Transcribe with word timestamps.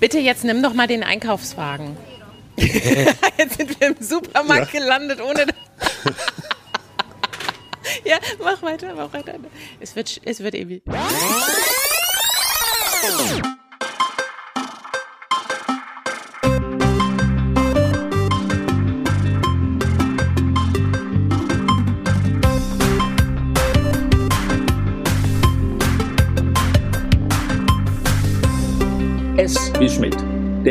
Bitte 0.00 0.18
jetzt 0.18 0.44
nimm 0.44 0.62
doch 0.62 0.72
mal 0.72 0.86
den 0.86 1.02
Einkaufswagen. 1.02 1.94
jetzt 2.56 3.58
sind 3.58 3.78
wir 3.78 3.88
im 3.88 3.96
Supermarkt 4.00 4.72
ja. 4.72 4.80
gelandet, 4.80 5.20
ohne. 5.20 5.44
ja, 8.04 8.16
mach 8.42 8.62
weiter, 8.62 8.94
mach 8.94 9.12
weiter. 9.12 9.34
Es 9.78 9.94
wird, 9.96 10.18
es 10.24 10.40
wird 10.40 10.54
ewig. 10.54 10.82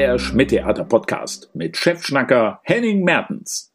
Der 0.10 0.18
Schmidt-Theater-Podcast 0.18 1.52
mit 1.54 1.78
Chefschnacker 1.78 2.62
Henning 2.64 3.04
Mertens. 3.04 3.72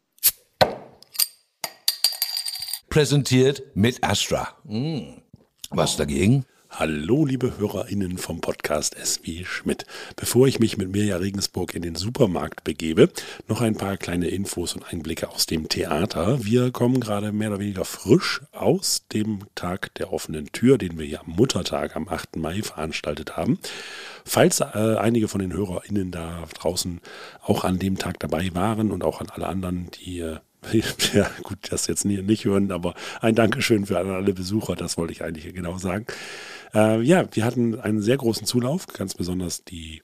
Präsentiert 2.89 3.63
mit 3.73 4.03
Astra. 4.03 4.49
Hm. 4.67 5.21
Was 5.69 5.95
dagegen? 5.95 6.45
Hallo, 6.77 7.23
liebe 7.23 7.57
HörerInnen 7.57 8.17
vom 8.17 8.41
Podcast 8.41 8.97
SW 9.01 9.45
Schmidt. 9.45 9.85
Bevor 10.17 10.45
ich 10.45 10.59
mich 10.59 10.77
mit 10.77 10.91
Mirja 10.91 11.15
Regensburg 11.15 11.73
in 11.73 11.81
den 11.81 11.95
Supermarkt 11.95 12.65
begebe, 12.65 13.07
noch 13.47 13.61
ein 13.61 13.77
paar 13.77 13.95
kleine 13.95 14.27
Infos 14.27 14.75
und 14.75 14.83
Einblicke 14.91 15.29
aus 15.29 15.45
dem 15.45 15.69
Theater. 15.69 16.43
Wir 16.43 16.73
kommen 16.73 16.99
gerade 16.99 17.31
mehr 17.31 17.51
oder 17.51 17.61
weniger 17.61 17.85
frisch 17.85 18.41
aus 18.51 19.07
dem 19.13 19.45
Tag 19.55 19.95
der 19.95 20.11
offenen 20.11 20.47
Tür, 20.51 20.77
den 20.77 20.99
wir 20.99 21.05
hier 21.05 21.21
am 21.21 21.29
Muttertag 21.29 21.95
am 21.95 22.09
8. 22.09 22.35
Mai 22.35 22.61
veranstaltet 22.61 23.37
haben. 23.37 23.57
Falls 24.25 24.59
äh, 24.59 24.97
einige 24.99 25.29
von 25.29 25.39
den 25.39 25.53
HörerInnen 25.53 26.11
da 26.11 26.43
draußen 26.55 26.99
auch 27.41 27.63
an 27.63 27.79
dem 27.79 27.97
Tag 27.97 28.19
dabei 28.19 28.53
waren 28.53 28.91
und 28.91 29.01
auch 29.05 29.21
an 29.21 29.29
alle 29.29 29.47
anderen, 29.47 29.91
die 29.91 30.19
äh, 30.19 30.39
ja, 31.13 31.29
gut, 31.43 31.57
das 31.69 31.87
jetzt 31.87 32.05
nie, 32.05 32.21
nicht 32.21 32.45
hören, 32.45 32.71
aber 32.71 32.95
ein 33.21 33.35
Dankeschön 33.35 33.85
für 33.85 33.97
alle 33.97 34.33
Besucher, 34.33 34.75
das 34.75 34.97
wollte 34.97 35.13
ich 35.13 35.23
eigentlich 35.23 35.53
genau 35.53 35.77
sagen. 35.77 36.05
Äh, 36.73 37.01
ja, 37.01 37.25
wir 37.31 37.45
hatten 37.45 37.79
einen 37.79 38.01
sehr 38.01 38.17
großen 38.17 38.45
Zulauf, 38.45 38.87
ganz 38.87 39.13
besonders 39.13 39.63
die 39.63 40.01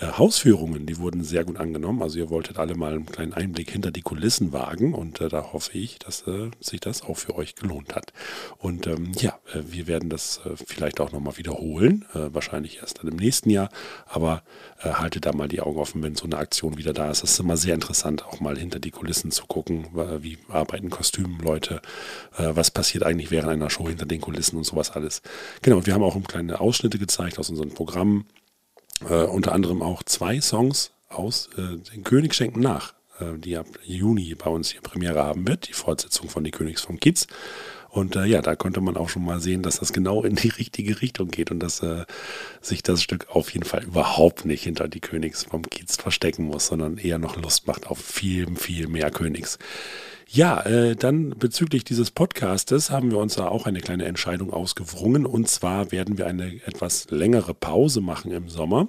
äh, 0.00 0.06
Hausführungen, 0.06 0.86
die 0.86 0.98
wurden 0.98 1.22
sehr 1.22 1.44
gut 1.44 1.58
angenommen. 1.58 2.02
Also 2.02 2.18
ihr 2.18 2.30
wolltet 2.30 2.58
alle 2.58 2.74
mal 2.74 2.94
einen 2.94 3.06
kleinen 3.06 3.34
Einblick 3.34 3.70
hinter 3.70 3.90
die 3.90 4.02
Kulissen 4.02 4.52
wagen 4.52 4.94
und 4.94 5.20
äh, 5.20 5.28
da 5.28 5.52
hoffe 5.52 5.76
ich, 5.76 5.98
dass 5.98 6.26
äh, 6.26 6.50
sich 6.58 6.80
das 6.80 7.02
auch 7.02 7.16
für 7.16 7.36
euch 7.36 7.54
gelohnt 7.54 7.94
hat. 7.94 8.12
Und 8.58 8.86
ähm, 8.86 9.12
ja, 9.18 9.38
äh, 9.52 9.60
wir 9.68 9.86
werden 9.86 10.08
das 10.08 10.40
äh, 10.44 10.56
vielleicht 10.56 11.00
auch 11.00 11.12
nochmal 11.12 11.36
wiederholen, 11.36 12.04
wahrscheinlich 12.12 12.78
erst 12.78 12.98
dann 12.98 13.08
im 13.08 13.16
nächsten 13.16 13.50
Jahr, 13.50 13.68
aber 14.06 14.42
haltet 14.82 15.26
da 15.26 15.32
mal 15.32 15.48
die 15.48 15.60
Augen 15.60 15.78
offen, 15.78 16.02
wenn 16.02 16.14
so 16.14 16.24
eine 16.24 16.38
Aktion 16.38 16.78
wieder 16.78 16.92
da 16.92 17.10
ist. 17.10 17.22
Es 17.22 17.32
ist 17.32 17.40
immer 17.40 17.56
sehr 17.56 17.74
interessant, 17.74 18.24
auch 18.24 18.40
mal 18.40 18.58
hinter 18.58 18.78
die 18.78 18.90
Kulissen 18.90 19.30
zu 19.30 19.46
gucken, 19.46 19.86
wie 20.20 20.38
arbeiten 20.48 20.90
Kostümleute, 20.90 21.80
was 22.36 22.70
passiert 22.70 23.04
eigentlich 23.04 23.30
während 23.30 23.50
einer 23.50 23.70
Show 23.70 23.88
hinter 23.88 24.06
den 24.06 24.20
Kulissen 24.20 24.56
und 24.56 24.64
sowas 24.64 24.90
alles. 24.90 25.22
Genau, 25.62 25.78
und 25.78 25.86
wir 25.86 25.94
haben 25.94 26.02
auch 26.02 26.20
kleine 26.24 26.60
Ausschnitte 26.60 26.98
gezeigt 26.98 27.38
aus 27.38 27.50
unseren 27.50 27.70
Programmen 27.70 28.26
äh, 29.08 29.24
unter 29.24 29.52
anderem 29.52 29.82
auch 29.82 30.02
zwei 30.02 30.40
Songs 30.40 30.92
aus 31.08 31.50
äh, 31.56 31.76
Den 31.94 32.04
König 32.04 32.34
schenken 32.34 32.60
nach, 32.60 32.94
äh, 33.18 33.38
die 33.38 33.56
ab 33.56 33.66
Juni 33.84 34.34
bei 34.34 34.50
uns 34.50 34.70
hier 34.70 34.80
Premiere 34.80 35.22
haben 35.22 35.46
wird, 35.46 35.68
die 35.68 35.72
Fortsetzung 35.72 36.28
von 36.28 36.44
Die 36.44 36.50
Königs 36.50 36.82
vom 36.82 37.00
Kids. 37.00 37.26
Und 37.90 38.14
äh, 38.14 38.24
ja, 38.24 38.40
da 38.40 38.54
konnte 38.54 38.80
man 38.80 38.96
auch 38.96 39.08
schon 39.08 39.24
mal 39.24 39.40
sehen, 39.40 39.62
dass 39.62 39.80
das 39.80 39.92
genau 39.92 40.22
in 40.22 40.36
die 40.36 40.48
richtige 40.48 41.02
Richtung 41.02 41.28
geht 41.28 41.50
und 41.50 41.58
dass 41.58 41.82
äh, 41.82 42.04
sich 42.60 42.84
das 42.84 43.02
Stück 43.02 43.26
auf 43.30 43.52
jeden 43.52 43.64
Fall 43.64 43.82
überhaupt 43.82 44.44
nicht 44.44 44.62
hinter 44.62 44.86
die 44.86 45.00
Königs 45.00 45.44
vom 45.44 45.62
Kiez 45.62 45.96
verstecken 45.96 46.44
muss, 46.44 46.68
sondern 46.68 46.98
eher 46.98 47.18
noch 47.18 47.36
Lust 47.36 47.66
macht 47.66 47.88
auf 47.88 47.98
viel, 47.98 48.54
viel 48.56 48.86
mehr 48.86 49.10
Königs. 49.10 49.58
Ja, 50.32 50.60
äh, 50.60 50.94
dann 50.94 51.30
bezüglich 51.30 51.82
dieses 51.82 52.12
Podcastes 52.12 52.92
haben 52.92 53.10
wir 53.10 53.18
uns 53.18 53.34
da 53.34 53.48
auch 53.48 53.66
eine 53.66 53.80
kleine 53.80 54.04
Entscheidung 54.04 54.52
ausgewrungen. 54.52 55.26
Und 55.26 55.48
zwar 55.48 55.90
werden 55.90 56.18
wir 56.18 56.28
eine 56.28 56.64
etwas 56.66 57.10
längere 57.10 57.52
Pause 57.52 58.00
machen 58.00 58.30
im 58.30 58.48
Sommer. 58.48 58.86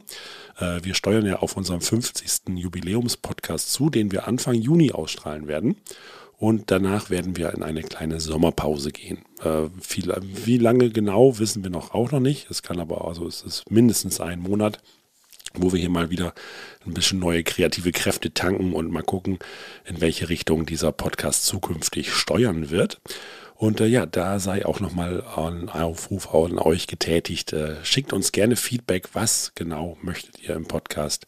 Äh, 0.60 0.84
wir 0.84 0.94
steuern 0.94 1.26
ja 1.26 1.38
auf 1.38 1.58
unserem 1.58 1.82
50. 1.82 2.56
Jubiläumspodcast 2.56 3.74
zu, 3.74 3.90
den 3.90 4.12
wir 4.12 4.28
Anfang 4.28 4.54
Juni 4.54 4.92
ausstrahlen 4.92 5.48
werden. 5.48 5.78
Und 6.38 6.70
danach 6.70 7.10
werden 7.10 7.36
wir 7.36 7.52
in 7.56 7.64
eine 7.64 7.82
kleine 7.82 8.20
Sommerpause 8.20 8.92
gehen. 8.92 9.26
Äh, 9.44 9.70
viel, 9.82 10.14
wie 10.46 10.60
lange 10.60 10.92
genau, 10.92 11.40
wissen 11.40 11.64
wir 11.64 11.72
noch 11.72 11.96
auch 11.96 12.12
noch 12.12 12.20
nicht. 12.20 12.52
Es 12.52 12.62
kann 12.62 12.80
aber, 12.80 13.08
also 13.08 13.26
es 13.28 13.42
ist 13.42 13.72
mindestens 13.72 14.22
ein 14.22 14.42
Monat 14.42 14.78
wo 15.54 15.72
wir 15.72 15.80
hier 15.80 15.90
mal 15.90 16.10
wieder 16.10 16.34
ein 16.86 16.94
bisschen 16.94 17.20
neue 17.20 17.44
kreative 17.44 17.92
Kräfte 17.92 18.34
tanken 18.34 18.74
und 18.74 18.92
mal 18.92 19.04
gucken, 19.04 19.40
in 19.86 20.02
welche 20.02 20.30
Richtung 20.30 20.66
dieser 20.66 20.92
Podcast 20.92 21.46
zukünftig 21.46 22.14
steuern 22.14 22.70
wird. 22.70 23.00
Und 23.56 23.80
äh, 23.80 23.86
ja, 23.86 24.08
da 24.08 24.40
sei 24.40 24.66
auch 24.66 24.80
nochmal 24.80 25.24
ein 25.36 25.70
Aufruf 25.70 26.34
an 26.34 26.58
euch 26.58 26.88
getätigt. 26.88 27.54
Äh, 27.54 27.76
schickt 27.84 28.12
uns 28.12 28.32
gerne 28.32 28.56
Feedback. 28.56 29.10
Was 29.14 29.52
genau 29.54 29.98
möchtet 30.02 30.42
ihr 30.42 30.56
im 30.56 30.66
Podcast 30.66 31.28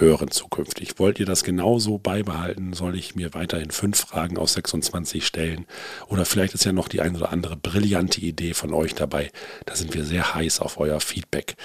hören 0.00 0.30
zukünftig. 0.30 0.98
Wollt 0.98 1.20
ihr 1.20 1.26
das 1.26 1.44
genauso 1.44 1.98
beibehalten? 1.98 2.72
Soll 2.72 2.96
ich 2.96 3.14
mir 3.14 3.34
weiterhin 3.34 3.70
fünf 3.70 3.98
Fragen 3.98 4.38
aus 4.38 4.54
26 4.54 5.26
stellen? 5.26 5.66
Oder 6.08 6.24
vielleicht 6.24 6.54
ist 6.54 6.64
ja 6.64 6.72
noch 6.72 6.88
die 6.88 7.00
ein 7.00 7.16
oder 7.16 7.32
andere 7.32 7.56
brillante 7.56 8.20
Idee 8.20 8.54
von 8.54 8.72
euch 8.72 8.94
dabei. 8.94 9.30
Da 9.64 9.76
sind 9.76 9.94
wir 9.94 10.04
sehr 10.04 10.34
heiß 10.34 10.60
auf 10.60 10.78
euer 10.78 11.00
Feedback. 11.00 11.56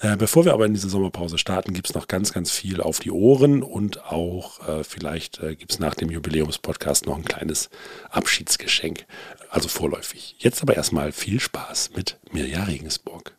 Äh, 0.00 0.16
bevor 0.16 0.44
wir 0.44 0.52
aber 0.52 0.66
in 0.66 0.74
diese 0.74 0.88
Sommerpause 0.88 1.38
starten, 1.38 1.72
gibt 1.72 1.88
es 1.88 1.94
noch 1.94 2.08
ganz, 2.08 2.32
ganz 2.32 2.50
viel 2.50 2.80
auf 2.80 3.00
die 3.00 3.10
Ohren 3.10 3.62
und 3.62 4.04
auch 4.04 4.66
äh, 4.68 4.84
vielleicht 4.84 5.40
äh, 5.40 5.56
gibt 5.56 5.72
es 5.72 5.78
nach 5.78 5.94
dem 5.94 6.10
Jubiläumspodcast 6.10 7.06
noch 7.06 7.16
ein 7.16 7.24
kleines 7.24 7.70
Abschiedsgeschenk. 8.10 9.06
Also 9.50 9.68
vorläufig. 9.68 10.36
Jetzt 10.38 10.62
aber 10.62 10.76
erstmal 10.76 11.12
viel 11.12 11.40
Spaß 11.40 11.90
mit 11.96 12.18
Mirja 12.32 12.64
Regensburg. 12.64 13.37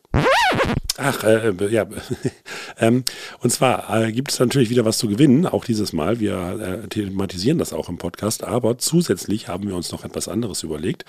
Ach, 1.02 1.24
äh, 1.24 1.54
ja. 1.70 1.86
ähm, 2.80 3.06
und 3.40 3.52
zwar 3.52 4.04
äh, 4.04 4.12
gibt 4.12 4.32
es 4.32 4.40
natürlich 4.40 4.70
wieder 4.70 4.84
was 4.84 4.98
zu 4.98 5.08
gewinnen, 5.08 5.46
auch 5.46 5.64
dieses 5.64 5.94
Mal. 5.94 6.20
Wir 6.20 6.82
äh, 6.84 6.88
thematisieren 6.90 7.58
das 7.58 7.72
auch 7.72 7.88
im 7.88 7.98
Podcast, 7.98 8.44
aber 8.44 8.78
zusätzlich 8.78 9.48
haben 9.48 9.70
wir 9.70 9.76
uns 9.76 9.94
noch 9.94 10.04
etwas 10.04 10.28
anderes 10.28 10.62
überlegt, 10.64 11.06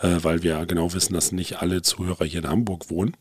äh, 0.00 0.16
weil 0.22 0.42
wir 0.42 0.64
genau 0.64 0.94
wissen, 0.94 1.12
dass 1.12 1.30
nicht 1.30 1.60
alle 1.60 1.82
Zuhörer 1.82 2.24
hier 2.24 2.40
in 2.40 2.48
Hamburg 2.48 2.88
wohnen, 2.88 3.16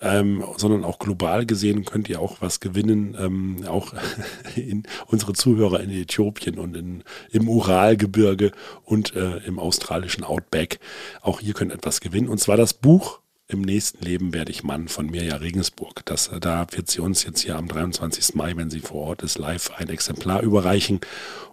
ähm, 0.00 0.42
sondern 0.56 0.82
auch 0.82 0.98
global 0.98 1.44
gesehen 1.44 1.84
könnt 1.84 2.08
ihr 2.08 2.20
auch 2.20 2.38
was 2.40 2.60
gewinnen, 2.60 3.14
ähm, 3.20 3.66
auch 3.68 3.92
in 4.56 4.84
unsere 5.08 5.34
Zuhörer 5.34 5.80
in 5.80 5.90
Äthiopien 5.90 6.58
und 6.58 6.74
in, 6.74 7.04
im 7.30 7.50
Uralgebirge 7.50 8.52
und 8.84 9.14
äh, 9.14 9.38
im 9.46 9.58
australischen 9.58 10.24
Outback. 10.24 10.80
Auch 11.20 11.40
hier 11.40 11.52
könnt 11.52 11.72
etwas 11.72 12.00
gewinnen, 12.00 12.28
und 12.28 12.38
zwar 12.38 12.56
das 12.56 12.72
Buch 12.72 13.20
im 13.48 13.60
nächsten 13.60 14.04
Leben 14.04 14.34
werde 14.34 14.50
ich 14.50 14.64
Mann 14.64 14.88
von 14.88 15.06
Mirja 15.06 15.36
Regensburg. 15.36 16.04
Das, 16.04 16.28
äh, 16.28 16.40
da 16.40 16.66
wird 16.72 16.90
sie 16.90 17.00
uns 17.00 17.24
jetzt 17.24 17.40
hier 17.40 17.56
am 17.56 17.68
23. 17.68 18.34
Mai, 18.34 18.56
wenn 18.56 18.70
sie 18.70 18.80
vor 18.80 19.02
Ort 19.02 19.22
ist, 19.22 19.38
live 19.38 19.70
ein 19.76 19.88
Exemplar 19.88 20.42
überreichen 20.42 21.00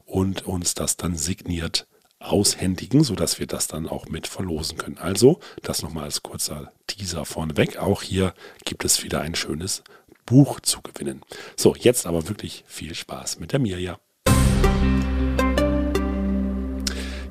und 0.06 0.46
uns 0.46 0.74
das 0.74 0.98
dann 0.98 1.16
signiert 1.16 1.88
aushändigen, 2.20 3.04
sodass 3.04 3.40
wir 3.40 3.48
das 3.48 3.68
dann 3.68 3.88
auch 3.88 4.08
mit 4.08 4.28
verlosen 4.28 4.78
können. 4.78 4.98
Also, 4.98 5.40
das 5.62 5.84
nochmal 5.84 6.06
als 6.06 6.24
kurzer 6.24 6.72
Teaser 6.88 7.26
vorneweg. 7.26 7.78
Auch 7.78 8.02
hier 8.02 8.34
gibt 8.66 8.86
es 8.86 9.04
wieder 9.04 9.22
ein 9.22 9.36
schönes 9.36 9.84
Buch 10.26 10.62
zu 10.62 10.82
gewinnen. 10.82 11.22
So, 11.58 11.76
jetzt 11.76 12.08
aber 12.08 12.28
wirklich 12.30 12.64
viel 12.66 12.96
Spaß 12.96 13.40
mit 13.40 13.52
der 13.52 13.60
Mirja. 13.60 14.00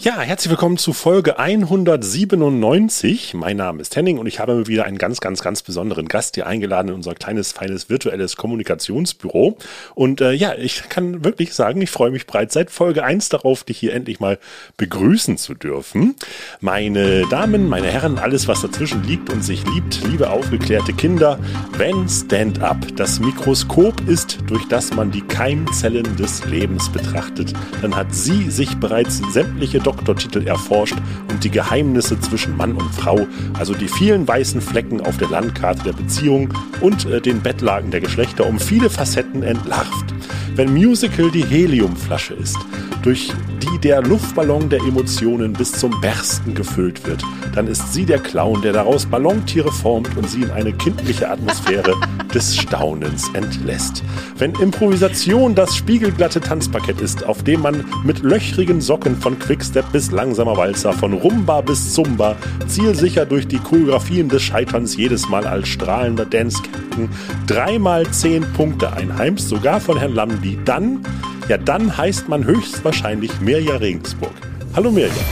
Ja, 0.05 0.21
herzlich 0.21 0.51
willkommen 0.51 0.79
zu 0.79 0.93
Folge 0.93 1.39
197. 1.39 3.35
Mein 3.35 3.57
Name 3.57 3.81
ist 3.81 3.95
Henning 3.95 4.19
und 4.19 4.27
ich 4.27 4.41
habe 4.41 4.67
wieder 4.67 4.85
einen 4.85 4.99
ganz, 4.99 5.21
ganz, 5.21 5.43
ganz 5.43 5.63
besonderen 5.63 6.09
Gast 6.09 6.35
hier 6.35 6.49
eingeladen 6.49 6.89
in 6.89 6.95
unser 6.95 7.15
kleines, 7.15 7.53
feines 7.53 7.89
virtuelles 7.89 8.35
Kommunikationsbüro. 8.35 9.59
Und 9.95 10.21
äh, 10.21 10.33
ja, 10.33 10.57
ich 10.57 10.89
kann 10.89 11.23
wirklich 11.23 11.55
sagen, 11.55 11.81
ich 11.83 11.91
freue 11.93 12.11
mich 12.11 12.27
bereits 12.27 12.55
seit 12.55 12.73
Folge 12.73 13.05
1 13.05 13.29
darauf, 13.29 13.63
dich 13.63 13.79
hier 13.79 13.95
endlich 13.95 14.19
mal 14.19 14.41
begrüßen 14.77 15.39
zu 15.39 15.55
dürfen. 15.55 16.17
Meine 16.59 17.25
Damen, 17.29 17.69
meine 17.69 17.87
Herren, 17.87 18.19
alles, 18.19 18.49
was 18.49 18.63
dazwischen 18.63 19.05
liegt 19.05 19.33
und 19.33 19.45
sich 19.45 19.65
liebt, 19.73 20.03
liebe 20.11 20.31
aufgeklärte 20.31 20.95
Kinder, 20.95 21.39
wenn 21.77 22.09
Stand 22.09 22.61
Up 22.61 22.85
das 22.97 23.21
Mikroskop 23.21 24.09
ist, 24.09 24.39
durch 24.49 24.67
das 24.67 24.93
man 24.95 25.13
die 25.13 25.23
Keimzellen 25.23 26.17
des 26.17 26.45
Lebens 26.47 26.91
betrachtet, 26.91 27.53
dann 27.83 27.95
hat 27.95 28.13
sie 28.13 28.51
sich 28.51 28.75
bereits 28.79 29.23
sämtliche 29.33 29.79
Doktortitel 29.97 30.47
erforscht 30.47 30.97
und 31.31 31.45
die 31.45 31.51
Geheimnisse 31.51 32.19
zwischen 32.21 32.57
Mann 32.57 32.73
und 32.73 32.95
Frau, 32.95 33.27
also 33.59 33.75
die 33.75 33.89
vielen 33.89 34.27
weißen 34.27 34.61
Flecken 34.61 35.01
auf 35.01 35.17
der 35.17 35.29
Landkarte 35.29 35.85
der 35.85 35.93
Beziehung 35.93 36.53
und 36.81 37.07
äh, 37.07 37.21
den 37.21 37.41
Bettlagen 37.41 37.91
der 37.91 38.01
Geschlechter 38.01 38.47
um 38.47 38.59
viele 38.59 38.91
Facetten 38.91 39.43
entlarvt. 39.43 40.15
Wenn 40.55 40.73
Musical 40.75 41.31
die 41.31 41.45
Heliumflasche 41.45 42.35
ist, 42.35 42.59
durch 43.03 43.33
die 43.63 43.79
der 43.79 44.03
Luftballon 44.03 44.69
der 44.69 44.81
Emotionen 44.81 45.53
bis 45.55 45.73
zum 45.73 45.99
Bersten 46.01 46.55
gefüllt 46.55 47.07
wird, 47.07 47.23
dann 47.55 47.67
ist 47.67 47.93
sie 47.93 48.05
der 48.05 48.19
Clown, 48.19 48.61
der 48.63 48.73
daraus 48.73 49.07
Ballontiere 49.07 49.73
formt 49.73 50.17
und 50.17 50.29
sie 50.29 50.43
in 50.43 50.51
eine 50.51 50.73
kindliche 50.73 51.31
Atmosphäre 51.31 51.95
des 52.35 52.57
Staunens 52.57 53.31
entlässt. 53.35 54.03
Wenn 54.37 54.55
Improvisation 54.57 55.55
das 55.55 55.75
spiegelglatte 55.75 56.41
Tanzparkett 56.41 57.01
ist, 57.01 57.25
auf 57.25 57.43
dem 57.43 57.63
man 57.63 57.85
mit 58.05 58.23
löchrigen 58.23 58.81
Socken 58.81 59.17
von 59.17 59.39
Quickstep 59.39 59.82
bis 59.91 60.11
langsamer 60.11 60.57
Walzer, 60.57 60.93
von 60.93 61.13
Rumba 61.13 61.61
bis 61.61 61.95
Zumba, 61.95 62.37
zielsicher 62.67 63.27
durch 63.27 63.49
die 63.49 63.59
Choreografien 63.59 64.29
des 64.29 64.43
Scheiterns 64.43 64.97
jedes 64.97 65.29
Mal 65.29 65.47
als 65.47 65.69
strahlender 65.69 66.25
Dance-Captain 66.25 67.09
dreimal 67.47 68.07
zehn 68.11 68.43
Punkte 68.53 68.93
einheimst, 68.93 69.49
sogar 69.49 69.81
von 69.81 69.99
Herrn 69.99 70.15
Lamdi, 70.15 70.59
dann, 70.65 71.05
ja 71.49 71.59
dann 71.59 71.97
heißt 71.97 72.29
man 72.29 72.45
höchstwahrscheinlich 72.45 73.41
Mirja 73.41 73.77
Regensburg. 73.77 74.33
Hallo 74.75 74.91
Mirja. 74.91 75.13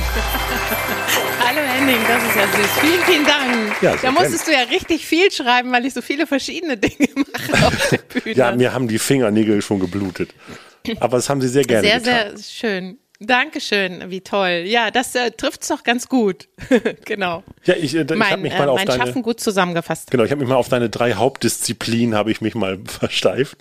Hallo 1.42 1.60
Henning, 1.60 1.96
das 2.06 2.22
ist 2.22 2.36
ja 2.36 2.46
süß. 2.46 2.70
Vielen, 2.80 3.02
vielen 3.04 3.26
Dank. 3.26 3.82
Ja, 3.82 3.92
da 3.92 3.98
sehr 3.98 4.12
musstest 4.12 4.46
du 4.46 4.52
ja 4.52 4.60
richtig 4.70 5.06
viel 5.06 5.32
schreiben, 5.32 5.72
weil 5.72 5.84
ich 5.86 5.94
so 5.94 6.02
viele 6.02 6.26
verschiedene 6.26 6.76
Dinge 6.76 7.08
mache 7.14 7.66
auf 7.66 7.88
der 7.88 7.98
Bühne. 7.98 8.36
Ja, 8.36 8.52
mir 8.54 8.72
haben 8.72 8.86
die 8.86 8.98
Fingernägel 8.98 9.62
schon 9.62 9.80
geblutet. 9.80 10.34
Aber 11.00 11.16
das 11.16 11.28
haben 11.28 11.40
Sie 11.40 11.48
sehr 11.48 11.64
gerne 11.64 11.86
sehr, 11.86 11.98
getan. 11.98 12.36
sehr 12.36 12.44
schön. 12.44 12.98
Dankeschön, 13.22 14.10
wie 14.10 14.22
toll. 14.22 14.62
Ja, 14.64 14.90
das 14.90 15.14
äh, 15.14 15.30
trifft's 15.30 15.68
doch 15.68 15.82
ganz 15.84 16.08
gut. 16.08 16.48
genau. 17.04 17.42
Ja, 17.64 17.74
ich, 17.74 17.94
äh, 17.94 17.98
ich 18.02 18.08
habe 18.08 18.16
Mein, 18.16 18.40
mich 18.40 18.54
äh, 18.54 18.58
mal 18.58 18.68
auf 18.70 18.78
mein 18.78 18.86
deine 18.86 18.98
Schaffen 19.04 19.22
gut 19.22 19.40
zusammengefasst. 19.40 20.10
genau, 20.10 20.24
ich 20.24 20.30
habe 20.30 20.40
mich 20.40 20.48
mal 20.48 20.54
auf 20.56 20.70
deine 20.70 20.88
drei 20.88 21.12
Hauptdisziplinen 21.12 22.14
habe 22.14 22.30
ich 22.30 22.40
mich 22.40 22.54
mal 22.54 22.78
versteift. 22.86 23.58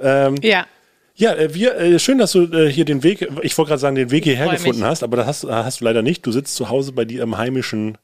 Ähm, 0.00 0.36
Ja. 0.42 0.66
ja, 1.14 1.34
äh, 1.34 1.52
wir 1.52 1.76
äh, 1.76 1.98
schön, 1.98 2.16
dass 2.16 2.32
du 2.32 2.44
äh, 2.44 2.72
hier 2.72 2.86
den 2.86 3.02
Weg, 3.02 3.28
ich 3.42 3.56
wollte 3.58 3.68
gerade 3.68 3.80
sagen, 3.80 3.96
den 3.96 4.10
Weg 4.10 4.24
hierher 4.24 4.48
gefunden 4.48 4.80
mich. 4.80 4.88
hast, 4.88 5.02
aber 5.02 5.18
das 5.18 5.26
hast, 5.26 5.44
äh, 5.44 5.48
hast 5.48 5.80
du 5.82 5.84
leider 5.84 6.00
nicht. 6.00 6.24
Du 6.24 6.32
sitzt 6.32 6.54
zu 6.56 6.70
Hause 6.70 6.92
bei 6.92 7.04
dir 7.04 7.22
im 7.22 7.36
heimischen 7.36 7.98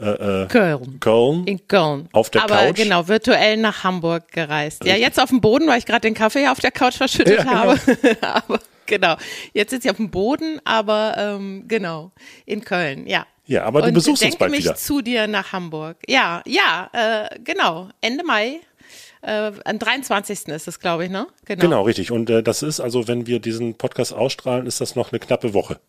Köln. 0.00 1.00
Köln. 1.00 1.44
In 1.46 1.66
Köln. 1.66 2.08
Auf 2.12 2.30
der 2.30 2.44
Aber 2.44 2.54
Couch? 2.68 2.76
genau, 2.76 3.08
virtuell 3.08 3.56
nach 3.56 3.82
Hamburg 3.82 4.30
gereist. 4.30 4.84
Ja, 4.84 4.94
jetzt 4.94 5.20
auf 5.20 5.30
dem 5.30 5.40
Boden, 5.40 5.66
weil 5.66 5.78
ich 5.80 5.86
gerade 5.86 6.02
den 6.02 6.14
Kaffee 6.14 6.46
auf 6.46 6.60
der 6.60 6.70
Couch 6.70 6.94
verschüttet 6.98 7.38
Ja, 7.38 7.42
genau. 7.42 7.52
habe. 7.56 7.80
aber 8.20 8.60
genau, 8.88 9.16
jetzt 9.52 9.70
sitze 9.70 9.86
ich 9.86 9.90
auf 9.92 9.96
dem 9.98 10.10
Boden, 10.10 10.60
aber 10.64 11.14
ähm, 11.16 11.64
genau, 11.68 12.10
in 12.44 12.64
Köln, 12.64 13.06
ja. 13.06 13.26
Ja, 13.46 13.64
aber 13.64 13.80
du 13.80 13.88
Und 13.88 13.94
besuchst 13.94 14.22
uns 14.24 14.36
bald 14.36 14.50
mich 14.50 14.64
wieder. 14.64 14.74
zu 14.74 15.00
dir 15.00 15.26
nach 15.26 15.52
Hamburg. 15.52 15.96
Ja, 16.06 16.42
ja, 16.46 16.90
äh, 16.92 17.38
genau, 17.42 17.88
Ende 18.02 18.24
Mai. 18.24 18.60
Äh, 19.22 19.52
am 19.64 19.78
23. 19.78 20.48
ist 20.48 20.68
es, 20.68 20.78
glaube 20.80 21.04
ich, 21.06 21.10
ne? 21.10 21.26
Genau, 21.46 21.82
richtig. 21.82 22.10
Und 22.12 22.28
äh, 22.30 22.42
das 22.42 22.62
ist 22.62 22.78
also, 22.78 23.08
wenn 23.08 23.26
wir 23.26 23.40
diesen 23.40 23.74
Podcast 23.74 24.12
ausstrahlen, 24.12 24.66
ist 24.66 24.80
das 24.80 24.96
noch 24.96 25.12
eine 25.12 25.18
knappe 25.18 25.54
Woche. 25.54 25.80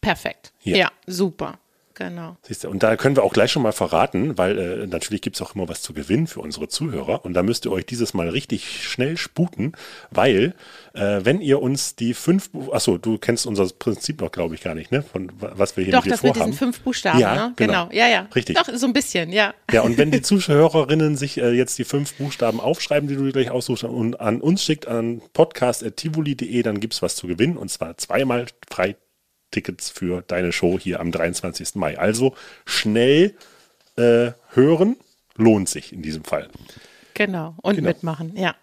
Perfekt. 0.00 0.52
Ja. 0.62 0.76
Ja, 0.76 0.92
super. 1.06 1.58
Genau. 1.96 2.36
Siehst 2.42 2.64
du, 2.64 2.68
und 2.70 2.82
da 2.82 2.96
können 2.96 3.14
wir 3.14 3.22
auch 3.22 3.32
gleich 3.32 3.52
schon 3.52 3.62
mal 3.62 3.70
verraten, 3.72 4.36
weil 4.36 4.58
äh, 4.58 4.86
natürlich 4.88 5.22
gibt's 5.22 5.40
auch 5.40 5.54
immer 5.54 5.68
was 5.68 5.80
zu 5.80 5.92
gewinnen 5.94 6.26
für 6.26 6.40
unsere 6.40 6.66
Zuhörer. 6.68 7.24
Und 7.24 7.34
da 7.34 7.42
müsst 7.44 7.64
ihr 7.66 7.72
euch 7.72 7.86
dieses 7.86 8.14
Mal 8.14 8.28
richtig 8.28 8.82
schnell 8.84 9.16
sputen, 9.16 9.72
weil 10.10 10.54
äh, 10.94 11.20
wenn 11.22 11.40
ihr 11.40 11.62
uns 11.62 11.94
die 11.94 12.12
fünf, 12.14 12.50
achso, 12.72 12.98
du 12.98 13.18
kennst 13.18 13.46
unser 13.46 13.68
Prinzip 13.68 14.20
noch, 14.20 14.32
glaube 14.32 14.56
ich, 14.56 14.62
gar 14.62 14.74
nicht, 14.74 14.90
ne? 14.90 15.02
Von 15.02 15.30
wa- 15.40 15.52
was 15.54 15.76
wir 15.76 15.84
hier 15.84 15.92
Doch, 15.92 16.00
mit 16.00 16.06
dir 16.06 16.10
das 16.10 16.22
mit 16.24 16.34
vorhaben. 16.34 16.50
diesen 16.52 16.58
fünf 16.66 16.80
Buchstaben, 16.80 17.18
Ja, 17.20 17.34
ne? 17.34 17.52
genau. 17.56 17.88
Ja, 17.92 18.08
ja. 18.08 18.26
Richtig. 18.34 18.56
Doch, 18.56 18.68
so 18.74 18.86
ein 18.86 18.92
bisschen, 18.92 19.30
ja. 19.32 19.54
Ja, 19.70 19.82
und 19.82 19.96
wenn 19.96 20.10
die 20.10 20.22
Zuhörerinnen 20.22 21.16
sich 21.16 21.38
äh, 21.38 21.50
jetzt 21.52 21.78
die 21.78 21.84
fünf 21.84 22.14
Buchstaben 22.14 22.58
aufschreiben, 22.60 23.08
die 23.08 23.14
du 23.16 23.30
gleich 23.30 23.50
aussuchst 23.52 23.84
und 23.84 24.20
an 24.20 24.40
uns 24.40 24.64
schickt, 24.64 24.88
an 24.88 25.22
podcast.tivoli.de, 25.32 26.62
dann 26.62 26.80
gibt's 26.80 27.02
was 27.02 27.16
zu 27.16 27.26
gewinnen 27.26 27.56
und 27.56 27.70
zwar 27.70 27.96
zweimal 27.98 28.46
Freitickets 29.54 29.90
für 29.90 30.22
deine 30.26 30.52
Show 30.52 30.78
hier 30.78 31.00
am 31.00 31.12
23. 31.12 31.76
Mai. 31.76 31.96
Also 31.98 32.34
schnell 32.66 33.34
äh, 33.96 34.32
hören 34.50 34.96
lohnt 35.36 35.68
sich 35.68 35.92
in 35.92 36.02
diesem 36.02 36.24
Fall. 36.24 36.48
Genau. 37.14 37.54
Und 37.62 37.76
Genau. 37.76 37.88
mitmachen, 37.88 38.36
ja. 38.36 38.54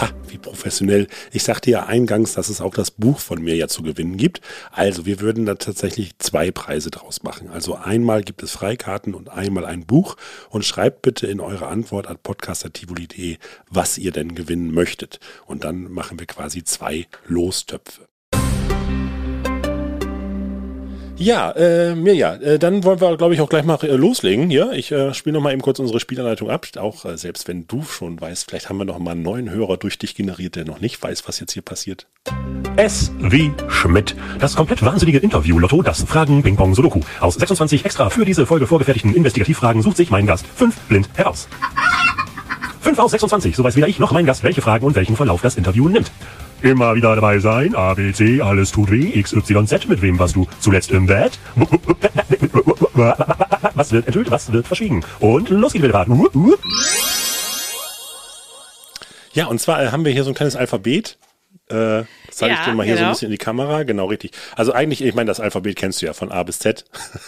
Ha, 0.00 0.10
wie 0.28 0.36
professionell. 0.36 1.06
Ich 1.32 1.42
sagte 1.42 1.70
ja 1.70 1.86
eingangs, 1.86 2.34
dass 2.34 2.50
es 2.50 2.60
auch 2.60 2.74
das 2.74 2.90
Buch 2.90 3.18
von 3.18 3.42
mir 3.42 3.56
ja 3.56 3.66
zu 3.66 3.82
gewinnen 3.82 4.18
gibt. 4.18 4.42
Also 4.70 5.06
wir 5.06 5.20
würden 5.20 5.46
da 5.46 5.54
tatsächlich 5.54 6.18
zwei 6.18 6.50
Preise 6.50 6.90
draus 6.90 7.22
machen. 7.22 7.48
Also 7.48 7.76
einmal 7.76 8.22
gibt 8.22 8.42
es 8.42 8.50
Freikarten 8.50 9.14
und 9.14 9.30
einmal 9.30 9.64
ein 9.64 9.86
Buch. 9.86 10.16
Und 10.50 10.66
schreibt 10.66 11.00
bitte 11.02 11.26
in 11.26 11.40
eure 11.40 11.68
Antwort 11.68 12.08
an 12.08 12.18
podcast.tivoli.de, 12.22 13.38
was 13.70 13.96
ihr 13.96 14.12
denn 14.12 14.34
gewinnen 14.34 14.72
möchtet. 14.72 15.18
Und 15.46 15.64
dann 15.64 15.90
machen 15.90 16.18
wir 16.18 16.26
quasi 16.26 16.62
zwei 16.62 17.06
Lostöpfe. 17.26 18.06
Ja, 21.18 21.50
äh, 21.52 21.94
Mirja, 21.94 22.34
äh, 22.34 22.58
dann 22.58 22.84
wollen 22.84 23.00
wir, 23.00 23.16
glaube 23.16 23.32
ich, 23.32 23.40
auch 23.40 23.48
gleich 23.48 23.64
mal 23.64 23.78
äh, 23.82 23.96
loslegen 23.96 24.50
hier. 24.50 24.72
Ich 24.72 24.92
äh, 24.92 25.14
spiele 25.14 25.34
noch 25.34 25.42
mal 25.42 25.52
eben 25.52 25.62
kurz 25.62 25.78
unsere 25.78 25.98
Spielanleitung 25.98 26.50
ab. 26.50 26.66
Auch 26.76 27.06
äh, 27.06 27.16
selbst 27.16 27.48
wenn 27.48 27.66
du 27.66 27.82
schon 27.84 28.20
weißt, 28.20 28.50
vielleicht 28.50 28.68
haben 28.68 28.76
wir 28.76 28.84
noch 28.84 28.98
mal 28.98 29.12
einen 29.12 29.22
neuen 29.22 29.48
Hörer 29.48 29.78
durch 29.78 29.98
dich 29.98 30.14
generiert, 30.14 30.56
der 30.56 30.66
noch 30.66 30.80
nicht 30.80 31.02
weiß, 31.02 31.26
was 31.26 31.40
jetzt 31.40 31.52
hier 31.52 31.62
passiert. 31.62 32.06
S 32.76 33.12
wie 33.18 33.50
Schmidt. 33.68 34.14
Das 34.40 34.56
komplett 34.56 34.84
wahnsinnige 34.84 35.18
Interview-Lotto, 35.18 35.80
das 35.80 36.02
Fragen-Ping-Pong-Sudoku. 36.02 37.00
Aus 37.20 37.36
26 37.36 37.86
extra 37.86 38.10
für 38.10 38.26
diese 38.26 38.44
Folge 38.44 38.66
vorgefertigten 38.66 39.14
Investigativfragen 39.14 39.80
sucht 39.80 39.96
sich 39.96 40.10
mein 40.10 40.26
Gast 40.26 40.46
fünf 40.46 40.76
blind 40.80 41.08
heraus. 41.14 41.48
5 42.82 42.98
aus 42.98 43.10
26, 43.10 43.56
so 43.56 43.64
weiß 43.64 43.74
weder 43.74 43.88
ich 43.88 43.98
noch 43.98 44.12
mein 44.12 44.26
Gast, 44.26 44.44
welche 44.44 44.62
Fragen 44.62 44.86
und 44.86 44.94
welchen 44.94 45.16
Verlauf 45.16 45.40
das 45.42 45.56
Interview 45.56 45.88
nimmt. 45.88 46.12
Immer 46.62 46.94
wieder 46.94 47.14
dabei 47.14 47.38
sein, 47.38 47.74
A, 47.74 47.94
B, 47.94 48.12
C, 48.12 48.40
alles 48.40 48.72
tut 48.72 48.90
weh, 48.90 49.10
X, 49.18 49.32
Y, 49.34 49.66
Z, 49.66 49.88
mit 49.88 50.00
wem 50.02 50.18
warst 50.18 50.36
du 50.36 50.46
zuletzt 50.60 50.90
im 50.90 51.06
Bett? 51.06 51.38
Was 53.74 53.92
wird 53.92 54.06
enthüllt, 54.06 54.30
was 54.30 54.52
wird 54.52 54.66
verschwiegen? 54.66 55.04
Und 55.20 55.50
los 55.50 55.72
geht's 55.74 55.84
wieder. 55.84 56.06
Ja, 59.32 59.46
und 59.46 59.60
zwar 59.60 59.82
äh, 59.82 59.88
haben 59.88 60.04
wir 60.04 60.12
hier 60.12 60.24
so 60.24 60.30
ein 60.30 60.34
kleines 60.34 60.56
Alphabet. 60.56 61.18
Äh, 61.68 62.04
zeige 62.30 62.54
ich 62.54 62.58
Ja, 62.60 62.64
dir 62.64 62.74
mal 62.74 62.86
hier 62.86 62.94
so 62.94 62.98
ein 63.00 63.04
genau. 63.04 63.10
bisschen 63.12 63.26
in 63.26 63.32
die 63.32 63.38
Kamera. 63.38 63.82
Genau, 63.82 64.06
richtig. 64.06 64.30
Also 64.54 64.72
eigentlich, 64.72 65.04
ich 65.04 65.14
meine, 65.14 65.28
das 65.28 65.40
Alphabet 65.40 65.76
kennst 65.76 66.00
du 66.00 66.06
ja 66.06 66.14
von 66.14 66.32
A 66.32 66.42
bis 66.42 66.58
Z. 66.58 66.84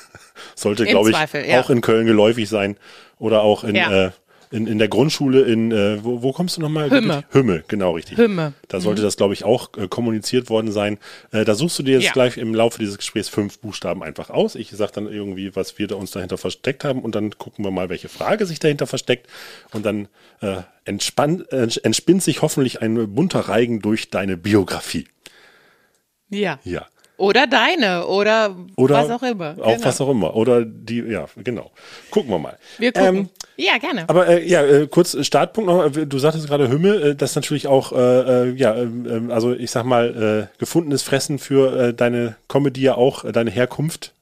Sollte, 0.55 0.87
glaube 0.87 1.11
ich, 1.11 1.17
Zweifel, 1.17 1.45
ja. 1.47 1.61
auch 1.61 1.69
in 1.71 1.81
Köln 1.83 2.07
geläufig 2.07 2.49
sein. 2.49 2.77
Oder 3.19 3.43
auch 3.43 3.63
in, 3.65 3.75
Ja. 3.75 4.07
äh, 4.07 4.11
in, 4.51 4.67
in 4.67 4.79
der 4.79 4.89
Grundschule 4.89 5.43
in, 5.43 5.73
äh, 5.73 6.03
wo, 6.03 6.23
wo 6.23 6.33
kommst 6.33 6.57
du 6.57 6.61
nochmal? 6.61 6.91
Hümme. 6.91 7.25
Hümme, 7.31 7.65
genau, 7.69 7.93
richtig. 7.93 8.17
Hümme. 8.19 8.55
Da 8.69 8.81
sollte 8.81 9.03
das, 9.03 9.17
glaube 9.17 9.35
ich, 9.35 9.45
auch 9.45 9.71
äh, 9.77 9.89
kommuniziert 9.89 10.51
worden 10.51 10.73
sein. 10.73 10.99
Äh, 11.33 11.45
da 11.45 11.55
suchst 11.55 11.79
du 11.79 11.83
dir 11.83 11.95
jetzt 11.95 12.05
Ja. 12.05 12.13
gleich 12.13 12.37
im 12.37 12.55
Laufe 12.55 12.79
dieses 12.79 12.99
Gesprächs 12.99 13.29
fünf 13.29 13.59
Buchstaben 13.59 14.03
einfach 14.03 14.31
aus. 14.31 14.55
Ich 14.55 14.71
sage 14.71 14.93
dann 14.95 15.07
irgendwie, 15.07 15.55
was 15.55 15.79
wir 15.79 15.87
da 15.87 15.97
uns 15.97 16.11
dahinter 16.11 16.39
versteckt 16.39 16.85
haben 16.85 17.03
und 17.03 17.15
dann 17.15 17.37
gucken 17.39 17.65
wir 17.65 17.71
mal, 17.71 17.89
welche 17.89 18.09
Frage 18.09 18.47
sich 18.47 18.59
dahinter 18.59 18.87
versteckt. 18.87 19.27
Und 19.73 19.85
dann 19.85 20.09
äh, 20.41 20.63
entspann, 20.85 21.45
äh, 21.51 21.69
entspinnt 21.83 22.23
sich 22.23 22.43
hoffentlich 22.43 22.81
ein 22.83 23.15
bunter 23.15 23.41
Reigen 23.41 23.81
durch 23.81 24.11
deine 24.11 24.37
Biografie. 24.37 25.07
Ja. 26.31 26.59
Ja. 26.65 26.87
Oder 27.17 27.49
deine, 27.49 28.07
oder, 28.07 28.55
Oder 28.77 28.95
was 28.95 29.11
auch 29.11 29.23
immer. 29.25 29.57
Auch 29.61 29.73
genau. 29.75 29.85
was 29.85 30.01
auch 30.01 30.09
immer. 30.09 30.37
Oder 30.37 30.65
die, 30.65 31.01
ja, 31.01 31.27
genau. 31.37 31.73
Gucken 32.11 32.31
wir 32.31 32.39
mal. 32.39 32.57
Wir 32.79 32.93
gucken. 32.93 33.17
Ähm, 33.17 33.31
ja, 33.59 33.77
gerne. 33.79 34.09
Aber 34.09 34.29
äh, 34.29 34.49
ja, 34.49 34.63
äh, 34.65 34.87
kurz 34.87 35.17
Startpunkt 35.27 35.69
noch. 35.69 35.85
Äh, 35.85 36.07
Du 36.07 36.19
sagtest 36.19 36.47
gerade 36.47 36.69
Hümme, 36.69 36.95
äh, 36.95 37.15
das 37.15 37.31
ist 37.31 37.37
natürlich 37.37 37.67
auch, 37.67 37.93
äh, 37.93 37.97
äh, 38.51 38.55
ja, 38.55 38.75
äh, 38.77 38.89
also 39.31 39.53
ich 39.53 39.71
sag 39.71 39.85
mal, 39.85 40.49
äh, 40.51 40.59
gefundenes 40.59 41.03
Fressen 41.03 41.39
für 41.39 41.89
äh, 41.89 41.95
deine 41.95 42.37
Comedy 42.49 42.81
ja 42.83 42.95
auch, 42.95 43.25
äh, 43.25 43.33
deine 43.33 43.51
Herkunft. 43.51 44.15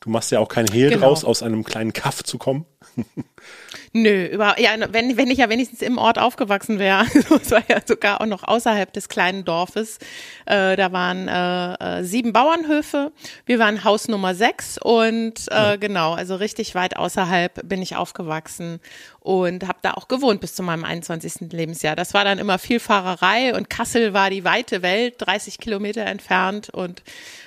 Du 0.00 0.10
machst 0.10 0.30
ja 0.30 0.38
auch 0.38 0.48
kein 0.48 0.66
Hehl 0.68 0.90
Genau. 0.90 1.06
draus, 1.08 1.24
aus 1.24 1.42
einem 1.42 1.64
kleinen 1.64 1.92
Kaff 1.92 2.22
zu 2.22 2.38
kommen. 2.38 2.64
Nö, 3.92 4.26
über, 4.26 4.60
ja, 4.60 4.70
wenn, 4.90 5.16
wenn 5.16 5.30
ich 5.30 5.38
ja 5.38 5.48
wenigstens 5.48 5.80
im 5.80 5.98
Ort 5.98 6.18
aufgewachsen 6.18 6.78
wäre, 6.78 7.06
es 7.40 7.50
war 7.50 7.62
ja 7.68 7.80
sogar 7.84 8.20
auch 8.20 8.26
noch 8.26 8.42
außerhalb 8.42 8.92
des 8.92 9.08
kleinen 9.08 9.44
Dorfes, 9.44 9.98
äh, 10.46 10.76
da 10.76 10.92
waren 10.92 11.28
äh, 11.28 12.00
äh, 12.00 12.04
sieben 12.04 12.32
Bauernhöfe, 12.32 13.12
wir 13.46 13.58
waren 13.58 13.84
Haus 13.84 14.08
Nummer 14.08 14.34
sechs 14.34 14.78
und 14.78 15.46
äh, 15.50 15.78
genau, 15.78 16.14
also 16.14 16.36
richtig 16.36 16.74
weit 16.74 16.96
außerhalb 16.96 17.66
bin 17.68 17.80
ich 17.80 17.96
aufgewachsen 17.96 18.80
und 19.20 19.66
habe 19.66 19.78
da 19.82 19.94
auch 19.94 20.08
gewohnt 20.08 20.40
bis 20.40 20.54
zu 20.54 20.62
meinem 20.62 20.84
21. 20.84 21.52
Lebensjahr. 21.52 21.96
Das 21.96 22.14
war 22.14 22.24
dann 22.24 22.38
immer 22.38 22.58
viel 22.58 22.78
Fahrerei 22.78 23.54
und 23.56 23.68
Kassel 23.68 24.14
war 24.14 24.30
die 24.30 24.44
weite 24.44 24.82
Welt, 24.82 25.14
30 25.18 25.58
Kilometer 25.58 26.02
entfernt 26.02 26.70
und 26.70 27.02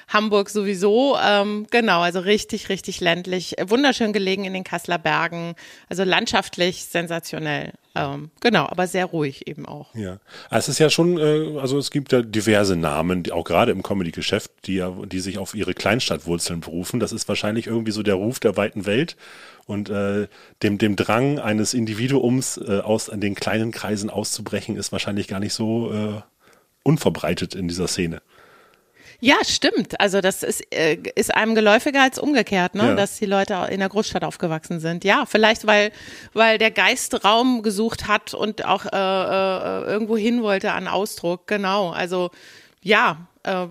Hamburg 0.10 0.50
sowieso, 0.50 1.18
ähm, 1.24 1.68
genau, 1.70 2.02
also 2.02 2.20
richtig, 2.20 2.70
richtig 2.70 3.00
ländlich, 3.00 3.56
wunderschön 3.62 4.12
gelegen 4.12 4.44
in 4.44 4.54
den 4.54 4.64
Kasseler 4.64 4.98
Bergen, 4.98 5.29
also 5.88 6.04
landschaftlich 6.04 6.86
sensationell, 6.86 7.74
ähm, 7.96 8.32
genau, 8.40 8.66
aber 8.68 8.88
sehr 8.88 9.06
ruhig 9.06 9.48
eben 9.48 9.66
auch. 9.66 9.94
Ja. 9.96 10.20
Es 10.52 10.70
ist 10.70 10.80
ja 10.80 10.90
schon, 10.90 11.18
äh, 11.18 11.60
also 11.60 11.78
es 11.78 11.92
gibt 11.92 12.12
ja 12.12 12.22
diverse 12.22 12.76
Namen, 12.76 13.24
die 13.24 13.32
auch 13.32 13.44
gerade 13.44 13.72
im 13.72 13.84
Comedy-Geschäft, 13.84 14.52
die 14.66 14.76
ja, 14.76 14.90
die 15.06 15.20
sich 15.20 15.38
auf 15.38 15.56
ihre 15.56 15.74
Kleinstadtwurzeln 15.74 16.62
berufen. 16.62 17.00
Das 17.00 17.12
ist 17.12 17.28
wahrscheinlich 17.28 17.68
irgendwie 17.68 17.92
so 17.92 18.04
der 18.04 18.16
Ruf 18.16 18.40
der 18.40 18.58
weiten 18.58 18.86
Welt 18.86 19.16
und 19.66 19.90
äh, 19.90 20.28
dem, 20.64 20.78
dem 20.78 20.96
Drang 20.96 21.40
eines 21.40 21.74
Individuums 21.74 22.58
äh, 22.58 22.80
aus 22.80 23.12
den 23.14 23.36
kleinen 23.36 23.72
Kreisen 23.72 24.10
auszubrechen, 24.10 24.76
ist 24.76 24.92
wahrscheinlich 24.92 25.28
gar 25.28 25.40
nicht 25.40 25.54
so 25.54 25.92
äh, 25.92 26.22
unverbreitet 26.84 27.56
in 27.56 27.68
dieser 27.68 27.88
Szene. 27.88 28.22
Ja, 29.22 29.36
stimmt. 29.46 30.00
Also 30.00 30.22
das 30.22 30.44
ist, 30.44 30.62
äh, 30.74 30.98
ist 31.16 31.34
einem 31.34 31.56
geläufiger 31.56 32.02
als 32.02 32.20
umgekehrt, 32.20 32.76
ne? 32.76 32.90
Ja. 32.90 32.96
dass 32.96 33.18
die 33.18 33.26
Leute 33.26 33.68
in 33.70 33.80
der 33.80 33.90
Großstadt 33.90 34.24
aufgewachsen 34.24 34.80
sind. 34.80 35.04
Ja, 35.04 35.26
vielleicht 35.26 35.68
weil, 35.68 35.92
weil 36.34 36.58
der 36.58 36.72
Geist 36.72 37.26
Raum 37.26 37.62
gesucht 37.62 38.08
hat 38.08 38.34
und 38.34 38.66
auch 38.66 38.86
äh, 38.86 38.90
äh, 38.90 39.84
irgendwo 39.84 40.16
hin 40.16 40.42
wollte 40.42 40.72
an 40.72 40.88
Ausdruck. 40.88 41.48
Genau. 41.48 41.90
Also 41.90 42.32
ja, 42.82 43.28
äh, 43.44 43.68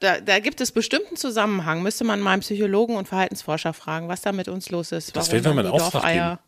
da, 0.00 0.20
da 0.20 0.38
gibt 0.40 0.60
es 0.60 0.72
bestimmten 0.72 1.16
Zusammenhang. 1.16 1.82
Müsste 1.82 2.04
man 2.04 2.20
mal 2.20 2.32
einen 2.32 2.42
Psychologen 2.42 2.96
und 2.96 3.08
Verhaltensforscher 3.08 3.72
fragen, 3.72 4.08
was 4.08 4.22
da 4.22 4.32
mit 4.32 4.48
uns 4.48 4.70
los 4.70 4.92
ist. 4.92 5.16
Das 5.16 5.30
mal 5.30 5.40
die 5.40 5.48
einen 5.48 5.66
Auftrag 5.66 6.12
geben. 6.12 6.38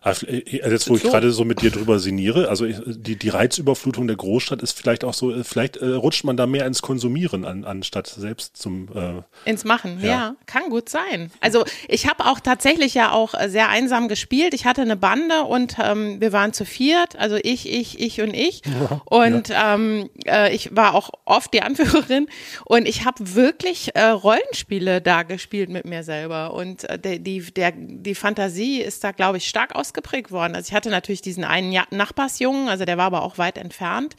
Ah, 0.00 0.12
äh, 0.26 0.42
Jetzt, 0.70 0.88
wo 0.88 0.94
ich 0.96 1.02
So. 1.02 1.10
gerade 1.10 1.32
so 1.32 1.44
mit 1.44 1.60
dir 1.60 1.70
drüber 1.70 1.98
sinniere, 1.98 2.48
also 2.48 2.66
die, 2.66 3.16
die 3.16 3.28
Reizüberflutung 3.28 4.06
der 4.06 4.16
Großstadt 4.16 4.62
ist 4.62 4.78
vielleicht 4.78 5.02
auch 5.02 5.14
so, 5.14 5.32
äh, 5.32 5.42
vielleicht 5.42 5.76
äh, 5.78 5.86
rutscht 5.86 6.24
man 6.24 6.36
da 6.36 6.46
mehr 6.46 6.66
ins 6.66 6.82
Konsumieren 6.82 7.44
an, 7.44 7.64
anstatt 7.64 8.06
selbst 8.06 8.56
zum 8.56 8.88
äh, 8.94 9.22
Ins 9.48 9.64
Machen, 9.64 9.98
ja. 10.00 10.08
Ja. 10.08 10.36
kann 10.46 10.70
gut 10.70 10.88
sein. 10.88 11.32
Also 11.40 11.64
ich 11.88 12.06
habe 12.08 12.26
auch 12.26 12.38
tatsächlich 12.40 12.94
ja 12.94 13.10
auch 13.12 13.34
äh, 13.34 13.48
sehr 13.48 13.68
einsam 13.70 14.08
gespielt. 14.08 14.54
Ich 14.54 14.66
hatte 14.66 14.82
eine 14.82 14.96
Bande 14.96 15.42
und 15.42 15.76
ähm, 15.82 16.20
wir 16.20 16.32
waren 16.32 16.52
zu 16.52 16.64
viert, 16.64 17.16
also 17.16 17.36
ich, 17.42 17.68
ich, 17.68 17.98
ich 18.00 18.20
und 18.20 18.34
ich. 18.34 18.62
Und 19.06 19.50
ähm, 19.52 20.10
äh, 20.26 20.54
ich 20.54 20.74
war 20.76 20.94
auch 20.94 21.10
oft 21.24 21.52
die 21.52 21.62
Anführerin 21.62 22.28
und 22.66 22.86
ich 22.86 23.04
habe 23.04 23.34
wirklich 23.34 23.96
äh, 23.96 24.04
Rollenspiele 24.04 25.00
da 25.00 25.24
gespielt 25.24 25.70
mit 25.70 25.84
mir 25.84 26.02
selber. 26.04 26.54
Und 26.54 26.84
äh, 26.88 27.18
die, 27.18 27.40
der, 27.40 27.72
die 27.76 28.14
Fantasie 28.14 28.80
ist 28.80 29.02
da, 29.02 29.12
glaube 29.12 29.38
ich, 29.38 29.48
stark 29.48 29.74
ausgeprägt 29.88 30.30
worden. 30.30 30.54
Also 30.54 30.68
ich 30.68 30.74
hatte 30.74 30.90
natürlich 30.90 31.22
diesen 31.22 31.44
einen 31.44 31.74
Nachbarsjungen, 31.90 32.68
also 32.68 32.84
der 32.84 32.98
war 32.98 33.06
aber 33.06 33.22
auch 33.22 33.38
weit 33.38 33.58
entfernt. 33.58 34.14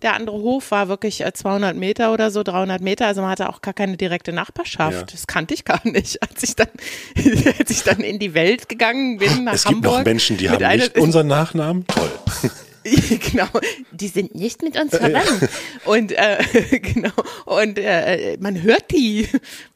Der 0.00 0.14
andere 0.14 0.36
Hof 0.36 0.72
war 0.72 0.88
wirklich 0.88 1.20
äh, 1.24 1.32
200 1.32 1.76
Meter 1.76 2.12
oder 2.12 2.32
so, 2.32 2.42
300 2.42 2.80
Meter. 2.80 3.06
Also 3.06 3.20
man 3.20 3.30
hatte 3.30 3.48
auch 3.48 3.60
gar 3.60 3.72
keine 3.72 3.96
direkte 3.96 4.32
Nachbarschaft. 4.32 4.96
Ja. 4.98 5.02
Das 5.04 5.28
kannte 5.28 5.54
ich 5.54 5.64
gar 5.64 5.80
nicht. 5.84 6.20
Als 6.28 6.42
ich 6.42 6.56
dann, 6.56 6.66
als 7.58 7.70
ich 7.70 7.82
dann 7.84 8.00
in 8.00 8.18
die 8.18 8.34
Welt 8.34 8.68
gegangen 8.68 9.18
bin 9.18 9.44
nach 9.44 9.52
Es 9.52 9.64
gibt 9.64 9.76
Hamburg. 9.76 9.98
noch 9.98 10.04
Menschen, 10.04 10.38
die 10.38 10.50
haben 10.50 10.76
nicht 10.76 10.98
unseren 10.98 11.28
Nachnamen. 11.28 11.86
Toll. 11.86 12.10
genau, 13.30 13.48
die 13.92 14.08
sind 14.08 14.34
nicht 14.34 14.62
mit 14.62 14.80
uns 14.80 14.96
verwandt. 14.96 15.48
Und 15.84 16.12
äh, 16.12 16.38
genau, 16.80 17.12
und 17.46 17.78
äh, 17.78 18.36
man 18.40 18.62
hört 18.62 18.90
die 18.90 19.28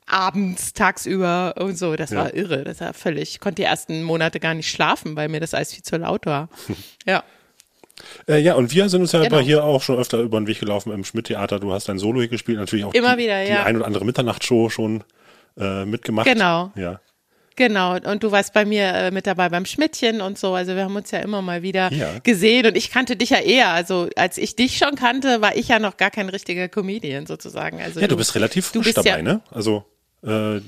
abends, 0.07 0.73
tagsüber 0.73 1.55
und 1.59 1.77
so. 1.77 1.97
Das 1.97 2.15
war 2.15 2.35
irre. 2.35 2.65
Das 2.65 2.81
war 2.81 2.95
völlig. 2.95 3.31
Ich 3.31 3.41
konnte 3.41 3.57
die 3.57 3.67
ersten 3.67 4.03
Monate 4.03 4.41
gar 4.41 4.55
nicht 4.55 4.71
schlafen, 4.71 5.17
weil 5.17 5.29
mir 5.29 5.41
das 5.41 5.55
alles 5.55 5.75
viel 5.75 5.83
zu 5.83 5.97
laut 5.97 6.27
war. 6.27 6.49
Ja. 7.07 7.23
Äh, 8.29 8.41
ja, 8.41 8.55
und 8.57 8.75
wir 8.75 8.89
sind 8.91 9.01
uns 9.01 9.13
ja 9.13 9.23
Genau. 9.23 9.39
hier 9.39 9.65
auch 9.65 9.81
schon 9.81 9.97
öfter 9.97 10.19
über 10.19 10.39
den 10.39 10.47
Weg 10.47 10.61
gelaufen 10.61 10.93
im 10.93 11.03
Schmidt-Theater. 11.05 11.61
Du 11.61 11.73
hast 11.73 11.89
dein 11.89 11.99
Solo 11.99 12.21
hier 12.21 12.29
gespielt, 12.29 12.59
natürlich 12.59 12.85
auch 12.85 12.93
Immer 12.93 13.17
die, 13.17 13.23
wieder, 13.25 13.43
die 13.45 13.51
ja. 13.51 13.63
ein 13.65 13.77
oder 13.77 13.87
andere 13.87 14.05
Mitternachtsshow 14.05 14.69
schon 14.69 15.03
äh, 15.57 15.87
mitgemacht. 15.87 16.27
Genau. 16.27 16.73
Ja. 16.75 17.01
Genau, 17.57 17.97
und 17.97 18.23
du 18.23 18.31
warst 18.33 18.53
bei 18.53 18.65
mir 18.67 18.85
äh, 18.95 19.11
mit 19.11 19.27
dabei 19.27 19.49
beim 19.49 19.65
Schmidtchen 19.65 20.21
und 20.21 20.39
so. 20.39 20.55
Also 20.55 20.75
wir 20.77 20.85
haben 20.85 20.95
uns 20.95 21.11
ja 21.11 21.21
immer 21.21 21.41
mal 21.43 21.63
wieder 21.63 21.91
Ja. 21.93 22.19
gesehen 22.23 22.67
und 22.67 22.77
ich 22.77 22.91
kannte 22.91 23.17
dich 23.17 23.31
ja 23.31 23.39
eher. 23.39 23.71
Also 23.71 24.09
als 24.15 24.37
ich 24.39 24.57
dich 24.57 24.77
schon 24.77 24.95
kannte, 24.95 25.41
war 25.41 25.57
ich 25.57 25.69
ja 25.69 25.79
noch 25.79 25.97
gar 25.97 26.11
kein 26.11 26.29
richtiger 26.29 26.69
Comedian 26.69 27.27
sozusagen. 27.27 27.81
Also 27.81 27.99
ja, 28.01 28.09
du 28.09 28.17
bist 28.17 28.35
relativ 28.35 28.71
du 28.73 28.81
frisch 28.83 28.95
bist 28.95 28.99
dabei, 28.99 29.17
ja- 29.19 29.23
ne? 29.23 29.41
Also, 29.51 29.85
äh, 30.23 30.59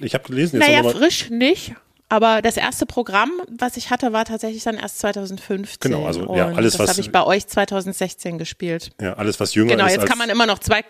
ich 0.00 0.14
habe 0.14 0.24
gelesen, 0.28 0.60
jetzt 0.60 0.68
Naja, 0.68 0.82
frisch 0.88 1.30
nicht. 1.30 1.74
Aber 2.08 2.40
das 2.40 2.56
erste 2.56 2.86
Programm, 2.86 3.32
was 3.48 3.76
ich 3.76 3.90
hatte, 3.90 4.12
war 4.12 4.24
tatsächlich 4.24 4.62
dann 4.62 4.76
erst 4.76 5.00
2015. 5.00 5.90
Genau, 5.90 6.06
also, 6.06 6.32
ja, 6.36 6.46
alles, 6.52 6.74
das 6.74 6.82
was- 6.82 6.90
habe 6.90 7.00
ich 7.00 7.10
bei 7.10 7.24
euch 7.24 7.48
2016 7.48 8.38
gespielt. 8.38 8.90
ja, 9.00 9.14
alles, 9.14 9.40
was 9.40 9.54
jünger 9.56 9.72
Genau, 9.72 9.86
ist 9.86 9.90
jetzt 9.94 10.02
als, 10.02 10.10
kann 10.10 10.18
man 10.18 10.30
immer 10.30 10.46
noch 10.46 10.60
zwei. 10.60 10.84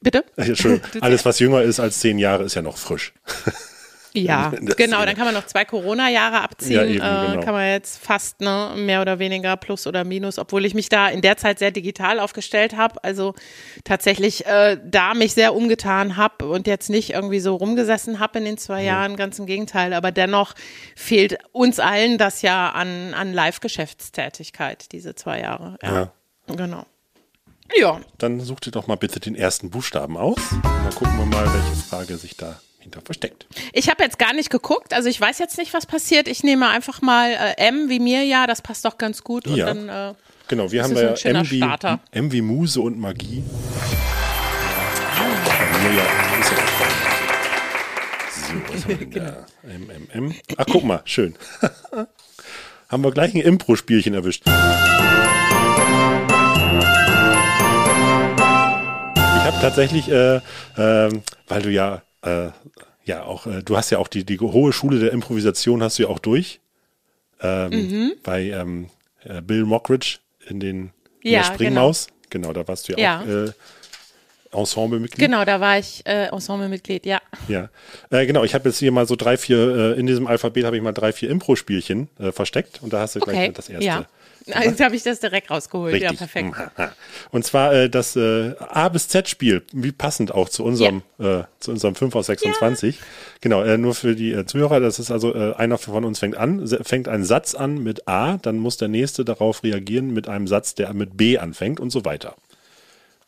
Bitte? 0.00 0.24
Entschuldigung, 0.36 0.90
Du- 0.92 1.00
alles, 1.02 1.24
was 1.24 1.38
jünger 1.38 1.62
ist 1.62 1.78
als 1.78 2.00
zehn 2.00 2.18
Jahre, 2.18 2.42
ist 2.42 2.54
ja 2.54 2.62
noch 2.62 2.76
frisch. 2.78 3.12
Ja, 4.16 4.52
Das- 4.62 4.76
genau, 4.76 5.04
dann 5.04 5.16
kann 5.16 5.24
man 5.24 5.34
noch 5.34 5.46
zwei 5.46 5.64
Corona-Jahre 5.64 6.40
abziehen. 6.40 6.72
Ja, 6.76 6.84
eben, 6.84 7.00
äh, 7.00 7.30
genau. 7.32 7.44
Kann 7.44 7.54
man 7.54 7.66
jetzt 7.68 7.98
fast 7.98 8.40
ne, 8.40 8.72
mehr 8.76 9.00
oder 9.00 9.18
weniger 9.18 9.56
plus 9.56 9.88
oder 9.88 10.04
minus, 10.04 10.38
obwohl 10.38 10.64
ich 10.64 10.72
mich 10.74 10.88
da 10.88 11.08
in 11.08 11.20
der 11.20 11.36
Zeit 11.36 11.58
sehr 11.58 11.72
digital 11.72 12.20
aufgestellt 12.20 12.76
habe. 12.76 13.02
Also 13.02 13.34
tatsächlich 13.82 14.46
äh, 14.46 14.78
da 14.84 15.14
mich 15.14 15.34
sehr 15.34 15.52
umgetan 15.54 16.16
habe 16.16 16.46
und 16.48 16.68
jetzt 16.68 16.90
nicht 16.90 17.10
irgendwie 17.10 17.40
so 17.40 17.56
rumgesessen 17.56 18.20
habe 18.20 18.38
in 18.38 18.44
den 18.44 18.56
zwei 18.56 18.84
Jahren, 18.84 19.16
ganz 19.16 19.40
im 19.40 19.46
Gegenteil. 19.46 19.92
Aber 19.92 20.12
dennoch 20.12 20.54
fehlt 20.94 21.38
uns 21.50 21.80
allen 21.80 22.16
das 22.16 22.42
ja 22.42 22.70
an, 22.70 23.14
an 23.14 23.32
Live-Geschäftstätigkeit, 23.32 24.92
diese 24.92 25.14
zwei 25.16 25.40
Jahre. 25.40 25.76
Ja, 25.82 26.12
genau. 26.46 26.86
Ja, 27.76 28.00
Dann 28.18 28.40
such 28.40 28.60
dir 28.60 28.70
doch 28.70 28.86
mal 28.86 28.96
bitte 28.96 29.18
den 29.20 29.34
ersten 29.34 29.70
Buchstaben 29.70 30.16
aus. 30.16 30.38
Dann 30.62 30.94
gucken 30.94 31.16
wir 31.18 31.26
mal, 31.26 31.46
welche 31.52 31.82
Frage 31.88 32.16
sich 32.16 32.36
dahinter 32.84 33.00
versteckt. 33.04 33.46
Ich 33.72 33.88
habe 33.88 34.02
jetzt 34.02 34.18
gar 34.18 34.34
nicht 34.34 34.50
geguckt, 34.50 34.92
also 34.92 35.08
ich 35.08 35.18
weiß 35.20 35.38
jetzt 35.38 35.56
nicht, 35.58 35.72
was 35.74 35.86
passiert. 35.86 36.28
Ich 36.28 36.42
nehme 36.44 36.68
einfach 36.68 37.00
mal 37.00 37.30
äh, 37.30 37.54
M 37.68 37.88
wie 37.88 37.98
Mirja, 37.98 38.46
das 38.46 38.60
passt 38.62 38.84
doch 38.84 38.98
ganz 38.98 39.24
gut. 39.24 39.46
Und 39.46 39.56
Ja. 39.56 39.66
dann, 39.66 39.88
äh, 39.88 40.14
Genau, 40.48 40.70
wir 40.70 40.82
haben 40.82 40.94
da 40.94 41.14
M 41.14 41.50
wie. 41.50 41.64
M 42.12 42.30
wie 42.32 42.42
Muse 42.42 42.78
und 42.82 42.98
Magie. 42.98 43.42
Ja, 45.16 45.24
ja, 45.90 45.96
ja 45.96 46.04
so, 46.42 46.54
was 48.72 48.84
haben 48.84 48.98
wir 49.00 49.06
Genau. 49.06 49.30
da? 49.30 49.46
M, 49.68 49.90
M, 49.90 50.08
M. 50.12 50.34
Ach, 50.58 50.66
guck 50.70 50.84
mal, 50.84 51.00
schön. 51.06 51.34
haben 52.90 53.02
wir 53.04 53.10
gleich 53.12 53.34
ein 53.34 53.40
Impro-Spielchen 53.40 54.12
erwischt. 54.12 54.42
Ich 54.46 54.52
habe 59.50 59.60
tatsächlich, 59.60 60.10
äh, 60.10 60.40
ähm, 60.76 61.22
weil 61.48 61.62
du 61.62 61.70
ja, 61.70 62.02
äh, 62.24 62.50
ja 63.04 63.22
auch, 63.24 63.46
äh, 63.46 63.62
du 63.62 63.76
hast 63.76 63.90
ja 63.90 63.98
auch 63.98 64.08
die, 64.08 64.24
die 64.24 64.38
hohe 64.40 64.72
Schule 64.72 64.98
der 64.98 65.12
Improvisation 65.12 65.82
hast 65.82 65.98
du 65.98 66.04
ja 66.04 66.08
auch 66.08 66.18
durch. 66.18 66.60
Ähm, 67.40 67.70
Mhm. 67.70 68.12
Bei 68.22 68.42
ähm, 68.44 68.88
äh, 69.24 69.40
Bill 69.42 69.64
Mockridge 69.64 70.18
in 70.46 70.60
den 70.60 70.92
in 71.22 71.32
Ja, 71.32 71.40
der 71.40 71.54
Springmaus. 71.54 72.06
Genau. 72.30 72.52
da 72.52 72.66
warst 72.66 72.88
du 72.88 72.92
ja, 72.92 72.98
Ja. 72.98 73.20
auch 73.20 73.26
äh, 73.26 73.52
Ensemblemitglied. 74.52 75.18
genau, 75.18 75.44
da 75.44 75.60
war 75.60 75.78
ich 75.78 76.02
äh, 76.06 76.26
Ensemblemitglied, 76.26 77.04
ja. 77.06 77.20
Ja, 77.48 77.70
äh, 78.10 78.24
genau. 78.26 78.44
Ich 78.44 78.54
habe 78.54 78.68
jetzt 78.68 78.78
hier 78.78 78.92
mal 78.92 79.06
so 79.06 79.16
drei, 79.16 79.36
vier, 79.36 79.94
äh, 79.96 79.98
in 80.00 80.06
diesem 80.06 80.26
Alphabet 80.28 80.64
habe 80.64 80.76
ich 80.76 80.82
mal 80.82 80.92
drei, 80.92 81.12
vier 81.12 81.28
Impro-Spielchen 81.30 82.08
äh, 82.20 82.30
versteckt 82.30 82.80
und 82.82 82.92
da 82.92 83.00
hast 83.00 83.16
du 83.16 83.20
Okay, 83.20 83.32
gleich 83.32 83.52
das 83.52 83.68
erste. 83.68 83.84
ja. 83.84 84.06
Jetzt 84.46 84.80
habe 84.84 84.94
ich 84.94 85.02
das 85.02 85.20
direkt 85.20 85.50
rausgeholt. 85.50 85.94
Richtig. 85.94 86.10
Ja, 86.10 86.16
perfekt. 86.16 86.54
Und 87.30 87.44
zwar 87.44 87.72
äh, 87.72 87.90
das 87.90 88.14
äh, 88.16 88.54
A 88.58 88.88
bis 88.88 89.08
Z-Spiel, 89.08 89.62
wie 89.72 89.92
passend 89.92 90.32
auch 90.32 90.48
zu 90.48 90.64
unserem, 90.64 91.02
äh, 91.18 91.44
zu 91.60 91.70
unserem 91.70 91.94
5 91.94 92.14
aus 92.14 92.26
26. 92.26 92.98
Genau, 93.40 93.62
äh, 93.62 93.78
nur 93.78 93.94
für 93.94 94.14
die 94.14 94.32
äh, 94.32 94.44
Zuhörer, 94.46 94.80
das 94.80 94.98
ist 94.98 95.10
also, 95.10 95.34
äh, 95.34 95.54
einer 95.54 95.78
von 95.78 96.04
uns 96.04 96.18
fängt 96.18 96.36
an, 96.36 96.66
fängt 96.82 97.08
einen 97.08 97.24
Satz 97.24 97.54
an 97.54 97.82
mit 97.82 98.06
A, 98.06 98.36
dann 98.36 98.58
muss 98.58 98.76
der 98.76 98.88
nächste 98.88 99.24
darauf 99.24 99.62
reagieren 99.62 100.12
mit 100.12 100.28
einem 100.28 100.46
Satz, 100.46 100.74
der 100.74 100.92
mit 100.92 101.16
B 101.16 101.38
anfängt 101.38 101.80
und 101.80 101.90
so 101.90 102.04
weiter. 102.04 102.34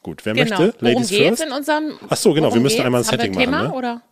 Gut, 0.03 0.25
wer 0.25 0.35
Genau. 0.35 0.59
möchte? 0.61 0.75
Worum 0.81 0.95
Ladies 0.95 1.09
geht's 1.09 1.41
first. 1.41 1.43
in 1.45 1.53
unserem 1.53 1.99
Ach 2.09 2.17
so, 2.17 2.33
genau, 2.33 2.53
wir 2.55 2.61
müssen 2.61 2.77
geht's? 2.77 2.87
einmal 2.87 3.01
ein 3.01 3.05
Setting 3.05 3.33
Thema, 3.33 3.51
machen, 3.63 3.69
ne? 3.69 3.75
oder? 3.75 4.03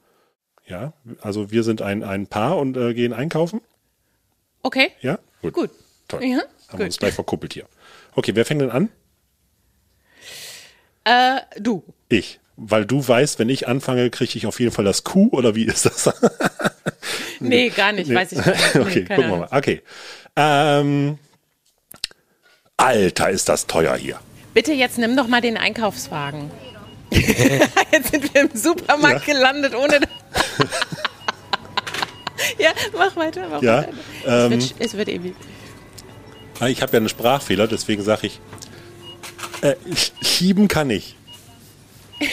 Ja, 0.67 0.93
also 1.21 1.51
wir 1.51 1.63
sind 1.63 1.83
ein, 1.83 2.03
ein 2.03 2.27
Paar 2.27 2.57
und 2.57 2.77
äh, 2.77 2.95
gehen 2.95 3.13
einkaufen. 3.13 3.61
Okay. 4.63 4.91
Ja, 5.03 5.19
gut. 5.43 5.53
Gut. 5.53 5.71
Toll. 6.09 6.25
Ja, 6.25 6.43
Haben 6.75 6.81
wir 6.81 6.87
uns 6.87 6.99
gleich 6.99 7.15
verkuppelt 7.15 7.53
hier. 7.55 7.67
Okay, 8.15 8.35
wer 8.35 8.45
fängt 8.45 8.61
denn 8.61 8.71
an? 8.71 8.89
Äh, 11.05 11.41
du. 11.61 11.83
Ich. 12.09 12.41
Weil 12.57 12.87
du 12.87 13.07
weißt, 13.07 13.39
wenn 13.41 13.49
ich 13.49 13.67
anfange, 13.67 14.11
kriege 14.11 14.37
ich 14.37 14.47
auf 14.47 14.61
jeden 14.61 14.71
Fall 14.73 14.85
das 14.85 15.03
Q 15.05 15.29
oder 15.33 15.55
wie 15.55 15.65
ist 15.65 15.87
das? 15.87 16.11
Nee, 17.41 17.69
gar 17.69 17.93
nicht, 17.93 18.13
weiß 18.15 18.33
ich 18.33 18.39
nicht. 18.39 18.49
Nee, 18.75 18.81
okay, 18.81 19.05
gucken 19.05 19.29
wir 19.31 19.37
mal. 19.37 19.49
Okay. 19.51 19.83
Ähm, 20.37 21.19
Alter, 22.77 23.29
ist 23.31 23.49
das 23.49 23.67
teuer 23.67 23.97
hier. 23.97 24.19
Bitte 24.55 24.73
jetzt 24.73 24.99
nimm 24.99 25.17
doch 25.17 25.27
mal 25.27 25.41
den 25.41 25.57
Einkaufswagen. 25.59 26.51
jetzt 27.11 28.11
sind 28.13 28.33
wir 28.33 28.41
im 28.43 28.51
Supermarkt 28.55 29.27
gelandet, 29.27 29.75
ohne. 29.75 30.01
ja, 32.59 32.71
mach 32.97 33.15
weiter. 33.17 33.49
Mach 33.51 33.63
Ja, 33.63 33.79
weiter. 33.79 33.93
ähm, 34.47 34.53
es, 34.53 34.71
wird, 34.71 34.81
es 34.81 34.97
wird 34.97 35.09
ewig. 35.09 35.35
Ah, 36.61 36.69
Ich 36.69 36.83
habe 36.83 36.93
ja 36.93 36.99
einen 36.99 37.09
Sprachfehler, 37.09 37.67
deswegen 37.67 38.03
sage 38.03 38.29
ich, 38.29 38.41
äh, 39.63 39.75
schieben 40.23 40.69
kann 40.69 40.91
ich. 40.91 41.17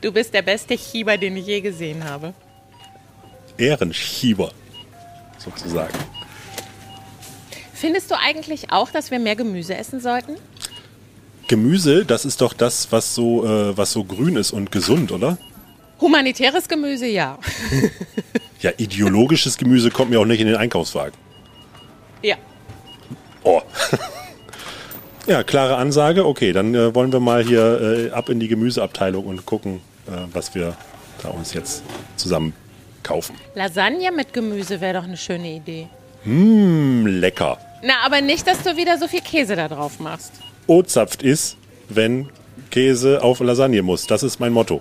Du 0.00 0.12
bist 0.12 0.32
der 0.32 0.42
beste 0.42 0.76
Chieber, 0.76 1.16
den 1.16 1.36
ich 1.36 1.46
je 1.46 1.60
gesehen 1.60 2.04
habe. 2.04 2.32
Ehrenschieber, 3.56 4.52
sozusagen. 5.38 5.92
Findest 7.74 8.08
du 8.10 8.16
eigentlich 8.16 8.70
auch, 8.70 8.90
dass 8.90 9.10
wir 9.10 9.18
mehr 9.18 9.34
Gemüse 9.34 9.74
essen 9.76 10.00
sollten? 10.00 10.36
Gemüse, 11.48 12.04
das 12.04 12.24
ist 12.24 12.40
doch 12.40 12.52
das, 12.52 12.92
was 12.92 13.14
so, 13.14 13.44
äh, 13.44 13.76
was 13.76 13.90
so 13.90 14.04
grün 14.04 14.36
ist 14.36 14.52
und 14.52 14.70
gesund, 14.70 15.10
oder? 15.10 15.36
Humanitäres 16.00 16.68
Gemüse, 16.68 17.06
ja. 17.06 17.38
Ja, 18.60 18.72
ideologisches 18.76 19.56
Gemüse 19.56 19.90
kommt 19.90 20.10
mir 20.10 20.20
auch 20.20 20.24
nicht 20.24 20.40
in 20.40 20.48
den 20.48 20.56
Einkaufswagen. 20.56 21.14
Ja. 22.22 22.36
Oh. 23.42 23.62
Ja, 25.28 25.42
klare 25.42 25.76
Ansage. 25.76 26.24
Okay, 26.24 26.54
dann 26.54 26.74
äh, 26.74 26.94
wollen 26.94 27.12
wir 27.12 27.20
mal 27.20 27.44
hier 27.44 28.08
äh, 28.08 28.10
ab 28.12 28.30
in 28.30 28.40
die 28.40 28.48
Gemüseabteilung 28.48 29.26
und 29.26 29.44
gucken, 29.44 29.82
äh, 30.06 30.12
was 30.32 30.54
wir 30.54 30.74
da 31.22 31.28
uns 31.28 31.52
jetzt 31.52 31.82
zusammen 32.16 32.54
kaufen. 33.02 33.36
Lasagne 33.54 34.10
mit 34.10 34.32
Gemüse 34.32 34.80
wäre 34.80 34.94
doch 34.94 35.04
eine 35.04 35.18
schöne 35.18 35.48
Idee. 35.48 35.88
Hm, 36.22 37.06
lecker. 37.06 37.58
Na, 37.82 37.92
aber 38.06 38.22
nicht, 38.22 38.46
dass 38.46 38.62
du 38.62 38.78
wieder 38.78 38.96
so 38.96 39.06
viel 39.06 39.20
Käse 39.20 39.54
da 39.54 39.68
drauf 39.68 40.00
machst. 40.00 40.32
O-Zapft 40.66 41.22
ist, 41.22 41.58
wenn 41.90 42.30
Käse 42.70 43.22
auf 43.22 43.40
Lasagne 43.40 43.82
muss. 43.82 44.06
Das 44.06 44.22
ist 44.22 44.40
mein 44.40 44.54
Motto. 44.54 44.80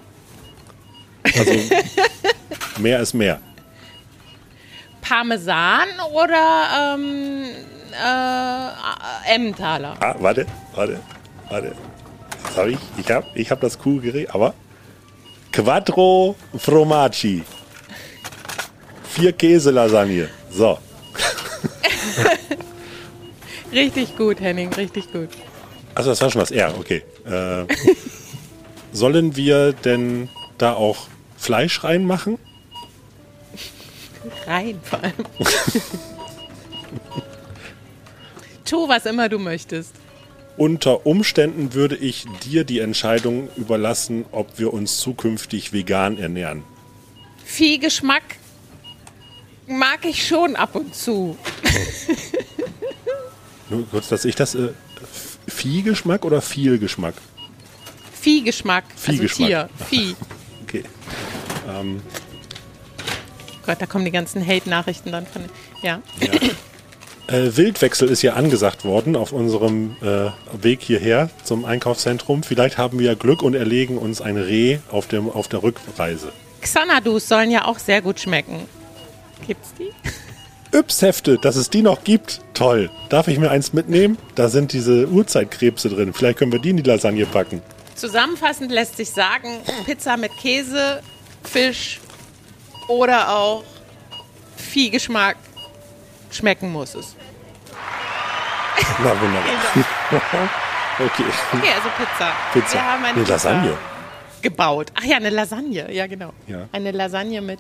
Also 1.24 1.52
mehr 2.80 3.02
ist 3.02 3.14
mehr. 3.14 3.42
Parmesan 5.02 5.88
oder 6.14 6.96
ähm, 6.96 7.44
äh, 7.92 9.36
Emmentaler? 9.36 9.96
Ah, 10.00 10.16
warte, 10.20 10.46
warte, 10.76 11.00
warte. 11.50 11.76
Das 12.44 12.58
habe 12.58 12.72
ich. 12.72 12.80
Ich 12.98 13.12
habe 13.12 13.26
ich 13.36 13.52
hab 13.52 13.62
das 13.62 13.78
geregelt, 13.80 14.34
aber 14.34 14.54
Quattro 15.52 16.36
Formaggi. 16.58 17.44
Vier 19.10 19.32
Käselasagne. 19.32 20.30
So. 20.52 20.78
Richtig 23.72 24.16
gut, 24.16 24.40
Henning, 24.40 24.72
richtig 24.74 25.12
gut. 25.12 25.30
Also 25.94 26.12
das 26.12 26.22
war 26.22 26.32
schon 26.32 26.42
was. 26.42 26.52
Ja, 26.52 26.74
okay. 26.80 27.04
Äh, 27.26 27.66
sollen 28.94 29.36
wir 29.36 29.74
denn 29.74 30.30
da 30.58 30.74
auch 30.74 31.08
Fleisch 31.38 31.84
reinmachen? 31.84 32.38
Rein 34.46 34.80
vor 34.84 35.04
allem. 35.04 35.14
tu, 38.66 38.88
was 38.88 39.06
immer 39.06 39.30
du 39.30 39.40
möchtest. 39.40 39.94
Unter 40.58 41.06
Umständen 41.06 41.74
würde 41.74 41.96
ich 41.96 42.26
dir 42.44 42.64
die 42.64 42.80
Entscheidung 42.80 43.50
überlassen, 43.56 44.26
ob 44.32 44.58
wir 44.58 44.74
uns 44.74 44.98
zukünftig 44.98 45.72
vegan 45.72 46.18
ernähren. 46.18 46.64
Viehgeschmack 47.46 48.24
mag 49.68 50.04
ich 50.04 50.28
schon 50.28 50.56
ab 50.56 50.76
und 50.76 50.96
zu. 50.96 51.38
Nur 53.70 53.88
kurz, 53.90 54.10
dass 54.10 54.26
ich 54.26 54.36
das. 54.36 54.56
Äh, 54.56 54.70
Viehgeschmack 55.48 56.26
oder 56.26 56.42
Vielgeschmack? 56.42 57.14
Viehgeschmack. 58.20 58.84
Viehgeschmack. 58.96 59.52
Also 59.52 59.66
Tier. 59.88 59.90
Vieh. 59.90 60.16
Okay. 60.68 60.84
Gott, 63.68 63.82
da 63.82 63.86
kommen 63.86 64.06
die 64.06 64.12
ganzen 64.12 64.48
Hate-Nachrichten 64.48 65.12
dann 65.12 65.28
von. 65.28 65.44
Ja. 65.84 66.02
Äh, 67.28 67.58
Wildwechsel 67.58 68.08
ist 68.08 68.22
ja 68.22 68.36
angesagt 68.36 68.86
worden 68.86 69.18
auf 69.18 69.34
unserem 69.34 69.98
äh, 70.02 70.30
Weg 70.54 70.82
hierher 70.82 71.30
zum 71.44 71.66
Einkaufszentrum. 71.66 72.44
Vielleicht 72.44 72.78
haben 72.78 72.98
wir 72.98 73.18
Glück 73.18 73.44
und 73.44 73.56
erlegen 73.56 73.98
uns 73.98 74.22
ein 74.22 74.38
Reh 74.38 74.78
auf, 74.90 75.08
dem, 75.08 75.30
auf 75.30 75.50
der 75.50 75.64
Rückreise. 75.64 76.32
Xanadus 76.62 77.28
sollen 77.28 77.52
ja 77.52 77.66
auch 77.66 77.78
sehr 77.78 78.02
gut 78.02 78.22
schmecken. 78.22 78.62
Gibt's 79.46 79.74
die? 79.78 79.92
Yps-Hefte, 80.78 81.38
dass 81.38 81.58
es 81.58 81.70
die 81.70 81.82
noch 81.82 82.06
gibt. 82.06 82.40
Toll. 82.54 82.90
Darf 83.10 83.28
ich 83.28 83.38
mir 83.38 83.52
eins 83.52 83.74
mitnehmen? 83.74 84.18
Da 84.36 84.48
sind 84.48 84.72
diese 84.72 85.10
Urzeitkrebse 85.10 85.90
drin. 85.90 86.14
Vielleicht 86.14 86.40
können 86.40 86.54
wir 86.54 86.60
die 86.60 86.70
in 86.70 86.78
die 86.78 86.84
Lasagne 86.84 87.26
packen. 87.26 87.62
Zusammenfassend 87.96 88.72
lässt 88.72 88.96
sich 88.96 89.12
sagen, 89.12 89.50
Pizza 89.86 90.16
mit 90.16 90.32
Käse, 90.38 91.02
Fisch 91.44 92.00
oder 92.88 93.30
auch 93.30 93.64
Viehgeschmack 94.58 95.38
schmecken 96.32 96.72
muss 96.72 96.96
es. 96.96 97.16
Na 99.00 99.10
wunderbar. 99.20 99.50
okay. 101.00 101.24
Okay, 101.54 101.74
also 101.76 101.90
Pizza. 101.98 102.32
Pizza. 102.54 102.74
Wir 102.74 102.86
haben 102.86 103.04
eine 103.06 103.14
Nee, 103.18 103.20
Pizza 103.24 103.34
Lasagne. 103.34 103.78
gebaut. 104.42 104.92
Ach 104.96 105.04
ja, 105.04 105.18
eine 105.18 105.30
Lasagne. 105.30 105.92
Ja, 105.92 106.08
genau. 106.08 106.34
Ja. 106.48 106.68
Eine 106.72 106.92
Lasagne 106.92 107.42
mit 107.42 107.60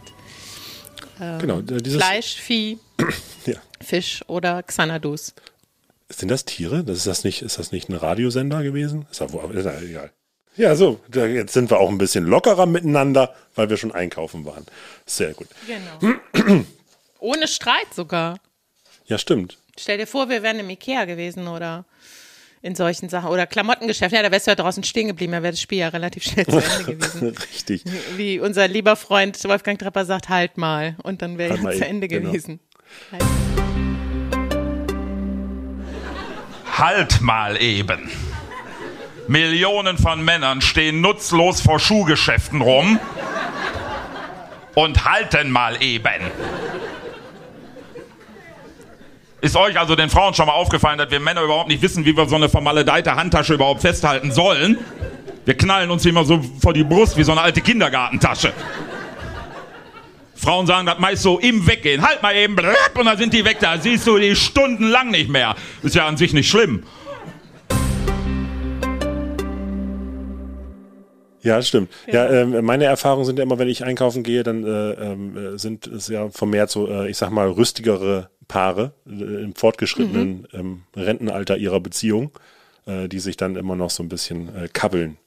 Genau. 1.20 1.60
äh, 1.60 1.82
Dieses, 1.82 1.98
Fleisch, 1.98 2.36
Vieh, 2.36 2.78
Ja. 3.46 3.56
Fisch 3.82 4.24
oder 4.28 4.62
Xanadus. 4.64 5.34
Sind 6.10 6.30
das 6.30 6.46
Tiere? 6.46 6.84
Das 6.84 6.98
ist, 6.98 7.08
das 7.08 7.24
nicht, 7.24 7.42
ist 7.42 7.58
das 7.58 7.72
nicht 7.72 7.90
ein 7.90 7.96
Radiosender 7.96 8.62
gewesen? 8.64 9.06
Ist 9.12 9.20
ja 9.20 9.28
egal. 9.82 10.12
Ja, 10.58 10.76
so, 10.76 11.00
da, 11.08 11.26
jetzt 11.28 11.54
sind 11.54 11.70
wir 11.70 11.80
auch 11.80 11.90
ein 11.90 11.98
bisschen 12.00 12.26
lockerer 12.26 12.66
miteinander, 12.66 13.34
weil 13.56 13.70
wir 13.70 13.78
schon 13.78 13.92
einkaufen 13.92 14.44
waren. 14.46 14.66
Sehr 15.06 15.34
gut. 15.34 15.48
Genau. 15.68 16.64
Ohne 17.20 17.48
Streit 17.48 17.94
sogar. 17.96 18.40
Ja, 19.06 19.18
stimmt. 19.18 19.58
Stell 19.80 20.00
dir 20.00 20.08
vor, 20.08 20.30
wir 20.30 20.42
wären 20.42 20.60
im 20.60 20.70
Ikea 20.70 21.06
gewesen 21.06 21.48
oder 21.48 21.86
in 22.64 22.76
solchen 22.76 23.08
Sachen. 23.08 23.30
Oder 23.30 23.46
Klamottengeschäft. 23.46 24.14
Ja, 24.14 24.24
da 24.24 24.32
wärst 24.32 24.48
du 24.48 24.52
ja 24.52 24.56
draußen 24.56 24.84
stehen 24.84 25.08
geblieben. 25.08 25.34
Da 25.34 25.44
wäre 25.44 25.54
das 25.54 25.62
Spiel 25.62 25.78
ja 25.78 25.90
relativ 25.90 26.24
schnell 26.24 26.46
zu 26.48 26.58
Ende 26.58 26.96
gewesen. 26.96 27.36
Richtig. 27.54 27.84
Wie 28.16 28.40
unser 28.40 28.68
lieber 28.68 28.96
Freund 28.96 29.42
Wolfgang 29.44 29.78
Trepper 29.78 30.06
sagt, 30.06 30.30
halt 30.30 30.58
mal. 30.58 30.96
Und 31.04 31.22
dann 31.22 31.38
wäre 31.38 31.54
Halt 31.62 31.64
ja 31.64 31.72
zu 31.72 31.86
Ende 31.86 32.08
genau. 32.08 32.32
gewesen. 32.32 32.60
Halt 36.78 37.22
mal 37.22 37.62
eben. 37.62 38.10
Millionen 39.28 39.98
von 39.98 40.24
Männern 40.24 40.62
stehen 40.62 41.02
nutzlos 41.02 41.62
vor 41.62 41.80
Schuhgeschäften 41.80 42.62
rum 42.62 43.00
und 44.74 45.06
halten 45.06 45.52
mal 45.52 45.82
eben. 45.82 46.32
Ist 49.42 49.56
euch 49.56 49.78
also 49.78 49.96
den 49.96 50.10
Frauen 50.10 50.34
schon 50.34 50.48
mal 50.48 50.54
aufgefallen, 50.54 50.98
dass 50.98 51.12
wir 51.12 51.20
Männer 51.20 51.42
überhaupt 51.42 51.68
nicht 51.68 51.82
wissen, 51.82 52.06
wie 52.06 52.16
wir 52.16 52.28
so 52.28 52.36
eine 52.36 52.50
vermaledeite 52.50 53.16
Handtasche 53.16 53.54
überhaupt 53.54 53.82
festhalten 53.82 54.32
sollen? 54.32 54.78
Wir 55.46 55.56
knallen 55.56 55.92
uns 55.92 56.06
immer 56.06 56.26
so 56.26 56.42
vor 56.62 56.74
die 56.74 56.84
Brust 56.84 57.18
wie 57.18 57.24
so 57.24 57.34
eine 57.34 57.42
alte 57.42 57.62
Kindergartentasche. 57.62 58.54
Frauen 60.36 60.68
sagen 60.68 60.86
das 60.86 61.00
meist 61.00 61.24
so 61.24 61.40
im 61.40 61.68
Weggehen. 61.68 62.02
Halt 62.02 62.22
mal 62.22 62.36
eben, 62.36 62.56
und 62.58 63.06
dann 63.06 63.18
sind 63.18 63.34
die 63.34 63.44
weg. 63.44 63.58
Da 63.60 63.78
siehst 63.78 64.08
du 64.08 64.18
die 64.18 64.36
stundenlang 64.36 65.10
nicht 65.10 65.30
mehr. 65.30 65.56
Ist 65.84 65.96
ja 65.96 66.08
an 66.08 66.18
sich 66.18 66.34
nicht 66.34 66.50
schlimm. 66.50 66.84
Ja, 71.48 71.62
stimmt. 71.62 71.90
Ja, 72.12 72.30
ähm, 72.30 72.64
meine 72.66 72.86
Erfahrungen 72.86 73.26
sind 73.26 73.38
ja 73.40 73.44
immer, 73.44 73.58
wenn 73.60 73.68
ich 73.70 73.84
einkaufen 73.84 74.24
gehe, 74.24 74.44
dann 74.44 74.64
äh, 74.64 74.92
ähm, 74.92 75.38
äh, 75.56 75.58
sind 75.58 75.88
es 75.88 76.08
ja 76.08 76.30
vermehrt 76.30 76.70
so, 76.70 76.88
äh, 76.88 77.10
ich 77.10 77.18
sag 77.18 77.30
mal, 77.32 77.48
rüstigere 77.50 78.30
Paare 78.48 78.92
äh, 79.08 79.44
im 79.44 79.56
fortgeschrittenen 79.56 80.48
ähm, 80.54 80.84
Rentenalter 80.96 81.58
ihrer 81.58 81.80
Beziehung, 81.80 82.32
äh, 82.86 83.08
die 83.08 83.20
sich 83.20 83.38
dann 83.38 83.56
immer 83.56 83.76
noch 83.76 83.90
so 83.90 84.04
ein 84.04 84.10
bisschen 84.10 84.54
äh, 84.56 84.68
kabbeln. 84.72 85.18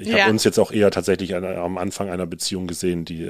Ich 0.00 0.08
Ja. 0.08 0.22
habe 0.22 0.32
uns 0.32 0.42
jetzt 0.42 0.58
auch 0.58 0.72
eher 0.72 0.90
tatsächlich 0.90 1.36
an, 1.36 1.44
am 1.44 1.78
Anfang 1.78 2.10
einer 2.10 2.26
Beziehung 2.26 2.66
gesehen, 2.66 3.04
die 3.04 3.28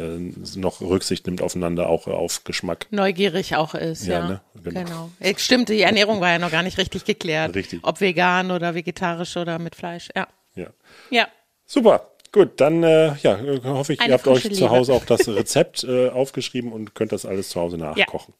noch 0.56 0.80
Rücksicht 0.80 1.26
nimmt 1.26 1.42
aufeinander, 1.42 1.90
auch 1.90 2.06
auf 2.06 2.44
Geschmack. 2.44 2.86
Neugierig 2.90 3.56
auch 3.56 3.74
ist, 3.74 4.06
Ja, 4.06 4.20
ja. 4.20 4.28
ne? 4.28 4.40
Genau. 4.64 4.84
Genau. 4.84 5.10
Stimmt, 5.36 5.68
die 5.68 5.82
Ernährung 5.82 6.22
war 6.22 6.30
ja 6.30 6.38
noch 6.38 6.50
gar 6.52 6.62
nicht 6.62 6.78
richtig 6.78 7.04
geklärt. 7.04 7.54
Richtig. 7.54 7.80
Ob 7.82 8.00
vegan 8.00 8.50
oder 8.50 8.74
vegetarisch 8.74 9.36
oder 9.36 9.58
mit 9.58 9.74
Fleisch. 9.74 10.08
Ja. 10.16 10.26
Ja. 10.54 10.68
Ja. 11.10 11.28
Super. 11.68 12.10
Gut, 12.32 12.60
dann 12.60 12.82
äh, 12.82 13.14
ja, 13.22 13.38
hoffe 13.64 13.92
ich, 13.92 14.00
Eine 14.00 14.10
ihr 14.10 14.14
habt 14.14 14.26
euch 14.26 14.52
zu. 14.52 14.68
Hause 14.70 14.92
auch 14.92 15.04
das 15.04 15.28
Rezept 15.28 15.84
äh, 15.84 16.08
aufgeschrieben 16.08 16.72
und 16.72 16.94
könnt 16.94 17.12
das 17.12 17.24
alles 17.24 17.50
zu 17.50 17.60
Hause 17.60 17.78
nachkochen. 17.78 18.34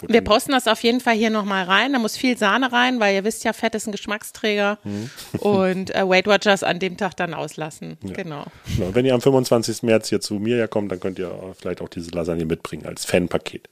Gut, 0.00 0.12
Wir 0.12 0.22
posten 0.22 0.52
das 0.52 0.66
auf 0.66 0.82
jeden 0.82 1.00
Fall 1.00 1.14
hier 1.14 1.30
nochmal 1.30 1.64
rein. 1.64 1.92
Da 1.92 1.98
muss 1.98 2.16
viel 2.16 2.36
Sahne 2.36 2.72
rein, 2.72 3.00
weil 3.00 3.14
ihr 3.14 3.24
wisst 3.24 3.44
ja, 3.44 3.52
Fett 3.52 3.74
ist 3.74 3.86
ein 3.86 3.92
Geschmacksträger. 3.92 4.78
Mhm. 4.84 5.10
Und 5.40 5.94
äh, 5.94 6.06
Weight 6.08 6.26
Watchers 6.26 6.62
an 6.62 6.78
dem 6.78 6.96
Tag 6.96 7.16
dann 7.16 7.34
auslassen. 7.34 7.98
Genau. 8.02 8.44
Genau, 8.76 8.94
wenn 8.94 9.04
ihr 9.04 9.14
am 9.14 9.20
25. 9.20 9.82
März 9.82 10.08
hier 10.08 10.20
zu 10.20 10.34
mir 10.34 10.56
ja 10.56 10.66
kommt, 10.66 10.90
dann 10.90 11.00
könnt 11.00 11.18
ihr 11.18 11.28
äh, 11.30 11.54
vielleicht 11.58 11.80
auch 11.82 11.88
diese 11.88 12.10
Lasagne 12.10 12.44
mitbringen 12.46 12.86
als 12.86 13.04
Fanpaket. 13.04 13.68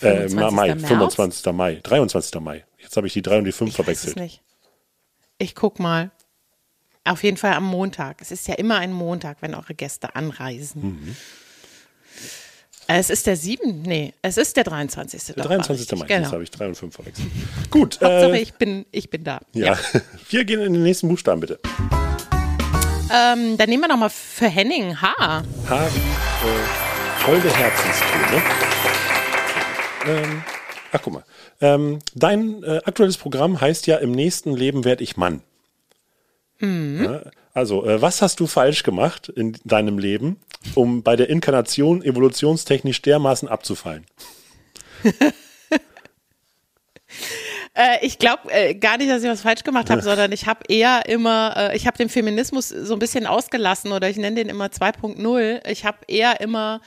Äh, 0.00 0.28
25. 0.28 0.52
Mai, 0.54 0.66
März? 0.74 0.88
25. 0.88 1.52
Mai, 1.52 1.80
23. 1.82 2.40
Mai. 2.40 2.64
Jetzt 2.78 2.96
habe 2.96 3.06
ich 3.06 3.12
die 3.12 3.22
3 3.22 3.38
und 3.38 3.44
die 3.44 3.52
5 3.52 3.70
Ich 3.70 3.78
weiß 3.78 3.88
es 3.88 4.00
verwechselt. 4.00 4.16
nicht. 4.16 4.42
Ich 5.38 5.54
guck 5.54 5.78
mal. 5.78 6.10
Auf 7.10 7.24
jeden 7.24 7.36
Fall 7.36 7.54
am 7.54 7.64
Montag. 7.64 8.18
Es 8.22 8.30
ist 8.30 8.46
ja 8.46 8.54
immer 8.54 8.78
ein 8.78 8.92
Montag, 8.92 9.38
wenn 9.40 9.52
eure 9.56 9.74
Gäste 9.74 10.14
anreisen. 10.14 10.82
Mhm. 10.82 11.16
Es 12.86 13.10
ist 13.10 13.26
der 13.26 13.36
7. 13.36 13.82
Nee, 13.82 14.14
es 14.22 14.36
ist 14.36 14.56
der 14.56 14.62
23. 14.62 15.24
Der 15.24 15.34
doch, 15.34 15.42
war 15.50 15.56
23. 15.56 15.98
Mai, 15.98 16.06
Genau. 16.06 16.30
habe 16.30 16.44
ich 16.44 16.52
3 16.52 16.68
und 16.68 16.74
5 16.76 16.94
verwechselt. 16.94 17.26
Gut, 17.68 17.94
Hauptsache, 18.00 18.36
äh, 18.36 18.40
ich, 18.40 18.54
bin, 18.54 18.86
ich 18.92 19.10
bin 19.10 19.24
da. 19.24 19.40
ja. 19.54 19.76
Wir 20.30 20.44
gehen 20.44 20.60
in 20.60 20.72
den 20.72 20.84
nächsten 20.84 21.08
Buchstaben 21.08 21.40
bitte. 21.40 21.58
Ähm, 23.12 23.56
dann 23.58 23.68
nehmen 23.68 23.82
wir 23.82 23.88
noch 23.88 23.96
mal 23.96 24.08
für 24.08 24.46
Henning 24.48 25.00
H. 25.00 25.12
H 25.18 25.42
wie 25.92 25.98
äh, 25.98 27.26
holde 27.26 27.52
Herzenstöne. 27.52 28.42
Ähm, 30.06 30.44
ach, 30.92 31.00
guck 31.02 31.14
mal. 31.14 31.24
Ähm, 31.60 31.98
dein 32.14 32.62
äh, 32.62 32.80
aktuelles 32.84 33.16
Programm 33.16 33.60
heißt 33.60 33.88
ja, 33.88 33.96
im 33.96 34.12
nächsten 34.12 34.54
Leben 34.56 34.84
werde 34.84 35.02
ich 35.02 35.16
Mann. 35.16 35.42
Ja, 37.04 37.22
also, 37.54 37.84
äh, 37.86 38.00
was 38.00 38.22
hast 38.22 38.40
du 38.40 38.46
falsch 38.46 38.82
gemacht 38.82 39.28
in 39.28 39.56
deinem 39.64 39.98
Leben, 39.98 40.38
um 40.74 41.02
bei 41.02 41.16
der 41.16 41.28
Inkarnation 41.28 42.02
evolutionstechnisch 42.02 43.02
dermaßen 43.02 43.48
abzufallen? 43.48 44.06
Äh, 47.74 48.04
ich 48.04 48.18
glaube 48.18 48.50
äh, 48.50 48.74
gar 48.74 48.96
nicht, 48.96 49.10
dass 49.10 49.22
ich 49.22 49.28
was 49.28 49.42
falsch 49.42 49.62
gemacht 49.62 49.90
habe, 49.90 50.02
sondern 50.02 50.32
ich 50.32 50.46
habe 50.46 50.60
eher 50.68 51.06
immer, 51.06 51.54
äh, 51.56 51.76
ich 51.76 51.86
habe 51.86 51.96
den 51.96 52.08
Feminismus 52.08 52.68
so 52.68 52.94
ein 52.94 52.98
bisschen 52.98 53.26
ausgelassen 53.26 53.92
oder 53.92 54.10
ich 54.10 54.16
nenne 54.16 54.36
den 54.36 54.48
immer 54.48 54.66
2.0. 54.66 55.68
Ich 55.68 55.84
habe 55.84 55.98
eher 56.08 56.40
immer 56.40 56.80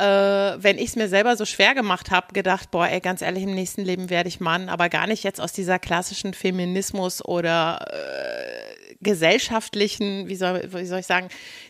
äh, 0.00 0.62
wenn 0.62 0.78
ich 0.78 0.88
es 0.88 0.96
mir 0.96 1.08
selber 1.08 1.36
so 1.36 1.44
schwer 1.44 1.74
gemacht 1.74 2.10
habe, 2.10 2.32
gedacht, 2.32 2.70
boah, 2.70 2.88
ey, 2.88 3.00
ganz 3.00 3.20
ehrlich, 3.20 3.42
im 3.44 3.54
nächsten 3.54 3.82
Leben 3.82 4.08
werde 4.08 4.28
ich 4.28 4.40
Mann, 4.40 4.68
aber 4.68 4.88
gar 4.88 5.06
nicht 5.06 5.22
jetzt 5.22 5.40
aus 5.40 5.52
dieser 5.52 5.78
klassischen 5.78 6.32
Feminismus 6.32 7.22
oder 7.24 7.86
äh, 7.92 8.94
gesellschaftlichen, 9.02 10.28
wie 10.28 10.36
soll, 10.36 10.68
wie 10.72 10.86
soll 10.86 11.00
ich 11.00 11.06
sagen, 11.06 11.28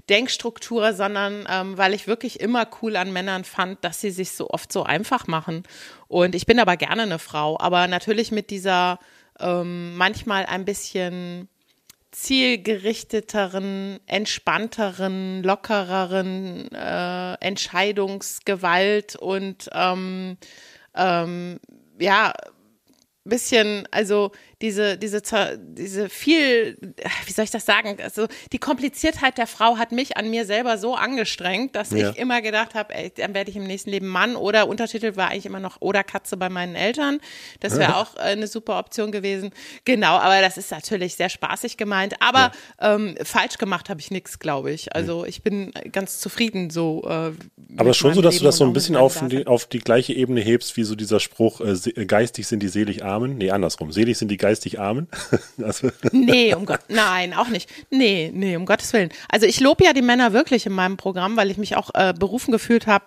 Denkstruktur, 0.08 0.94
sondern 0.94 1.46
ähm, 1.50 1.76
weil 1.76 1.92
ich 1.92 2.06
wirklich 2.06 2.40
immer 2.40 2.68
cool 2.80 2.96
an 2.96 3.12
Männern 3.12 3.44
fand, 3.44 3.84
dass 3.84 4.00
sie 4.00 4.10
sich 4.10 4.32
so 4.32 4.50
oft 4.50 4.72
so 4.72 4.84
einfach 4.84 5.26
machen. 5.26 5.64
Und 6.08 6.34
ich 6.34 6.46
bin 6.46 6.60
aber 6.60 6.76
gerne 6.76 7.02
eine 7.02 7.18
Frau, 7.18 7.58
aber 7.58 7.88
natürlich 7.88 8.30
mit 8.30 8.50
dieser 8.50 8.98
ähm, 9.38 9.96
manchmal 9.96 10.46
ein 10.46 10.64
bisschen 10.64 11.48
zielgerichteteren, 12.12 14.00
entspannteren, 14.06 15.42
lockereren 15.42 16.70
äh, 16.72 17.34
Entscheidungsgewalt 17.34 19.16
und 19.16 19.70
ähm, 19.72 20.36
ähm, 20.94 21.60
ja, 21.98 22.32
bisschen, 23.24 23.86
also 23.90 24.32
diese, 24.60 24.98
diese, 24.98 25.22
diese 25.58 26.08
viel, 26.10 26.76
wie 27.24 27.32
soll 27.32 27.44
ich 27.44 27.50
das 27.50 27.64
sagen? 27.64 27.96
Also 28.02 28.26
die 28.52 28.58
Kompliziertheit 28.58 29.38
der 29.38 29.46
Frau 29.46 29.78
hat 29.78 29.90
mich 29.90 30.18
an 30.18 30.28
mir 30.28 30.44
selber 30.44 30.76
so 30.76 30.94
angestrengt, 30.94 31.74
dass 31.74 31.90
ja. 31.90 32.10
ich 32.10 32.18
immer 32.18 32.42
gedacht 32.42 32.74
habe, 32.74 32.94
ey, 32.94 33.10
dann 33.16 33.32
werde 33.32 33.50
ich 33.50 33.56
im 33.56 33.64
nächsten 33.64 33.90
Leben 33.90 34.08
Mann 34.08 34.36
oder 34.36 34.68
Untertitel 34.68 35.16
war 35.16 35.30
eigentlich 35.30 35.46
immer 35.46 35.60
noch 35.60 35.80
oder 35.80 36.04
Katze 36.04 36.36
bei 36.36 36.50
meinen 36.50 36.74
Eltern. 36.74 37.20
Das 37.60 37.78
wäre 37.78 37.96
auch 37.96 38.16
äh, 38.16 38.20
eine 38.20 38.46
super 38.46 38.78
Option 38.78 39.12
gewesen. 39.12 39.50
Genau, 39.84 40.16
aber 40.18 40.42
das 40.42 40.58
ist 40.58 40.70
natürlich 40.70 41.14
sehr 41.14 41.30
spaßig 41.30 41.78
gemeint. 41.78 42.20
Aber 42.20 42.52
ja. 42.80 42.94
ähm, 42.94 43.16
falsch 43.22 43.56
gemacht 43.56 43.88
habe 43.88 44.00
ich 44.00 44.10
nichts, 44.10 44.38
glaube 44.38 44.72
ich. 44.72 44.94
Also 44.94 45.24
ich 45.24 45.42
bin 45.42 45.72
ganz 45.90 46.20
zufrieden 46.20 46.68
so. 46.68 47.02
Äh, 47.08 47.32
aber 47.78 47.94
schon 47.94 48.12
so, 48.12 48.20
dass 48.20 48.34
Leben 48.34 48.42
du 48.42 48.48
das 48.48 48.56
so 48.58 48.64
ein 48.64 48.72
bisschen 48.74 48.96
auf 48.96 49.26
die, 49.28 49.46
auf 49.46 49.66
die 49.66 49.78
gleiche 49.78 50.12
Ebene 50.12 50.42
hebst, 50.42 50.76
wie 50.76 50.84
so 50.84 50.94
dieser 50.94 51.18
Spruch, 51.18 51.62
äh, 51.62 52.04
geistig 52.04 52.46
sind 52.46 52.62
die 52.62 52.68
selig 52.68 53.04
Armen. 53.04 53.38
Nee, 53.38 53.50
andersrum. 53.50 53.90
Selig 53.90 54.18
sind 54.18 54.28
die 54.28 54.36
geistig 54.36 54.49
geistig 54.50 54.80
Armen? 54.80 55.06
also. 55.62 55.90
Nee, 56.10 56.54
um 56.54 56.66
Gott, 56.66 56.80
nein, 56.88 57.34
auch 57.34 57.48
nicht. 57.48 57.70
Nee, 57.90 58.32
nee, 58.34 58.56
um 58.56 58.66
Gottes 58.66 58.92
Willen. 58.92 59.10
Also 59.28 59.46
ich 59.46 59.60
lobe 59.60 59.84
ja 59.84 59.92
die 59.92 60.02
Männer 60.02 60.32
wirklich 60.32 60.66
in 60.66 60.72
meinem 60.72 60.96
Programm, 60.96 61.36
weil 61.36 61.52
ich 61.52 61.56
mich 61.56 61.76
auch 61.76 61.90
äh, 61.94 62.12
berufen 62.12 62.50
gefühlt 62.50 62.88
habe, 62.88 63.04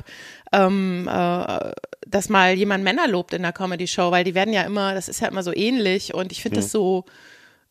ähm, 0.54 1.10
äh, 1.12 1.72
dass 2.08 2.30
mal 2.30 2.54
jemand 2.54 2.86
Männer 2.86 3.10
lobt 3.10 3.34
in 3.34 3.42
der 3.42 3.52
Comedy-Show, 3.52 4.10
weil 4.12 4.24
die 4.24 4.36
werden 4.36 4.54
ja 4.54 4.62
immer, 4.62 4.94
das 4.94 5.10
ist 5.10 5.20
ja 5.20 5.28
immer 5.28 5.44
so 5.44 5.54
ähnlich 5.54 6.14
und 6.14 6.32
ich 6.32 6.42
finde 6.42 6.60
mhm. 6.60 6.62
das 6.62 6.72
so, 6.72 7.04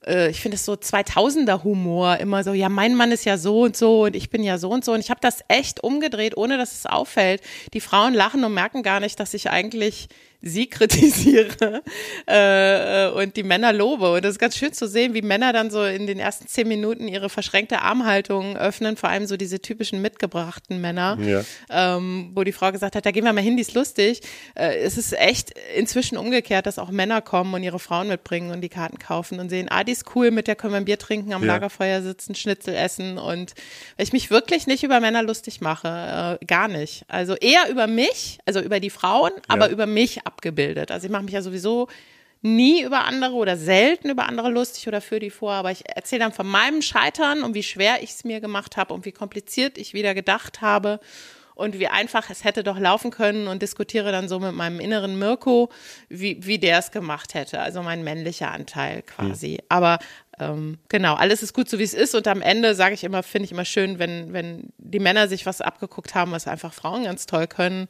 äh, 0.07 0.29
ich 0.29 0.43
finde 0.43 0.57
es 0.57 0.67
so 0.67 0.75
2000er 0.75 1.65
Humor, 1.65 2.19
immer 2.19 2.45
so, 2.45 2.53
ja, 2.53 2.69
mein 2.69 2.95
Mann 2.95 3.11
ist 3.11 3.25
ja 3.25 3.39
so 3.39 3.63
und 3.63 3.75
so 3.75 4.05
und 4.05 4.15
ich 4.15 4.29
bin 4.29 4.43
ja 4.43 4.59
so 4.59 4.69
und 4.69 4.85
so 4.85 4.93
und 4.93 5.01
ich 5.01 5.09
habe 5.09 5.21
das 5.23 5.43
echt 5.49 5.83
umgedreht, 5.83 6.37
ohne 6.37 6.59
dass 6.59 6.73
es 6.73 6.85
auffällt. 6.85 7.41
Die 7.73 7.81
Frauen 7.81 8.13
lachen 8.13 8.45
und 8.45 8.53
merken 8.53 8.83
gar 8.83 9.01
nicht, 9.01 9.19
dass 9.19 9.33
ich 9.33 9.49
eigentlich 9.49 10.09
sie 10.43 10.67
kritisiere 10.67 11.83
äh, 12.27 13.09
und 13.11 13.37
die 13.37 13.45
Männer 13.45 13.73
lobe. 13.73 14.13
Und 14.13 14.25
das 14.25 14.33
ist 14.33 14.39
ganz 14.39 14.57
schön 14.57 14.73
zu 14.73 14.89
sehen, 14.89 15.15
wie 15.15 15.23
Männer 15.23 15.53
dann 15.53 15.71
so 15.71 15.85
in 15.85 16.07
den 16.07 16.19
ersten 16.19 16.49
zehn 16.49 16.67
Minuten 16.67 17.07
ihre 17.09 17.31
verschränkte 17.31 17.81
Armhaltung 17.81 18.57
öffnen, 18.57 18.97
vor 18.97 19.09
allem 19.09 19.27
so 19.27 19.37
diese 19.37 19.61
typischen 19.61 20.03
mitgebrachten 20.03 20.81
Männer, 20.81 21.17
ja. 21.21 21.43
ähm, 21.71 22.33
wo 22.35 22.43
die 22.43 22.53
Frau 22.53 22.73
gesagt 22.73 22.97
hat, 22.97 23.07
da 23.07 23.13
gehen 23.13 23.25
wir 23.25 23.33
mal 23.33 23.41
hin, 23.41 23.57
die 23.57 23.63
ist 23.63 23.75
lustig. 23.75 24.21
Äh, 24.55 24.79
es 24.79 24.99
ist 24.99 25.13
echt 25.13 25.55
inzwischen 25.77 26.19
umgekehrt, 26.19 26.67
dass 26.67 26.79
auch 26.79 26.91
Männer 26.91 27.23
kommen 27.23 27.55
und 27.55 27.63
ihre 27.63 27.79
Frauen 27.79 28.09
mitbringen 28.09 28.51
und 28.51 28.61
die 28.61 28.69
Karten 28.69 28.99
kaufen 28.99 29.39
und 29.39 29.49
sehen, 29.49 29.69
ah, 29.71 29.85
die 29.85 29.93
ist 29.93 30.05
cool, 30.17 30.33
mit 30.33 30.49
der 30.49 30.57
können 30.57 30.73
wir 30.73 30.79
ein 30.79 30.85
Bier 30.85 30.99
trinken, 30.99 31.33
am 31.33 31.43
ja. 31.43 31.53
Lagerfeuer 31.53 32.03
sitzen, 32.03 32.35
Schnitzel 32.35 32.75
essen 32.75 33.19
und 33.19 33.55
weil 33.97 34.05
ich 34.05 34.13
mich 34.13 34.31
wirklich 34.31 34.67
nicht 34.67 34.83
über 34.83 34.99
Männer 34.99 35.23
lustig 35.23 35.61
mache, 35.61 36.39
äh, 36.41 36.45
gar 36.47 36.67
nicht. 36.67 37.05
Also 37.07 37.35
eher 37.35 37.69
über 37.71 37.87
mich, 37.87 38.39
also 38.45 38.61
über 38.61 38.81
die 38.81 38.91
Frauen, 38.91 39.33
ja. 39.37 39.43
aber 39.49 39.69
über 39.69 39.87
mich 39.87 40.27
abgebildet. 40.33 40.91
Also 40.91 41.07
ich 41.07 41.13
mache 41.13 41.25
mich 41.25 41.35
ja 41.35 41.43
sowieso 41.43 41.89
nie 42.43 42.83
über 42.83 43.05
andere 43.05 43.35
oder 43.35 43.57
selten 43.57 44.11
über 44.11 44.29
andere 44.29 44.51
lustig 44.51 44.89
oder 44.89 45.01
für 45.01 45.21
die 45.21 45.31
vor, 45.31 45.53
aber 45.53 45.71
ich 45.71 45.89
erzähle 45.89 46.21
dann 46.21 46.33
von 46.33 46.47
meinem 46.47 46.83
Scheitern 46.83 47.43
und 47.43 47.55
wie 47.55 47.63
schwer 47.63 48.03
ich 48.03 48.11
es 48.11 48.25
mir 48.25 48.41
gemacht 48.41 48.77
habe 48.77 48.93
und 48.93 49.05
wie 49.05 49.13
kompliziert 49.13 49.79
ich 49.79 49.95
wieder 49.95 50.13
gedacht 50.13 50.61
habe 50.61 50.99
und 51.55 51.79
wie 51.79 51.87
einfach 51.87 52.31
es 52.31 52.43
hätte 52.43 52.65
doch 52.65 52.79
laufen 52.79 53.13
können 53.13 53.47
und 53.47 53.63
diskutiere 53.63 54.11
dann 54.11 54.29
so 54.29 54.41
mit 54.41 54.55
meinem 54.55 54.81
inneren 54.81 55.19
Mirko, 55.19 55.71
wie, 56.09 56.45
wie 56.45 56.59
der 56.59 56.79
es 56.79 56.91
gemacht 56.91 57.35
hätte, 57.35 57.61
also 57.61 57.83
mein 57.83 58.03
männlicher 58.03 58.51
Anteil 58.51 59.03
quasi. 59.03 59.53
Mhm. 59.53 59.67
Aber 59.69 59.99
ähm, 60.41 60.79
genau, 60.89 61.15
alles 61.15 61.43
ist 61.43 61.53
gut 61.53 61.69
so 61.69 61.79
wie 61.79 61.85
es 61.85 61.95
ist 61.95 62.15
und 62.15 62.27
am 62.27 62.43
Ende 62.43 62.75
sage 62.75 62.95
ich 62.95 63.05
immer, 63.05 63.23
finde 63.23 63.45
ich 63.45 63.53
immer 63.53 63.67
schön, 63.67 63.99
wenn, 63.99 64.33
wenn 64.33 64.73
die 64.79 64.99
Männer 64.99 65.29
sich 65.29 65.47
was 65.47 65.61
abgeguckt 65.61 66.15
haben, 66.15 66.33
was 66.33 66.49
einfach 66.49 66.73
Frauen 66.73 67.05
ganz 67.05 67.27
toll 67.27 67.47
können 67.47 67.87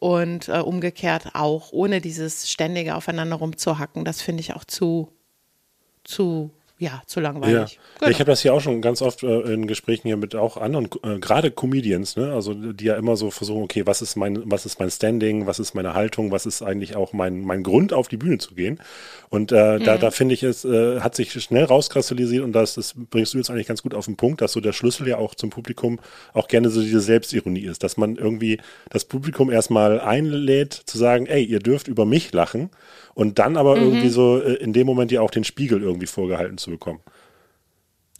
und 0.00 0.48
äh, 0.48 0.58
umgekehrt 0.58 1.34
auch, 1.34 1.72
ohne 1.72 2.00
dieses 2.00 2.50
ständige 2.50 2.96
Aufeinander 2.96 3.36
rumzuhacken. 3.36 4.04
Das 4.04 4.22
finde 4.22 4.40
ich 4.40 4.54
auch 4.54 4.64
zu, 4.64 5.12
zu 6.04 6.50
ja, 6.80 7.02
zu 7.04 7.20
langweilig. 7.20 7.74
Ja. 7.74 7.82
Genau. 7.98 8.10
Ich 8.10 8.20
habe 8.20 8.30
das 8.30 8.40
hier 8.40 8.54
auch 8.54 8.62
schon 8.62 8.80
ganz 8.80 9.02
oft 9.02 9.22
äh, 9.22 9.40
in 9.52 9.66
Gesprächen 9.66 10.08
hier 10.08 10.16
mit 10.16 10.34
auch 10.34 10.56
anderen, 10.56 10.88
äh, 11.02 11.18
gerade 11.18 11.50
Comedians, 11.50 12.16
ne? 12.16 12.32
also 12.32 12.54
die 12.54 12.86
ja 12.86 12.96
immer 12.96 13.16
so 13.16 13.30
versuchen, 13.30 13.62
okay, 13.62 13.86
was 13.86 14.00
ist 14.00 14.16
mein, 14.16 14.50
was 14.50 14.64
ist 14.64 14.80
mein 14.80 14.90
Standing, 14.90 15.46
was 15.46 15.58
ist 15.58 15.74
meine 15.74 15.92
Haltung, 15.92 16.30
was 16.30 16.46
ist 16.46 16.62
eigentlich 16.62 16.96
auch 16.96 17.12
mein, 17.12 17.42
mein 17.42 17.62
Grund, 17.62 17.92
auf 17.92 18.08
die 18.08 18.16
Bühne 18.16 18.38
zu 18.38 18.54
gehen. 18.54 18.80
Und 19.28 19.52
äh, 19.52 19.78
mhm. 19.78 19.84
da, 19.84 19.98
da 19.98 20.10
finde 20.10 20.32
ich, 20.32 20.42
es 20.42 20.64
äh, 20.64 21.00
hat 21.00 21.14
sich 21.14 21.32
schnell 21.32 21.64
rauskristallisiert 21.64 22.42
und 22.42 22.52
das, 22.52 22.76
das 22.76 22.94
bringst 22.96 23.34
du 23.34 23.38
jetzt 23.38 23.50
eigentlich 23.50 23.68
ganz 23.68 23.82
gut 23.82 23.92
auf 23.92 24.06
den 24.06 24.16
Punkt, 24.16 24.40
dass 24.40 24.52
so 24.52 24.60
der 24.62 24.72
Schlüssel 24.72 25.06
ja 25.06 25.18
auch 25.18 25.34
zum 25.34 25.50
Publikum 25.50 26.00
auch 26.32 26.48
gerne 26.48 26.70
so 26.70 26.80
diese 26.80 27.02
Selbstironie 27.02 27.66
ist, 27.66 27.84
dass 27.84 27.98
man 27.98 28.16
irgendwie 28.16 28.58
das 28.88 29.04
Publikum 29.04 29.50
erstmal 29.50 30.00
einlädt, 30.00 30.72
zu 30.72 30.96
sagen, 30.96 31.26
ey, 31.26 31.44
ihr 31.44 31.58
dürft 31.58 31.88
über 31.88 32.06
mich 32.06 32.32
lachen 32.32 32.70
und 33.14 33.38
dann 33.38 33.56
aber 33.56 33.76
mhm. 33.76 33.82
irgendwie 33.82 34.08
so 34.08 34.40
äh, 34.40 34.54
in 34.54 34.72
dem 34.72 34.86
Moment 34.86 35.12
ja 35.12 35.20
auch 35.20 35.30
den 35.30 35.44
Spiegel 35.44 35.82
irgendwie 35.82 36.06
vorgehalten 36.06 36.58
zu 36.58 36.70
bekommen. 36.70 37.00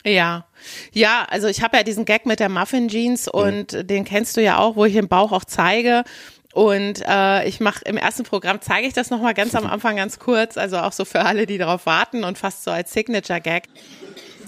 Ja, 0.05 0.47
ja, 0.93 1.27
also 1.29 1.47
ich 1.49 1.63
habe 1.63 1.77
ja 1.77 1.83
diesen 1.83 2.07
Gag 2.07 2.25
mit 2.25 2.41
der 2.41 2.49
Muffin 2.49 2.89
Jeans 2.89 3.27
mhm. 3.27 3.41
und 3.41 3.73
mhm. 3.73 3.87
den 3.87 4.05
kennst 4.05 4.37
du 4.37 4.43
ja 4.43 4.59
auch, 4.59 4.77
wo 4.77 4.85
ich 4.85 4.95
den 4.95 5.09
Bauch 5.09 5.33
auch 5.33 5.45
zeige. 5.45 6.05
Und 6.53 7.03
äh, 7.07 7.47
ich 7.47 7.61
mache 7.61 7.85
im 7.85 7.97
ersten 7.97 8.25
Programm 8.25 8.61
zeige 8.61 8.87
ich 8.89 8.93
das 8.93 9.11
nochmal 9.11 9.35
ganz 9.35 9.55
am 9.55 9.67
Anfang 9.71 9.97
ganz 9.97 10.19
kurz, 10.19 10.57
also 10.57 10.79
auch 10.79 10.93
so 10.93 11.05
für 11.05 11.21
alle, 11.21 11.47
die 11.47 11.59
darauf 11.59 11.87
warten 11.87 12.25
und 12.25 12.39
fast 12.39 12.65
so 12.65 12.71
als 12.71 12.93
Signature 12.93 13.41
Gag. 13.41 13.65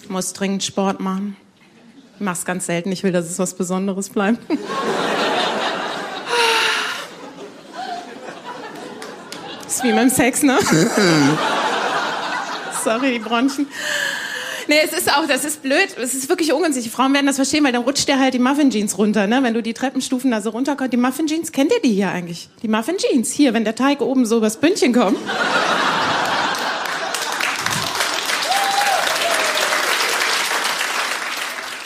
Ich 0.02 0.08
muss 0.08 0.32
dringend 0.32 0.64
Sport 0.64 1.00
machen. 1.00 1.36
Ich 2.16 2.20
mach's 2.20 2.44
ganz 2.44 2.66
selten, 2.66 2.90
ich 2.90 3.04
will, 3.04 3.12
dass 3.12 3.26
es 3.26 3.38
was 3.38 3.54
Besonderes 3.54 4.08
bleibt. 4.10 4.38
ist 9.82 9.88
wie 9.88 9.92
beim 9.92 10.08
Sex, 10.08 10.42
ne? 10.42 10.58
Sorry, 12.84 13.14
die 13.14 13.18
Bronchen. 13.18 13.66
Nee, 14.68 14.76
es 14.84 14.92
ist 14.92 15.12
auch, 15.12 15.26
das 15.26 15.44
ist 15.44 15.62
blöd, 15.62 15.96
es 16.00 16.14
ist 16.14 16.28
wirklich 16.28 16.52
ungünstig. 16.52 16.84
Die 16.84 16.90
Frauen 16.90 17.12
werden 17.12 17.26
das 17.26 17.36
verstehen, 17.36 17.64
weil 17.64 17.72
dann 17.72 17.82
rutscht 17.82 18.08
dir 18.08 18.18
halt 18.18 18.34
die 18.34 18.38
Muffin 18.38 18.70
Jeans 18.70 18.96
runter, 18.96 19.26
ne? 19.26 19.42
Wenn 19.42 19.54
du 19.54 19.62
die 19.62 19.74
Treppenstufen 19.74 20.30
da 20.30 20.40
so 20.40 20.50
runterkommst. 20.50 20.92
Die 20.92 20.96
Muffin 20.96 21.26
Jeans, 21.26 21.52
kennt 21.52 21.72
ihr 21.72 21.80
die 21.82 21.92
hier 21.92 22.10
eigentlich? 22.10 22.48
Die 22.62 22.68
Muffin 22.68 22.96
Jeans, 22.96 23.32
hier, 23.32 23.54
wenn 23.54 23.64
der 23.64 23.74
Teig 23.74 24.00
oben 24.00 24.24
so 24.24 24.36
übers 24.36 24.58
Bündchen 24.58 24.92
kommt. 24.92 25.18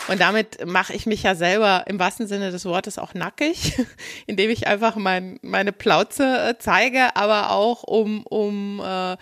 Und 0.08 0.20
damit 0.20 0.64
mache 0.66 0.92
ich 0.92 1.06
mich 1.06 1.22
ja 1.22 1.34
selber 1.34 1.84
im 1.86 1.98
wahrsten 1.98 2.26
Sinne 2.26 2.50
des 2.50 2.64
Wortes 2.64 2.98
auch 2.98 3.14
nackig, 3.14 3.74
indem 4.26 4.50
ich 4.50 4.66
einfach 4.66 4.96
mein, 4.96 5.38
meine 5.42 5.72
Plauze 5.72 6.50
äh, 6.50 6.54
zeige, 6.58 7.16
aber 7.16 7.50
auch 7.50 7.82
um, 7.82 8.24
um 8.24 8.80
äh, 8.80 9.16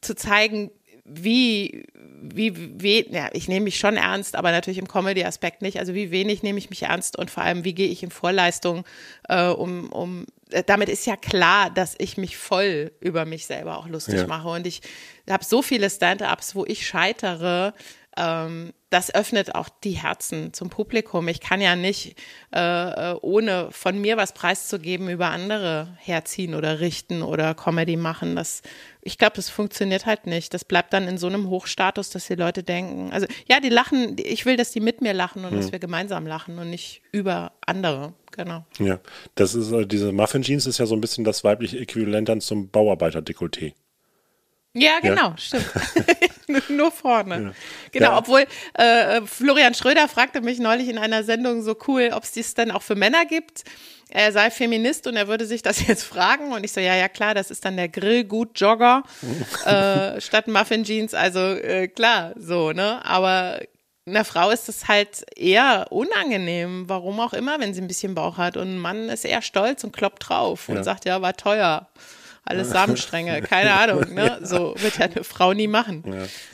zu 0.00 0.14
zeigen, 0.14 0.70
wie, 1.08 1.86
wie, 2.20 2.82
wie, 2.82 3.08
ja, 3.12 3.28
ich 3.32 3.46
nehme 3.48 3.64
mich 3.64 3.78
schon 3.78 3.96
ernst, 3.96 4.34
aber 4.34 4.50
natürlich 4.50 4.78
im 4.78 4.88
Comedy-Aspekt 4.88 5.62
nicht. 5.62 5.78
Also 5.78 5.94
wie 5.94 6.10
wenig 6.10 6.42
nehme 6.42 6.58
ich 6.58 6.68
mich 6.68 6.82
ernst 6.82 7.16
und 7.16 7.30
vor 7.30 7.44
allem, 7.44 7.64
wie 7.64 7.74
gehe 7.74 7.88
ich 7.88 8.02
in 8.02 8.10
Vorleistung, 8.10 8.84
äh, 9.28 9.46
um, 9.46 9.90
um, 9.92 10.26
äh, 10.50 10.64
damit 10.64 10.88
ist 10.88 11.06
ja 11.06 11.16
klar, 11.16 11.70
dass 11.70 11.94
ich 11.98 12.16
mich 12.16 12.36
voll 12.36 12.92
über 13.00 13.24
mich 13.24 13.46
selber 13.46 13.78
auch 13.78 13.88
lustig 13.88 14.16
ja. 14.16 14.26
mache. 14.26 14.48
Und 14.48 14.66
ich 14.66 14.80
habe 15.30 15.44
so 15.44 15.62
viele 15.62 15.88
Stand-ups, 15.88 16.56
wo 16.56 16.64
ich 16.64 16.86
scheitere, 16.86 17.72
ähm, 18.16 18.72
das 18.90 19.12
öffnet 19.12 19.54
auch 19.54 19.68
die 19.68 19.92
Herzen 19.92 20.52
zum 20.52 20.70
Publikum. 20.70 21.26
Ich 21.26 21.40
kann 21.40 21.60
ja 21.60 21.74
nicht, 21.74 22.16
äh, 22.54 22.60
äh, 23.12 23.18
ohne 23.20 23.68
von 23.72 24.00
mir 24.00 24.16
was 24.16 24.32
preiszugeben, 24.32 25.08
über 25.08 25.30
andere 25.30 25.96
herziehen 25.98 26.54
oder 26.54 26.78
richten 26.78 27.22
oder 27.22 27.54
Comedy 27.54 27.96
machen. 27.96 28.36
Das, 28.36 28.62
ich 29.02 29.18
glaube, 29.18 29.34
das 29.36 29.50
funktioniert 29.50 30.06
halt 30.06 30.26
nicht. 30.26 30.54
Das 30.54 30.64
bleibt 30.64 30.92
dann 30.92 31.08
in 31.08 31.18
so 31.18 31.26
einem 31.26 31.50
Hochstatus, 31.50 32.10
dass 32.10 32.28
die 32.28 32.36
Leute 32.36 32.62
denken, 32.62 33.12
also 33.12 33.26
ja, 33.48 33.58
die 33.58 33.70
lachen, 33.70 34.16
ich 34.22 34.46
will, 34.46 34.56
dass 34.56 34.70
die 34.70 34.80
mit 34.80 35.00
mir 35.00 35.14
lachen 35.14 35.44
und 35.44 35.50
hm. 35.50 35.60
dass 35.60 35.72
wir 35.72 35.80
gemeinsam 35.80 36.24
lachen 36.24 36.58
und 36.58 36.70
nicht 36.70 37.02
über 37.10 37.52
andere. 37.66 38.14
Genau. 38.30 38.64
Ja, 38.78 39.00
das 39.34 39.54
ist, 39.54 39.72
äh, 39.72 39.86
diese 39.86 40.12
Muffin 40.12 40.42
Jeans 40.42 40.66
ist 40.66 40.78
ja 40.78 40.86
so 40.86 40.94
ein 40.94 41.00
bisschen 41.00 41.24
das 41.24 41.42
weibliche 41.42 41.78
Äquivalent 41.78 42.28
dann 42.28 42.40
zum 42.40 42.68
Bauarbeiter-Dekolleté. 42.68 43.72
Ja, 44.78 45.00
genau, 45.00 45.34
stimmt. 45.38 45.64
nur, 46.68 46.90
vorne. 46.90 47.54
Genau, 47.92 48.10
Ja. 48.10 48.18
obwohl 48.18 48.44
äh, 48.74 49.22
Florian 49.22 49.72
Schröder 49.74 50.06
fragte 50.06 50.42
mich 50.42 50.58
neulich 50.58 50.88
in 50.88 50.98
einer 50.98 51.24
Sendung 51.24 51.62
so 51.62 51.76
cool, 51.88 52.10
ob 52.12 52.24
es 52.24 52.32
dies 52.32 52.52
denn 52.54 52.70
auch 52.70 52.82
für 52.82 52.94
Männer 52.94 53.24
gibt. 53.24 53.64
Er 54.10 54.30
sei 54.32 54.50
Feminist 54.50 55.06
und 55.06 55.16
er 55.16 55.28
würde 55.28 55.46
sich 55.46 55.62
das 55.62 55.86
jetzt 55.88 56.04
fragen. 56.04 56.52
Und 56.52 56.62
ich 56.62 56.72
so, 56.72 56.80
ja, 56.80 56.94
ja, 56.94 57.08
klar, 57.08 57.32
das 57.34 57.50
ist 57.50 57.64
dann 57.64 57.76
der 57.76 57.88
Grillgut-Jogger 57.88 59.02
äh, 59.64 60.20
statt 60.20 60.46
Muffin-Jeans. 60.46 61.14
Also 61.14 61.40
äh, 61.40 61.88
klar, 61.88 62.32
so, 62.36 62.72
ne? 62.72 63.04
Aber 63.04 63.60
einer 64.06 64.24
Frau 64.24 64.50
ist 64.50 64.68
es 64.68 64.86
halt 64.88 65.24
eher 65.36 65.86
unangenehm, 65.90 66.84
warum 66.86 67.18
auch 67.18 67.32
immer, 67.32 67.58
wenn 67.60 67.72
sie 67.74 67.80
ein 67.80 67.88
bisschen 67.88 68.14
Bauch 68.14 68.36
hat. 68.36 68.56
Und 68.58 68.74
ein 68.76 68.78
Mann 68.78 69.08
ist 69.08 69.24
eher 69.24 69.42
stolz 69.42 69.82
und 69.84 69.96
kloppt 69.96 70.28
drauf 70.28 70.68
und 70.68 70.84
sagt, 70.84 71.06
ja, 71.06 71.22
war 71.22 71.34
teuer. 71.34 71.88
Alles 72.48 72.70
Samenstränge, 72.70 73.42
keine 73.42 73.72
Ahnung, 73.80 74.14
ne? 74.14 74.38
So 74.42 74.74
wird 74.78 74.98
ja 74.98 75.06
eine 75.06 75.24
Frau 75.24 75.52
nie 75.52 75.66
machen. 75.66 76.04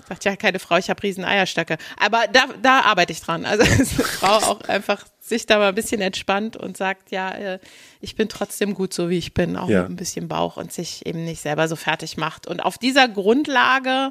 Sagt 0.09 0.25
ja 0.25 0.35
keine 0.37 0.59
Frau, 0.59 0.77
ich 0.79 0.89
habe 0.91 1.03
riesen 1.03 1.25
Eierstöcke. 1.25 1.77
Aber 1.99 2.25
da, 2.33 2.47
da 2.63 2.81
arbeite 2.81 3.13
ich 3.13 3.21
dran. 3.21 3.45
Also 3.45 3.63
dass 3.79 3.79
eine 3.79 3.85
Frau 3.87 4.37
auch 4.53 4.61
einfach 4.63 5.05
sich 5.21 5.47
da 5.47 5.59
mal 5.59 5.69
ein 5.69 5.75
bisschen 5.75 6.01
entspannt 6.01 6.57
und 6.57 6.77
sagt, 6.77 7.11
ja, 7.13 7.31
äh, 7.31 7.59
ich 8.01 8.17
bin 8.17 8.29
trotzdem 8.29 8.75
gut 8.75 8.93
so 8.93 9.09
wie 9.09 9.19
ich 9.19 9.35
bin, 9.35 9.57
auch 9.57 9.69
Ja. 9.69 9.83
mit 9.83 9.91
ein 9.91 9.97
bisschen 9.97 10.27
Bauch 10.29 10.57
und 10.57 10.73
sich 10.73 11.07
eben 11.07 11.25
nicht 11.25 11.41
selber 11.43 11.69
so 11.69 11.77
fertig 11.77 12.17
macht. 12.17 12.47
Und 12.47 12.61
auf 12.61 12.77
dieser 12.79 13.07
Grundlage 13.09 14.11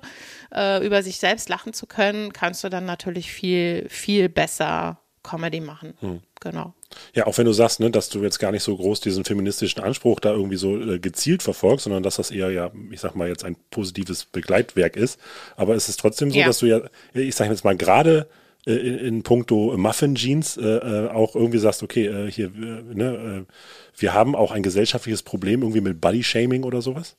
äh, 0.56 0.86
über 0.86 1.04
sich 1.04 1.18
selbst 1.18 1.50
lachen 1.50 1.74
zu 1.74 1.88
können, 1.88 2.32
kannst 2.32 2.64
du 2.64 2.70
dann 2.70 2.86
natürlich 2.86 3.32
viel, 3.32 3.88
viel 3.90 4.30
besser 4.30 5.00
Comedy 5.24 5.60
machen. 5.62 5.96
Hm. 6.00 6.22
Genau. 6.42 6.74
Ja, 7.14 7.28
auch 7.28 7.38
wenn 7.38 7.46
du 7.46 7.54
sagst, 7.54 7.80
ne, 7.80 7.92
dass 7.92 8.10
du 8.10 8.22
jetzt 8.24 8.40
gar 8.40 8.52
nicht 8.52 8.64
so 8.64 8.76
groß 8.76 9.00
diesen 9.00 9.24
feministischen 9.24 9.82
Anspruch 9.84 10.20
da 10.20 10.32
irgendwie 10.32 10.58
so 10.58 10.76
äh, 10.78 11.00
gezielt 11.00 11.44
verfolgst, 11.44 11.84
sondern 11.84 12.02
dass 12.04 12.16
das 12.18 12.32
eher 12.32 12.50
ja, 12.50 12.72
ich 12.90 13.00
sag 13.00 13.16
mal, 13.16 13.28
jetzt 13.30 13.46
ein 13.46 13.56
positives 13.70 14.26
Begleitwerk 14.26 14.96
ist. 14.96 15.20
Aber 15.56 15.76
es 15.76 15.88
ist 15.88 16.00
trotzdem 16.00 16.32
so, 16.32 16.40
Ja. 16.40 16.48
dass 16.48 16.58
du 16.60 16.66
ja, 16.66 16.82
ich 17.14 17.36
sag 17.36 17.50
jetzt 17.50 17.64
mal, 17.64 17.78
gerade 17.78 18.28
äh, 18.66 18.74
in, 18.74 19.22
puncto 19.22 19.78
Muffin 19.78 20.16
Jeans 20.16 20.58
äh, 20.58 20.64
äh, 20.64 21.10
auch 21.10 21.36
irgendwie 21.36 21.60
sagst, 21.60 21.84
okay, 21.84 22.08
äh, 22.08 22.32
hier, 22.32 22.48
äh, 22.48 22.50
ne, 22.94 23.46
äh, 23.48 23.54
wir 24.02 24.14
haben 24.14 24.36
auch 24.36 24.52
ein 24.52 24.64
gesellschaftliches 24.64 25.22
Problem 25.22 25.62
irgendwie 25.62 25.82
mit 25.82 26.02
Body 26.02 26.24
Shaming 26.24 26.64
oder 26.64 26.82
sowas. 26.82 27.16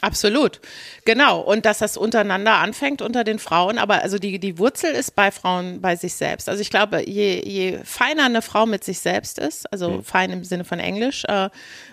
Absolut. 0.00 0.60
Genau. 1.04 1.40
Und 1.40 1.66
dass 1.66 1.78
das 1.78 1.96
untereinander 1.96 2.54
anfängt 2.54 3.02
unter 3.02 3.24
den 3.24 3.38
Frauen. 3.38 3.78
Aber 3.78 4.02
also 4.02 4.18
die, 4.18 4.38
die 4.38 4.58
Wurzel 4.58 4.92
ist 4.92 5.14
bei 5.14 5.30
Frauen 5.30 5.80
bei 5.80 5.96
sich 5.96 6.14
selbst. 6.14 6.48
Also 6.48 6.62
ich 6.62 6.70
glaube, 6.70 7.02
je, 7.08 7.42
je 7.44 7.78
feiner 7.84 8.24
eine 8.24 8.42
Frau 8.42 8.66
mit 8.66 8.82
sich 8.82 9.00
selbst 9.00 9.38
ist, 9.38 9.70
also 9.72 10.00
fein 10.02 10.30
im 10.30 10.44
Sinne 10.44 10.64
von 10.64 10.78
Englisch, 10.78 11.24
äh, 11.28 11.50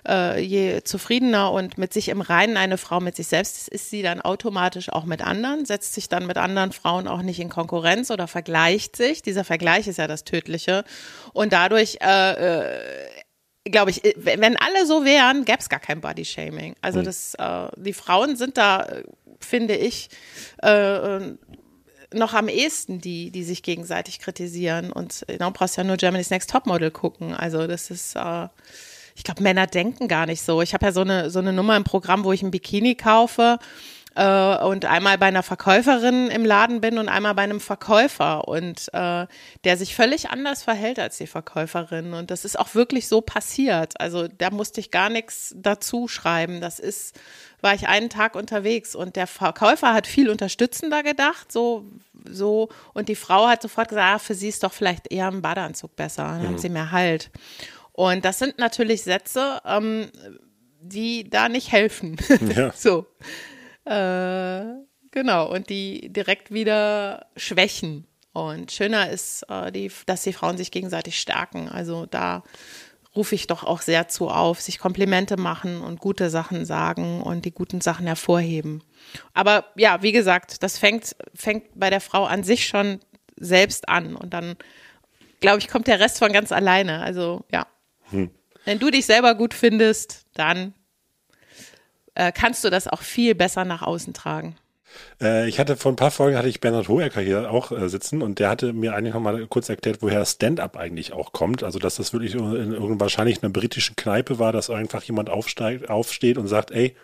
äh, 0.08 0.40
je 0.40 0.82
zufriedener 0.84 1.52
und 1.52 1.78
mit 1.78 1.94
sich 1.94 2.10
im 2.10 2.22
Reinen 2.22 2.56
eine 2.56 2.78
Frau 2.78 3.00
mit 3.00 3.16
sich 3.16 3.28
selbst 3.28 3.58
ist, 3.58 3.68
ist 3.68 3.90
sie 3.90 4.02
dann 4.02 4.22
automatisch 4.22 4.90
auch 4.92 5.06
mit 5.06 5.22
anderen, 5.22 5.66
setzt 5.66 5.94
sich 5.94 6.08
dann 6.08 6.26
mit 6.26 6.38
anderen 6.38 6.72
Frauen 6.72 7.08
auch 7.08 7.22
nicht 7.22 7.40
in 7.40 7.50
Konkurrenz 7.50 8.10
oder 8.10 8.28
vergleicht 8.28 8.96
sich. 8.96 9.22
Dieser 9.22 9.44
Vergleich 9.44 9.88
ist 9.88 9.98
ja 9.98 10.08
das 10.08 10.24
Tödliche. 10.24 10.86
Und 11.34 11.52
dadurch 11.52 11.98
äh, 12.02 12.32
äh, 12.32 12.80
glaube 13.70 13.92
ich, 13.92 14.02
wenn 14.16 14.58
alle 14.58 14.86
so 14.86 15.06
wären, 15.06 15.46
gäbe 15.46 15.60
es 15.60 15.70
gar 15.70 15.80
kein 15.80 16.02
Bodyshaming. 16.02 16.76
Also 16.82 17.02
das, 17.02 17.34
äh, 17.36 17.68
die 17.78 17.94
Frauen 17.94 18.36
sind 18.36 18.58
da, 18.58 18.84
äh, 18.84 19.04
finde 19.40 19.76
ich, 19.76 20.10
äh, 20.62 21.20
noch 22.14 22.34
am 22.34 22.48
ehesten 22.48 23.02
die, 23.02 23.32
die 23.32 23.44
sich 23.44 23.64
gegenseitig 23.64 24.20
kritisieren. 24.20 24.92
Und 24.92 25.26
genau, 25.28 25.52
brauchst 25.52 25.78
ja 25.78 25.84
nur 25.84 25.98
Germany's 25.98 26.30
Next 26.30 26.50
Topmodel 26.50 26.92
gucken. 26.92 27.34
Also 27.34 27.68
das 27.68 27.92
ist, 27.92 28.16
äh, 28.16 28.48
ich 29.16 29.24
glaube, 29.24 29.44
Männer 29.44 29.68
denken 29.68 30.08
gar 30.08 30.26
nicht 30.26 30.42
so. 30.42 30.62
Ich 30.62 30.74
habe 30.74 30.86
ja 30.86 30.92
so 30.92 31.02
eine, 31.02 31.30
so 31.30 31.40
eine 31.40 31.54
Nummer 31.54 31.76
im 31.76 31.84
Programm, 31.84 32.24
wo 32.24 32.32
ich 32.32 32.44
ein 32.44 32.52
Bikini 32.52 32.96
kaufe 32.96 33.60
äh, 34.18 34.58
und 34.64 34.86
einmal 34.86 35.20
bei 35.20 35.28
einer 35.28 35.44
Verkäuferin 35.44 36.30
im 36.30 36.44
Laden 36.44 36.82
bin 36.82 36.98
und 36.98 37.08
einmal 37.08 37.36
bei 37.36 37.44
einem 37.44 37.60
Verkäufer 37.60 38.48
und 38.48 38.92
äh, 38.92 39.28
der 39.64 39.78
sich 39.78 39.96
völlig 39.96 40.32
anders 40.32 40.64
verhält 40.64 40.98
als 40.98 41.20
die 41.20 41.28
Verkäuferin. 41.28 42.14
Und 42.14 42.32
das 42.32 42.44
ist 42.44 42.58
auch 42.58 42.74
wirklich 42.74 43.08
so 43.08 43.22
passiert. 43.22 44.00
Also 44.02 44.28
da 44.28 44.50
musste 44.50 44.80
ich 44.80 44.90
gar 44.90 45.10
nichts 45.10 45.54
dazu 45.56 46.08
schreiben. 46.08 46.62
Das 46.62 46.80
ist, 46.80 47.16
war 47.62 47.76
ich 47.76 47.88
einen 47.88 48.10
Tag 48.10 48.36
unterwegs 48.36 48.96
und 48.96 49.16
der 49.16 49.28
Verkäufer 49.28 49.94
hat 49.94 50.08
viel 50.08 50.32
unterstützender 50.32 51.04
gedacht, 51.04 51.52
so, 51.52 51.86
so, 52.28 52.70
und 52.96 53.10
die 53.10 53.16
Frau 53.16 53.48
hat 53.48 53.62
sofort 53.62 53.90
gesagt, 53.90 54.16
ah, 54.16 54.20
für 54.20 54.34
sie 54.34 54.50
ist 54.50 54.64
doch 54.64 54.74
vielleicht 54.74 55.12
eher 55.12 55.28
ein 55.28 55.44
Badeanzug 55.44 55.96
besser, 55.96 56.24
dann 56.24 56.50
hat 56.50 56.60
sie 56.60 56.70
mehr 56.70 56.92
Halt. 56.92 57.30
Und 57.94 58.26
das 58.26 58.40
sind 58.40 58.58
natürlich 58.58 59.04
Sätze, 59.04 59.62
ähm, 59.64 60.10
die 60.82 61.30
da 61.30 61.50
nicht 61.50 61.72
helfen. 61.72 62.18
Ja. 62.56 62.72
so. 62.76 63.06
Äh, 63.88 64.66
genau, 65.12 65.52
und 65.52 65.70
die 65.70 66.12
direkt 66.12 66.52
wieder 66.52 67.28
schwächen. 67.36 68.06
Und 68.34 68.72
schöner 68.72 69.10
ist, 69.10 69.44
äh, 69.50 69.72
die, 69.72 69.92
dass 70.06 70.24
die 70.24 70.34
Frauen 70.34 70.58
sich 70.58 70.72
gegenseitig 70.72 71.20
stärken. 71.20 71.70
Also 71.70 72.06
da 72.06 72.44
rufe 73.16 73.34
ich 73.34 73.48
doch 73.48 73.64
auch 73.64 73.82
sehr 73.82 74.08
zu 74.08 74.30
auf, 74.30 74.62
sich 74.62 74.78
Komplimente 74.78 75.38
machen 75.38 75.82
und 75.82 76.00
gute 76.00 76.30
Sachen 76.30 76.66
sagen 76.66 77.22
und 77.22 77.46
die 77.46 77.52
guten 77.52 77.82
Sachen 77.82 78.06
hervorheben. 78.06 78.84
Aber 79.34 79.66
ja, 79.76 80.04
wie 80.04 80.12
gesagt, 80.12 80.62
das 80.62 80.78
fängt, 80.78 81.16
fängt 81.34 81.64
bei 81.74 81.90
der 81.90 82.02
Frau 82.02 82.26
an 82.26 82.44
sich 82.44 82.68
schon 82.68 83.00
selbst 83.36 83.90
an 83.90 84.16
und 84.16 84.34
dann, 84.34 84.56
glaube 85.40 85.60
ich, 85.60 85.68
kommt 85.68 85.88
der 85.88 86.00
Rest 86.00 86.20
von 86.20 86.32
ganz 86.32 86.52
alleine. 86.52 87.02
Also 87.02 87.44
ja, 87.52 87.66
wenn 88.66 88.80
du 88.80 88.92
dich 88.92 89.06
selber 89.06 89.34
gut 89.34 89.54
findest, 89.54 90.26
dann 90.34 90.74
äh, 92.18 92.32
kannst 92.32 92.64
du 92.64 92.70
das 92.70 92.88
auch 92.88 93.02
viel 93.02 93.36
besser 93.36 93.64
nach 93.64 93.84
außen 93.84 94.14
tragen. 94.14 94.56
Äh, 95.22 95.48
ich 95.48 95.60
hatte 95.60 95.78
vor 95.78 95.92
ein 95.92 95.96
paar 95.96 96.10
Folgen 96.10 96.36
hatte 96.36 96.50
ich 96.50 96.60
Bernhard 96.60 96.88
Hohecker 96.88 97.22
hier 97.22 97.52
auch 97.52 97.72
äh, 97.72 97.88
sitzen 97.90 98.24
und 98.24 98.40
der 98.40 98.50
hatte 98.50 98.74
mir 98.74 98.96
eigentlich 98.96 99.14
noch 99.14 99.22
mal 99.22 99.46
kurz 99.46 99.70
erklärt, 99.70 100.02
woher 100.02 100.26
Stand-up 100.26 100.78
eigentlich 100.78 101.14
auch 101.14 101.32
kommt. 101.32 101.62
Also 101.62 101.78
dass 101.78 101.98
das 101.98 102.14
wirklich 102.14 102.34
in, 102.34 102.74
in 102.74 103.00
wahrscheinlich 103.00 103.44
einer 103.44 103.52
britischen 103.52 103.96
Kneipe 103.96 104.40
war, 104.40 104.52
dass 104.52 104.72
einfach 104.72 105.04
jemand 105.04 105.30
aufsteigt, 105.30 105.90
aufsteht 105.90 106.40
und 106.40 106.48
sagt, 106.48 106.72
ey, 106.72 106.96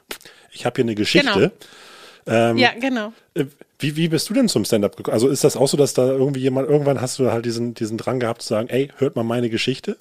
ich 0.51 0.65
habe 0.65 0.75
hier 0.77 0.85
eine 0.85 0.95
Geschichte. 0.95 1.51
ja, 2.57 2.71
genau. 2.79 3.13
Wie, 3.77 3.95
wie 3.95 4.07
bist 4.07 4.29
du 4.29 4.33
denn 4.33 4.49
zum 4.49 4.65
Stand-up 4.65 4.95
gekommen? 4.95 5.13
Also 5.13 5.27
ist 5.27 5.43
das 5.43 5.57
auch 5.57 5.67
so, 5.67 5.77
dass 5.77 5.93
da 5.93 6.07
irgendwie 6.07 6.39
jemand, 6.39 6.69
irgendwann 6.69 7.01
hast 7.01 7.19
du 7.19 7.31
halt 7.31 7.45
diesen, 7.45 7.75
diesen 7.75 7.97
Drang 7.99 8.19
gehabt 8.19 8.41
zu 8.41 8.47
sagen, 8.47 8.69
ey, 8.69 8.89
hört 8.97 9.15
mal 9.15 9.23
meine 9.23 9.49
Geschichte? 9.49 9.97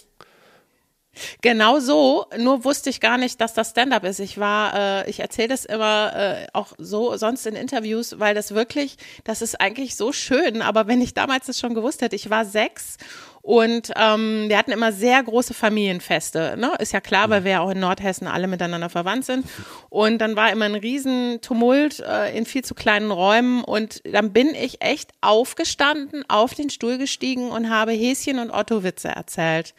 Genau 1.42 1.78
so, 1.78 2.26
nur 2.38 2.64
wusste 2.64 2.90
ich 2.90 3.00
gar 3.00 3.18
nicht, 3.18 3.40
dass 3.40 3.52
das 3.54 3.70
Stand-up 3.70 4.04
ist. 4.04 4.18
Ich 4.18 4.38
war, 4.38 4.74
äh, 5.04 5.10
ich 5.10 5.20
erzähle 5.20 5.48
das 5.48 5.64
immer 5.64 6.12
äh, 6.14 6.46
auch 6.52 6.72
so 6.78 7.16
sonst 7.16 7.46
in 7.46 7.54
Interviews, 7.54 8.18
weil 8.18 8.34
das 8.34 8.54
wirklich, 8.54 8.96
das 9.24 9.42
ist 9.42 9.60
eigentlich 9.60 9.96
so 9.96 10.12
schön. 10.12 10.62
Aber 10.62 10.86
wenn 10.86 11.02
ich 11.02 11.14
damals 11.14 11.46
das 11.46 11.58
schon 11.58 11.74
gewusst 11.74 12.00
hätte, 12.00 12.16
ich 12.16 12.30
war 12.30 12.44
sechs 12.44 12.96
und 13.42 13.92
ähm, 13.96 14.48
wir 14.48 14.56
hatten 14.56 14.70
immer 14.70 14.92
sehr 14.92 15.20
große 15.20 15.52
Familienfeste. 15.52 16.54
Ne? 16.56 16.72
Ist 16.78 16.92
ja 16.92 17.00
klar, 17.00 17.28
weil 17.28 17.42
wir 17.42 17.50
ja 17.50 17.60
auch 17.60 17.70
in 17.70 17.80
Nordhessen 17.80 18.28
alle 18.28 18.46
miteinander 18.46 18.88
verwandt 18.88 19.24
sind. 19.24 19.44
Und 19.90 20.18
dann 20.18 20.36
war 20.36 20.52
immer 20.52 20.64
ein 20.64 20.76
Riesentumult 20.76 22.00
äh, 22.00 22.36
in 22.36 22.46
viel 22.46 22.64
zu 22.64 22.74
kleinen 22.74 23.10
Räumen. 23.10 23.64
Und 23.64 24.00
dann 24.04 24.32
bin 24.32 24.54
ich 24.54 24.80
echt 24.80 25.10
aufgestanden, 25.20 26.24
auf 26.28 26.54
den 26.54 26.70
Stuhl 26.70 26.98
gestiegen 26.98 27.50
und 27.50 27.68
habe 27.68 27.90
Häschen 27.90 28.38
und 28.38 28.52
Otto 28.52 28.84
Witze 28.84 29.08
erzählt 29.08 29.74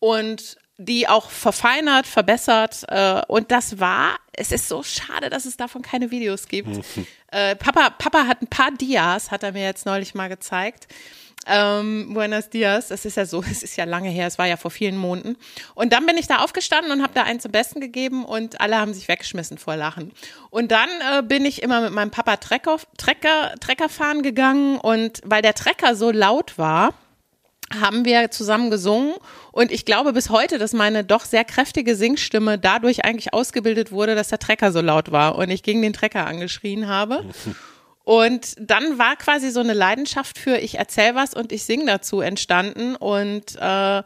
und 0.00 0.56
die 0.80 1.06
auch 1.06 1.30
verfeinert, 1.30 2.06
verbessert. 2.06 2.84
Äh, 2.88 3.20
und 3.28 3.50
das 3.50 3.78
war, 3.78 4.16
es 4.32 4.50
ist 4.50 4.66
so 4.66 4.82
schade, 4.82 5.28
dass 5.28 5.44
es 5.44 5.56
davon 5.56 5.82
keine 5.82 6.10
Videos 6.10 6.48
gibt. 6.48 6.80
äh, 7.30 7.54
Papa, 7.54 7.90
Papa 7.90 8.26
hat 8.26 8.42
ein 8.42 8.48
paar 8.48 8.70
Dias, 8.72 9.30
hat 9.30 9.42
er 9.42 9.52
mir 9.52 9.62
jetzt 9.62 9.86
neulich 9.86 10.14
mal 10.14 10.28
gezeigt. 10.28 10.88
Ähm, 11.46 12.12
Buenos 12.12 12.50
Dias, 12.50 12.90
es 12.90 13.04
ist 13.04 13.16
ja 13.16 13.26
so, 13.26 13.42
es 13.50 13.62
ist 13.62 13.76
ja 13.76 13.84
lange 13.84 14.08
her, 14.08 14.26
es 14.26 14.38
war 14.38 14.46
ja 14.46 14.56
vor 14.56 14.70
vielen 14.70 14.96
Monaten. 14.96 15.36
Und 15.74 15.92
dann 15.92 16.06
bin 16.06 16.16
ich 16.16 16.26
da 16.26 16.38
aufgestanden 16.38 16.92
und 16.92 17.02
habe 17.02 17.12
da 17.14 17.24
einen 17.24 17.40
zum 17.40 17.52
Besten 17.52 17.80
gegeben 17.80 18.24
und 18.24 18.60
alle 18.60 18.78
haben 18.78 18.94
sich 18.94 19.06
weggeschmissen 19.06 19.58
vor 19.58 19.76
Lachen. 19.76 20.12
Und 20.48 20.72
dann 20.72 20.88
äh, 21.12 21.22
bin 21.22 21.44
ich 21.44 21.62
immer 21.62 21.82
mit 21.82 21.92
meinem 21.92 22.10
Papa 22.10 22.38
Trecker, 22.38 22.78
Trecker, 22.96 23.54
Trecker 23.60 23.90
fahren 23.90 24.22
gegangen 24.22 24.78
und 24.78 25.20
weil 25.24 25.42
der 25.42 25.54
Trecker 25.54 25.94
so 25.94 26.10
laut 26.10 26.56
war, 26.56 26.94
haben 27.78 28.04
wir 28.04 28.30
zusammen 28.30 28.70
gesungen 28.70 29.14
und 29.52 29.70
ich 29.70 29.84
glaube 29.84 30.12
bis 30.12 30.30
heute, 30.30 30.58
dass 30.58 30.72
meine 30.72 31.04
doch 31.04 31.24
sehr 31.24 31.44
kräftige 31.44 31.94
Singstimme 31.94 32.58
dadurch 32.58 33.04
eigentlich 33.04 33.32
ausgebildet 33.32 33.92
wurde, 33.92 34.14
dass 34.14 34.28
der 34.28 34.38
Trecker 34.38 34.72
so 34.72 34.80
laut 34.80 35.12
war 35.12 35.36
und 35.36 35.50
ich 35.50 35.62
gegen 35.62 35.82
den 35.82 35.92
Trecker 35.92 36.26
angeschrien 36.26 36.88
habe. 36.88 37.24
Und 38.02 38.54
dann 38.58 38.98
war 38.98 39.14
quasi 39.14 39.50
so 39.50 39.60
eine 39.60 39.74
Leidenschaft 39.74 40.38
für 40.38 40.56
ich 40.56 40.78
erzähl 40.78 41.14
was 41.14 41.32
und 41.34 41.52
ich 41.52 41.64
sing 41.64 41.86
dazu 41.86 42.22
entstanden 42.22 42.96
und 42.96 43.56
äh, 43.60 43.98
äh, 43.98 44.02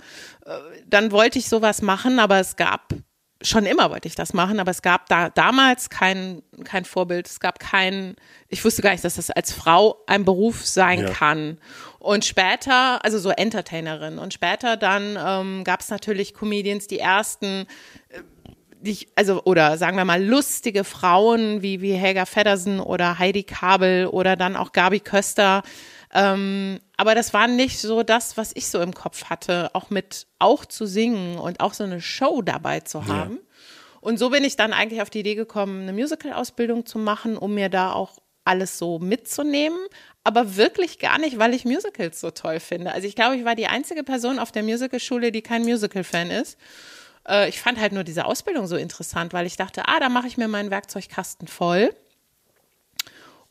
dann 0.86 1.10
wollte 1.12 1.38
ich 1.38 1.48
sowas 1.48 1.80
machen, 1.80 2.18
aber 2.18 2.38
es 2.38 2.56
gab 2.56 2.92
schon 3.40 3.66
immer 3.66 3.90
wollte 3.90 4.08
ich 4.08 4.14
das 4.14 4.32
machen, 4.32 4.58
aber 4.58 4.70
es 4.70 4.82
gab 4.82 5.08
da 5.08 5.28
damals 5.30 5.90
kein, 5.90 6.42
kein 6.64 6.84
Vorbild. 6.84 7.28
Es 7.28 7.40
gab 7.40 7.58
kein, 7.58 8.16
ich 8.48 8.64
wusste 8.64 8.82
gar 8.82 8.90
nicht, 8.92 9.04
dass 9.04 9.14
das 9.16 9.30
als 9.30 9.52
Frau 9.52 10.02
ein 10.06 10.24
Beruf 10.24 10.66
sein 10.66 11.02
Ja. 11.02 11.10
kann. 11.10 11.58
Und 12.04 12.26
später, 12.26 13.02
also 13.02 13.18
so 13.18 13.30
Entertainerin. 13.30 14.18
Und 14.18 14.34
später 14.34 14.76
dann 14.76 15.16
ähm, 15.18 15.64
gab 15.64 15.80
es 15.80 15.88
natürlich 15.88 16.34
Comedians, 16.34 16.86
die 16.86 16.98
ersten, 16.98 17.66
äh, 18.10 18.20
ich, 18.82 19.08
also, 19.14 19.42
oder 19.44 19.78
sagen 19.78 19.96
wir 19.96 20.04
mal, 20.04 20.22
lustige 20.22 20.84
Frauen 20.84 21.62
wie, 21.62 21.80
wie 21.80 21.94
Helga 21.94 22.26
Feddersen 22.26 22.78
oder 22.78 23.18
Heidi 23.18 23.42
Kabel 23.42 24.06
oder 24.06 24.36
dann 24.36 24.54
auch 24.54 24.72
Gabi 24.72 25.00
Köster. 25.00 25.62
Ähm, 26.12 26.78
aber 26.98 27.14
das 27.14 27.32
war 27.32 27.48
nicht 27.48 27.78
so 27.78 28.02
das, 28.02 28.36
was 28.36 28.52
ich 28.54 28.68
so 28.68 28.82
im 28.82 28.92
Kopf 28.92 29.24
hatte, 29.30 29.70
auch 29.72 29.88
mit 29.88 30.26
auch 30.38 30.66
zu 30.66 30.84
singen 30.84 31.38
und 31.38 31.60
auch 31.60 31.72
so 31.72 31.84
eine 31.84 32.02
Show 32.02 32.42
dabei 32.42 32.80
zu 32.80 33.06
haben. 33.06 33.38
Und 34.02 34.18
so 34.18 34.28
bin 34.28 34.44
ich 34.44 34.56
dann 34.56 34.74
eigentlich 34.74 35.00
auf 35.00 35.08
die 35.08 35.20
Idee 35.20 35.36
gekommen, 35.36 35.84
eine 35.84 35.94
Musical-Ausbildung 35.94 36.84
zu 36.84 36.98
machen, 36.98 37.38
um 37.38 37.54
mir 37.54 37.70
da 37.70 37.92
auch 37.92 38.18
alles 38.44 38.78
so 38.78 38.98
mitzunehmen, 38.98 39.78
aber 40.24 40.56
wirklich 40.56 40.98
gar 40.98 41.18
nicht, 41.18 41.38
weil 41.38 41.54
ich 41.54 41.66
Musicals 41.66 42.20
so 42.20 42.30
toll 42.30 42.58
finde. 42.58 42.92
Also 42.92 43.06
ich 43.06 43.14
glaube, 43.14 43.36
ich 43.36 43.44
war 43.44 43.54
die 43.54 43.66
einzige 43.66 44.02
Person 44.02 44.38
auf 44.38 44.50
der 44.50 44.62
Musicalschule, 44.62 45.30
die 45.30 45.42
kein 45.42 45.62
Musical-Fan 45.62 46.30
ist. 46.30 46.58
Äh, 47.28 47.50
ich 47.50 47.60
fand 47.60 47.78
halt 47.78 47.92
nur 47.92 48.04
diese 48.04 48.24
Ausbildung 48.24 48.66
so 48.66 48.76
interessant, 48.76 49.34
weil 49.34 49.46
ich 49.46 49.56
dachte, 49.56 49.86
ah, 49.86 50.00
da 50.00 50.08
mache 50.08 50.26
ich 50.26 50.38
mir 50.38 50.48
meinen 50.48 50.70
Werkzeugkasten 50.70 51.46
voll 51.46 51.94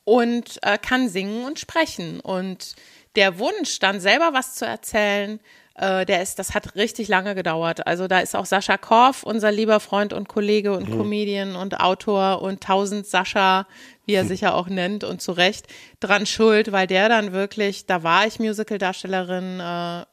und 0.03 0.59
äh, 0.63 0.79
kann 0.79 1.09
singen 1.09 1.45
und 1.45 1.59
sprechen. 1.59 2.19
Und 2.19 2.75
der 3.15 3.37
Wunsch, 3.37 3.77
dann 3.79 3.99
selber 3.99 4.33
was 4.33 4.55
zu 4.55 4.65
erzählen, 4.65 5.39
äh, 5.75 6.05
der 6.05 6.21
ist, 6.21 6.37
das 6.37 6.53
hat 6.53 6.75
richtig 6.75 7.07
lange 7.07 7.33
gedauert. 7.33 7.87
Also 7.87 8.07
da 8.07 8.19
ist 8.19 8.35
auch 8.35 8.45
Sascha 8.45 8.77
Korf, 8.77 9.23
unser 9.23 9.51
lieber 9.51 9.79
Freund 9.79 10.13
und 10.13 10.27
Kollege 10.27 10.73
und 10.73 10.91
Comedian 10.91 11.55
und 11.55 11.79
Autor 11.79 12.41
und 12.41 12.61
tausend 12.61 13.07
Sascha, 13.07 13.67
wie 14.05 14.13
er 14.13 14.25
sich 14.25 14.41
ja 14.41 14.53
auch 14.53 14.67
nennt 14.67 15.03
und 15.03 15.21
zu 15.21 15.31
Recht, 15.31 15.65
dran 15.99 16.25
schuld, 16.25 16.71
weil 16.71 16.85
der 16.85 17.09
dann 17.09 17.31
wirklich, 17.31 17.87
da 17.87 18.03
war 18.03 18.27
ich 18.27 18.39
Musical-Darstellerin, 18.39 19.59
äh, 19.59 20.05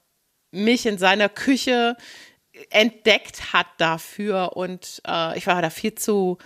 mich 0.52 0.86
in 0.86 0.98
seiner 0.98 1.28
Küche 1.28 1.96
entdeckt 2.70 3.52
hat 3.52 3.66
dafür 3.78 4.56
und 4.56 5.00
äh, 5.06 5.38
ich 5.38 5.46
war 5.46 5.60
da 5.62 5.70
viel 5.70 5.94
zu 5.94 6.38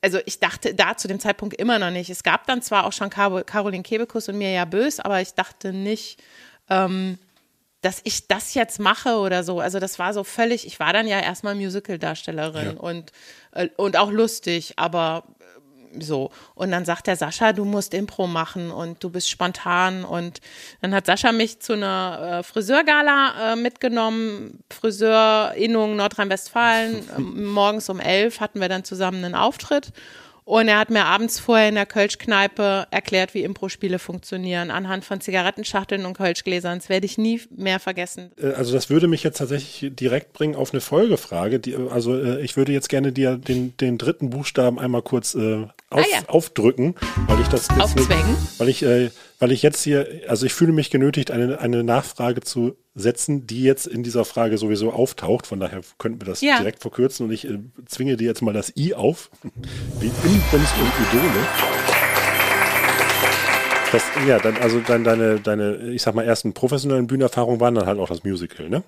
also 0.00 0.18
ich 0.26 0.38
dachte 0.38 0.74
da 0.74 0.98
zu 0.98 1.08
dem 1.08 1.18
Zeitpunkt 1.18 1.54
immer 1.54 1.78
noch 1.78 1.90
nicht. 1.90 2.10
Es 2.10 2.22
gab 2.22 2.46
dann 2.46 2.60
zwar 2.60 2.84
auch 2.84 2.92
schon 2.92 3.08
Car 3.08 3.42
Caroline 3.44 3.82
Kebekus 3.82 4.28
und 4.28 4.36
Mirja 4.36 4.66
Bös, 4.66 5.00
aber 5.00 5.22
ich 5.22 5.32
dachte 5.32 5.72
nicht, 5.72 6.22
ähm, 6.68 7.18
dass 7.84 8.00
ich 8.04 8.28
das 8.28 8.54
jetzt 8.54 8.80
mache 8.80 9.16
oder 9.16 9.44
so. 9.44 9.60
Also 9.60 9.78
das 9.78 9.98
war 9.98 10.14
so 10.14 10.24
völlig, 10.24 10.66
ich 10.66 10.80
war 10.80 10.92
dann 10.94 11.06
ja 11.06 11.20
erstmal 11.20 11.54
Musical-Darstellerin 11.54 12.76
Ja. 12.76 12.80
und, 12.80 13.12
äh, 13.52 13.68
und 13.76 13.96
auch 13.98 14.10
lustig, 14.10 14.74
aber 14.76 15.24
äh, 15.40 16.00
so. 16.02 16.30
Und 16.54 16.70
dann 16.70 16.86
sagt 16.86 17.06
der 17.06 17.16
Sascha, 17.16 17.52
du 17.52 17.64
musst 17.66 17.92
Impro 17.92 18.26
machen 18.26 18.70
und 18.70 19.04
du 19.04 19.10
bist 19.10 19.28
spontan. 19.28 20.04
Und 20.04 20.40
dann 20.80 20.94
hat 20.94 21.04
Sascha 21.06 21.30
mich 21.32 21.60
zu 21.60 21.74
einer 21.74 22.38
äh, 22.40 22.42
Friseurgala 22.42 23.52
äh, 23.52 23.56
mitgenommen, 23.56 24.64
Friseurinnung 24.70 25.96
Nordrhein-Westfalen. 25.96 27.04
Ähm, 27.16 27.44
morgens 27.52 27.88
um 27.90 28.00
elf 28.00 28.40
hatten 28.40 28.60
wir 28.60 28.68
dann 28.68 28.84
zusammen 28.84 29.24
einen 29.24 29.34
Auftritt. 29.34 29.92
Und 30.46 30.68
er 30.68 30.78
hat 30.78 30.90
mir 30.90 31.06
abends 31.06 31.40
vorher 31.40 31.70
in 31.70 31.74
der 31.74 31.86
Kölschkneipe 31.86 32.86
erklärt, 32.90 33.32
wie 33.32 33.42
Impro-Spiele 33.44 33.98
funktionieren, 33.98 34.70
anhand 34.70 35.04
von 35.04 35.20
Zigarettenschachteln 35.20 36.04
und 36.04 36.14
Kölschgläsern. 36.16 36.78
Das 36.78 36.90
werde 36.90 37.06
ich 37.06 37.16
nie 37.16 37.40
mehr 37.56 37.80
vergessen. 37.80 38.30
Äh, 38.40 38.48
Also 38.48 38.72
das 38.74 38.90
würde 38.90 39.08
mich 39.08 39.22
jetzt 39.22 39.38
tatsächlich 39.38 39.94
direkt 39.96 40.34
bringen 40.34 40.54
auf 40.54 40.72
eine 40.72 40.82
Folgefrage. 40.82 41.60
Die, 41.60 41.74
also 41.76 42.14
äh, 42.22 42.42
ich 42.42 42.56
würde 42.58 42.72
jetzt 42.72 42.90
gerne 42.90 43.10
dir 43.12 43.36
den, 43.38 43.74
den 43.78 43.96
dritten 43.96 44.30
Buchstaben 44.30 44.78
einmal 44.78 45.00
kurz 45.02 45.34
äh, 45.34 45.62
auf, 45.62 45.70
Ah, 45.90 46.04
ja. 46.10 46.28
aufdrücken, 46.28 46.94
weil 47.26 47.40
ich 47.40 47.48
das 47.48 47.70
Aufzwängen? 47.70 48.30
Nicht, 48.32 48.60
weil 48.60 48.68
ich, 48.68 48.82
äh, 48.82 49.10
weil 49.44 49.52
ich 49.52 49.60
jetzt 49.60 49.82
hier, 49.82 50.08
also 50.26 50.46
ich 50.46 50.54
fühle 50.54 50.72
mich 50.72 50.88
genötigt, 50.88 51.30
eine, 51.30 51.60
eine 51.60 51.84
Nachfrage 51.84 52.40
zu 52.40 52.78
setzen, 52.94 53.46
die 53.46 53.62
jetzt 53.62 53.86
in 53.86 54.02
dieser 54.02 54.24
Frage 54.24 54.56
sowieso 54.56 54.90
auftaucht. 54.90 55.46
Von 55.46 55.60
daher 55.60 55.82
könnten 55.98 56.18
wir 56.22 56.24
das 56.24 56.40
Ja. 56.40 56.56
direkt 56.56 56.80
verkürzen 56.80 57.26
und 57.26 57.30
ich 57.32 57.46
äh, 57.46 57.58
zwinge 57.84 58.16
dir 58.16 58.24
jetzt 58.26 58.40
mal 58.40 58.54
das 58.54 58.74
I 58.74 58.94
auf, 58.94 59.28
wie 60.00 60.06
Inbrunst 60.06 60.72
und 60.80 61.18
Idole. 61.18 61.46
Das, 63.92 64.02
ja, 64.26 64.38
dann, 64.38 64.56
also 64.56 64.80
dann 64.80 65.04
deine, 65.04 65.38
deine, 65.40 65.90
ich 65.90 66.00
sag 66.00 66.14
mal, 66.14 66.24
ersten 66.24 66.54
professionellen 66.54 67.06
Bühnenerfahrungen 67.06 67.60
waren 67.60 67.74
dann 67.74 67.84
halt 67.84 67.98
auch 67.98 68.08
das 68.08 68.24
Musical, 68.24 68.70
ne? 68.70 68.82